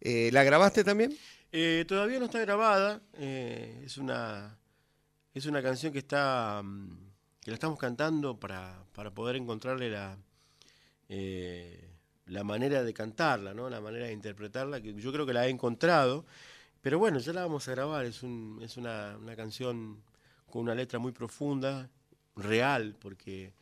Eh, 0.00 0.30
¿La 0.32 0.44
grabaste 0.44 0.84
también? 0.84 1.18
Eh, 1.50 1.84
todavía 1.88 2.20
no 2.20 2.26
está 2.26 2.38
grabada. 2.38 3.00
eh, 3.14 3.82
es 3.84 3.98
una 3.98 4.56
es 5.34 5.46
una 5.46 5.60
canción 5.60 5.92
que 5.92 5.98
está 5.98 6.62
mm, 6.62 7.10
que 7.40 7.50
la 7.50 7.54
estamos 7.54 7.76
cantando 7.76 8.38
para, 8.38 8.84
para 8.94 9.10
poder 9.10 9.34
encontrarle 9.34 9.90
la 9.90 10.16
la 12.26 12.44
manera 12.44 12.84
de 12.84 12.94
cantarla, 12.94 13.52
¿no? 13.52 13.68
La 13.68 13.80
manera 13.80 14.06
de 14.06 14.12
interpretarla. 14.12 14.80
Que 14.80 14.94
yo 14.94 15.12
creo 15.12 15.26
que 15.26 15.32
la 15.32 15.48
he 15.48 15.50
encontrado. 15.50 16.24
Pero 16.80 17.00
bueno, 17.00 17.18
ya 17.18 17.32
la 17.32 17.42
vamos 17.42 17.66
a 17.66 17.72
grabar. 17.72 18.04
Es 18.04 18.22
un, 18.22 18.60
es 18.62 18.76
una, 18.76 19.16
una 19.18 19.34
canción 19.34 20.04
con 20.48 20.62
una 20.62 20.76
letra 20.76 21.00
muy 21.00 21.10
profunda, 21.10 21.90
real, 22.36 22.94
porque 23.00 23.54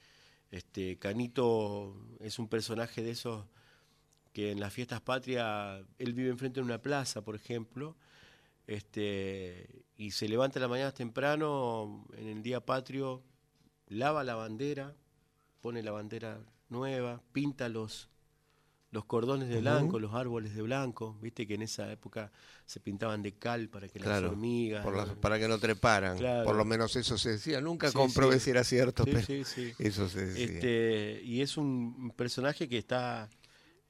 este 0.50 0.98
Canito 0.98 1.96
es 2.20 2.38
un 2.38 2.48
personaje 2.48 3.02
de 3.02 3.10
esos 3.10 3.44
que 4.32 4.50
en 4.50 4.60
las 4.60 4.72
fiestas 4.72 5.00
patrias 5.00 5.84
él 5.98 6.12
vive 6.12 6.30
enfrente 6.30 6.60
de 6.60 6.64
una 6.64 6.80
plaza, 6.80 7.22
por 7.22 7.34
ejemplo, 7.34 7.96
este 8.66 9.84
y 9.96 10.12
se 10.12 10.28
levanta 10.28 10.60
la 10.60 10.68
mañana 10.68 10.92
temprano 10.92 12.06
en 12.16 12.28
el 12.28 12.42
día 12.42 12.64
patrio, 12.64 13.22
lava 13.88 14.22
la 14.24 14.36
bandera, 14.36 14.94
pone 15.60 15.82
la 15.82 15.90
bandera 15.90 16.40
nueva, 16.68 17.20
pinta 17.32 17.68
los 17.68 18.08
los 18.90 19.04
cordones 19.04 19.48
de 19.48 19.60
blanco, 19.60 19.98
los 19.98 20.14
árboles 20.14 20.54
de 20.54 20.62
blanco, 20.62 21.18
viste 21.20 21.46
que 21.46 21.54
en 21.54 21.62
esa 21.62 21.92
época 21.92 22.32
se 22.64 22.80
pintaban 22.80 23.22
de 23.22 23.32
cal 23.32 23.68
para 23.68 23.86
que 23.88 23.98
las 24.00 24.22
hormigas 24.22 24.82
por 24.82 24.96
las- 24.96 25.08
¿no? 25.08 25.20
para 25.20 25.38
que 25.38 25.46
no 25.46 25.58
treparan. 25.58 26.16
Claro. 26.16 26.44
Por 26.46 26.56
lo 26.56 26.64
menos 26.64 26.96
eso 26.96 27.18
se 27.18 27.32
decía. 27.32 27.60
Nunca 27.60 27.88
Sí, 27.88 27.94
comprobé 27.94 28.38
sí. 28.38 28.46
si 28.46 28.50
era 28.50 28.64
cierto, 28.64 29.04
Sí, 29.04 29.10
pero 29.12 29.26
sí, 29.26 29.44
sí. 29.44 29.72
eso 29.78 30.08
se 30.08 30.24
decía. 30.26 30.44
Este, 30.44 31.20
y 31.22 31.42
es 31.42 31.56
un 31.58 32.12
personaje 32.16 32.66
que 32.68 32.78
está 32.78 33.28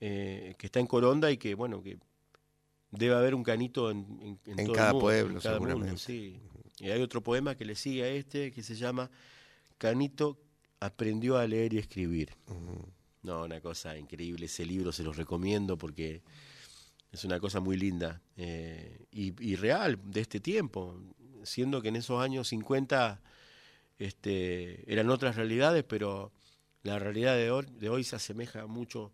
eh, 0.01 0.55
que 0.59 0.66
está 0.66 0.80
en 0.80 0.86
Coronda 0.86 1.30
y 1.30 1.36
que 1.38 1.55
bueno 1.55 1.82
que 1.82 1.99
debe 2.90 3.14
haber 3.14 3.34
un 3.34 3.42
canito 3.44 3.90
en, 3.90 3.99
en, 4.22 4.40
En 4.46 4.57
todo 4.57 4.66
el 4.66 4.72
cada 4.72 4.92
mundo, 4.92 5.05
pueblo, 5.05 5.34
en 5.34 5.40
cada 5.40 5.55
seguramente. 5.57 6.12
Y 6.80 6.90
hay 6.90 7.03
otro 7.03 7.20
poema 7.22 7.57
que 7.57 7.64
le 7.64 7.74
sigue 7.74 8.03
a 8.05 8.09
este 8.09 8.51
que 8.53 8.62
se 8.62 8.74
llama 8.76 9.11
Canito 9.76 10.38
aprendió 10.80 11.36
a 11.36 11.46
leer 11.46 11.74
y 11.74 11.78
escribir. 11.78 12.30
No, 13.22 13.44
una 13.44 13.60
cosa 13.60 13.96
increíble. 13.98 14.46
Ese 14.46 14.64
libro 14.64 14.92
se 14.92 15.02
los 15.02 15.16
recomiendo 15.16 15.76
porque 15.76 16.22
es 17.12 17.24
una 17.24 17.40
cosa 17.40 17.60
muy 17.60 17.76
linda 17.76 18.20
eh, 18.36 19.06
y, 19.10 19.34
y 19.42 19.56
real 19.56 19.98
de 20.04 20.20
este 20.20 20.40
tiempo. 20.40 21.00
Siendo 21.42 21.80
que 21.80 21.88
en 21.88 21.96
esos 21.96 22.20
años 22.22 22.48
50 22.48 23.20
este, 23.98 24.90
eran 24.90 25.10
otras 25.10 25.36
realidades, 25.36 25.84
pero 25.84 26.32
la 26.82 26.98
realidad 26.98 27.36
de 27.36 27.50
hoy, 27.50 27.66
de 27.78 27.88
hoy 27.88 28.04
se 28.04 28.16
asemeja 28.16 28.66
mucho 28.66 29.12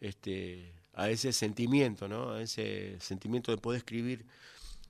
este, 0.00 0.74
a 0.94 1.10
ese 1.10 1.32
sentimiento, 1.32 2.08
¿no? 2.08 2.32
A 2.32 2.42
ese 2.42 2.98
sentimiento 3.00 3.52
de 3.52 3.58
poder 3.58 3.78
escribir 3.78 4.26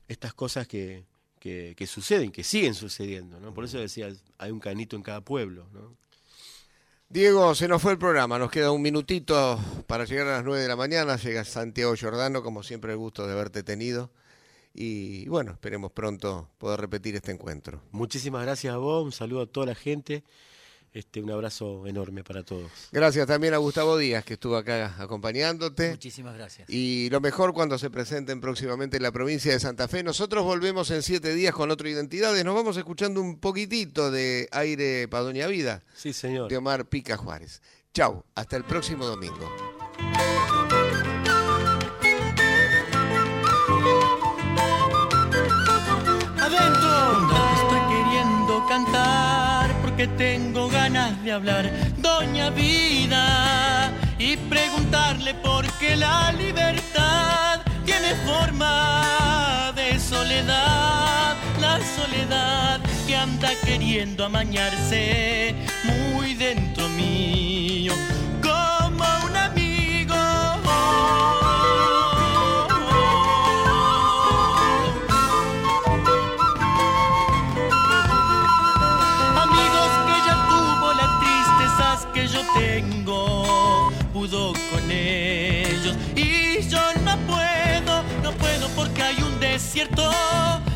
estas 0.07 0.33
cosas 0.33 0.67
que, 0.67 1.05
que, 1.39 1.75
que 1.77 1.87
suceden, 1.87 2.31
que 2.31 2.43
siguen 2.43 2.73
sucediendo, 2.73 3.39
¿no? 3.39 3.53
Por 3.53 3.65
eso 3.65 3.77
decía, 3.77 4.09
hay 4.37 4.51
un 4.51 4.59
canito 4.59 4.95
en 4.95 5.03
cada 5.03 5.21
pueblo, 5.21 5.67
¿no? 5.71 5.95
Diego, 7.11 7.55
se 7.55 7.67
nos 7.67 7.81
fue 7.81 7.93
el 7.93 7.97
programa, 7.97 8.37
nos 8.37 8.51
queda 8.51 8.71
un 8.71 8.83
minutito 8.83 9.59
para 9.87 10.05
llegar 10.05 10.27
a 10.27 10.31
las 10.33 10.43
9 10.43 10.61
de 10.61 10.67
la 10.67 10.75
mañana, 10.75 11.15
llega 11.15 11.43
Santiago 11.43 11.95
Giordano, 11.95 12.43
como 12.43 12.61
siempre 12.61 12.91
el 12.91 12.99
gusto 12.99 13.25
de 13.25 13.33
haberte 13.33 13.63
tenido. 13.63 14.11
Y 14.75 15.27
bueno, 15.27 15.53
esperemos 15.53 15.91
pronto 15.91 16.51
poder 16.59 16.79
repetir 16.79 17.15
este 17.15 17.31
encuentro. 17.31 17.81
Muchísimas 17.89 18.43
gracias 18.43 18.75
a 18.75 18.77
vos, 18.77 19.03
un 19.03 19.11
saludo 19.11 19.41
a 19.41 19.47
toda 19.47 19.65
la 19.65 19.73
gente, 19.73 20.23
este, 20.93 21.21
un 21.21 21.31
abrazo 21.31 21.85
enorme 21.87 22.23
para 22.23 22.43
todos. 22.43 22.69
Gracias 22.91 23.27
también 23.27 23.53
a 23.53 23.57
Gustavo 23.57 23.97
Díaz 23.97 24.23
que 24.25 24.33
estuvo 24.33 24.57
acá 24.57 24.95
acompañándote. 24.97 25.91
Muchísimas 25.91 26.35
gracias. 26.35 26.69
Y 26.69 27.09
lo 27.09 27.21
mejor 27.21 27.53
cuando 27.53 27.77
se 27.77 27.89
presenten 27.89 28.41
próximamente 28.41 28.97
en 28.97 29.03
la 29.03 29.11
provincia 29.11 29.51
de 29.51 29.59
Santa 29.59 29.87
Fe. 29.87 30.03
Nosotros 30.03 30.43
volvemos 30.43 30.89
en 30.91 31.03
siete 31.03 31.33
días 31.33 31.53
con 31.53 31.71
otra 31.71 31.89
identidades. 31.89 32.43
Nos 32.43 32.55
vamos 32.55 32.77
escuchando 32.77 33.21
un 33.21 33.39
poquitito 33.39 34.11
de 34.11 34.47
aire 34.51 35.07
para 35.07 35.23
Doña 35.23 35.47
Vida 35.47 35.83
Sí, 35.95 36.13
señor. 36.13 36.49
de 36.49 36.57
Omar 36.57 36.85
Pica 36.87 37.17
Juárez. 37.17 37.61
Chau, 37.93 38.23
hasta 38.35 38.55
el 38.57 38.63
próximo 38.63 39.05
domingo. 39.05 39.49
adentro. 46.41 47.29
Estoy 47.55 47.81
queriendo 47.89 48.65
cantar 48.67 49.81
porque 49.81 50.07
tengo 50.17 50.58
de 51.23 51.31
hablar, 51.31 51.69
doña 51.97 52.49
vida, 52.49 53.91
y 54.17 54.37
preguntarle 54.37 55.33
por 55.35 55.65
qué 55.79 55.95
la 55.95 56.31
libertad 56.31 57.61
tiene 57.85 58.15
forma 58.25 59.73
de 59.75 59.99
soledad, 59.99 61.35
la 61.59 61.79
soledad 61.97 62.79
que 63.07 63.15
anda 63.15 63.49
queriendo 63.65 64.25
amañarse 64.25 65.55
muy 65.83 66.35
dentro 66.35 66.87
mío, 66.89 67.93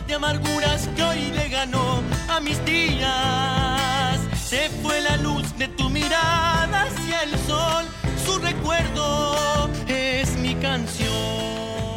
de 0.08 0.14
amarguras 0.14 0.88
que 0.95 1.04
hoy 1.04 1.32
le 1.32 1.49
ganó 1.49 2.01
a 2.30 2.39
mis 2.39 2.64
días. 2.64 4.18
Se 4.34 4.70
fue 4.82 5.01
la 5.01 5.18
luz 5.18 5.58
de 5.58 5.68
tu 5.68 5.89
mirada 5.89 6.84
hacia 6.84 7.24
el 7.24 7.32
sol, 7.39 7.86
su 8.26 8.39
recuerdo 8.39 9.70
es 9.88 10.38
mi 10.38 10.56
canción. 10.56 11.93